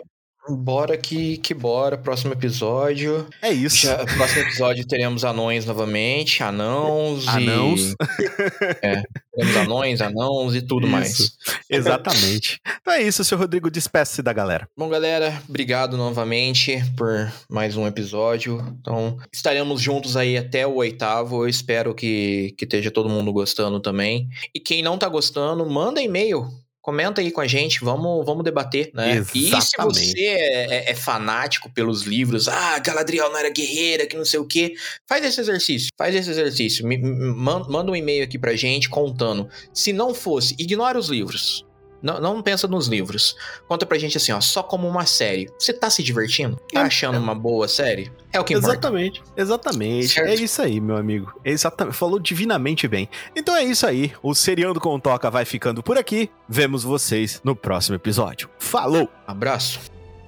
Bora 0.55 0.97
que, 0.97 1.37
que 1.37 1.53
bora. 1.53 1.97
Próximo 1.97 2.33
episódio. 2.33 3.27
É 3.41 3.51
isso. 3.51 3.87
Já, 3.87 3.97
próximo 4.05 4.41
episódio 4.41 4.85
teremos 4.87 5.23
anões 5.23 5.65
novamente, 5.65 6.43
anãos 6.43 7.27
Anãos. 7.27 7.81
e. 7.91 7.95
É, 8.81 9.03
teremos 9.35 9.57
anões, 9.57 10.01
anãos 10.01 10.55
e 10.55 10.61
tudo 10.61 10.85
Isso. 10.87 10.91
mais. 10.91 11.37
Exatamente. 11.69 12.59
Então 12.81 12.93
é 12.93 13.01
isso, 13.01 13.23
seu 13.23 13.37
Rodrigo. 13.37 13.69
Despeça-se 13.69 14.21
da 14.21 14.33
galera. 14.33 14.67
Bom, 14.77 14.89
galera, 14.89 15.41
obrigado 15.47 15.97
novamente 15.97 16.81
por 16.97 17.31
mais 17.49 17.75
um 17.75 17.85
episódio. 17.87 18.63
Então, 18.79 19.17
estaremos 19.31 19.81
juntos 19.81 20.15
aí 20.17 20.37
até 20.37 20.65
o 20.65 20.75
oitavo. 20.75 21.43
Eu 21.43 21.49
espero 21.49 21.93
que, 21.93 22.53
que 22.57 22.65
esteja 22.65 22.91
todo 22.91 23.09
mundo 23.09 23.31
gostando 23.31 23.79
também. 23.79 24.27
E 24.53 24.59
quem 24.59 24.81
não 24.81 24.97
tá 24.97 25.07
gostando, 25.07 25.65
manda 25.69 26.01
e-mail. 26.01 26.47
Comenta 26.89 27.21
aí 27.21 27.29
com 27.29 27.39
a 27.39 27.45
gente, 27.45 27.81
vamos, 27.83 28.25
vamos 28.25 28.43
debater, 28.43 28.89
né? 28.95 29.19
E 29.19 29.23
se 29.23 29.55
Exatamente. 29.55 30.11
você 30.11 30.19
é, 30.25 30.89
é- 30.89 30.91
é 30.91 30.95
fanático 30.95 31.69
pelos 31.71 32.01
livros, 32.01 32.47
ah, 32.47 32.79
Galadriel 32.79 33.29
não 33.29 33.37
era 33.37 33.51
guerreira, 33.51 34.07
que 34.07 34.17
não 34.17 34.25
sei 34.25 34.39
o 34.39 34.45
quê, 34.45 34.73
faz 35.07 35.23
esse 35.23 35.39
exercício, 35.39 35.89
faz 35.95 36.15
esse 36.15 36.31
exercício. 36.31 36.87
Me- 36.87 36.97
me- 36.97 37.13
man- 37.35 37.67
manda 37.69 37.91
um 37.91 37.95
e-mail 37.95 38.23
aqui 38.23 38.39
pra 38.39 38.55
gente 38.55 38.89
contando. 38.89 39.47
Se 39.71 39.93
não 39.93 40.15
fosse, 40.15 40.55
ignora 40.57 40.97
os 40.97 41.09
livros. 41.09 41.63
Não, 42.01 42.19
não 42.19 42.41
pensa 42.41 42.67
nos 42.67 42.87
livros. 42.87 43.35
Conta 43.67 43.85
pra 43.85 43.97
gente 43.97 44.17
assim, 44.17 44.31
ó, 44.31 44.39
só 44.39 44.63
como 44.63 44.87
uma 44.87 45.05
série. 45.05 45.49
Você 45.59 45.73
tá 45.73 45.89
se 45.89 46.01
divertindo? 46.01 46.55
Tá 46.71 46.81
É. 46.81 46.83
achando 46.83 47.17
uma 47.17 47.35
boa 47.35 47.67
série? 47.67 48.11
É 48.31 48.39
o 48.39 48.43
que 48.43 48.53
importa. 48.53 48.73
Exatamente. 48.75 49.23
Exatamente. 49.35 50.07
Certo. 50.09 50.27
É 50.29 50.35
isso 50.35 50.61
aí, 50.61 50.79
meu 50.79 50.95
amigo. 50.97 51.33
Exatamente. 51.43 51.95
Falou 51.97 52.19
divinamente 52.19 52.87
bem. 52.87 53.09
Então 53.35 53.55
é 53.55 53.63
isso 53.63 53.85
aí. 53.85 54.13
O 54.23 54.33
Seriando 54.35 54.79
com 54.79 54.99
Toca 54.99 55.29
vai 55.29 55.45
ficando 55.45 55.81
por 55.83 55.97
aqui. 55.97 56.29
Vemos 56.47 56.83
vocês 56.83 57.41
no 57.43 57.55
próximo 57.55 57.95
episódio. 57.95 58.49
Falou! 58.59 59.09
Abraço. 59.27 59.79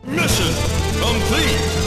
Mission 0.03 0.51
complete. 0.99 1.80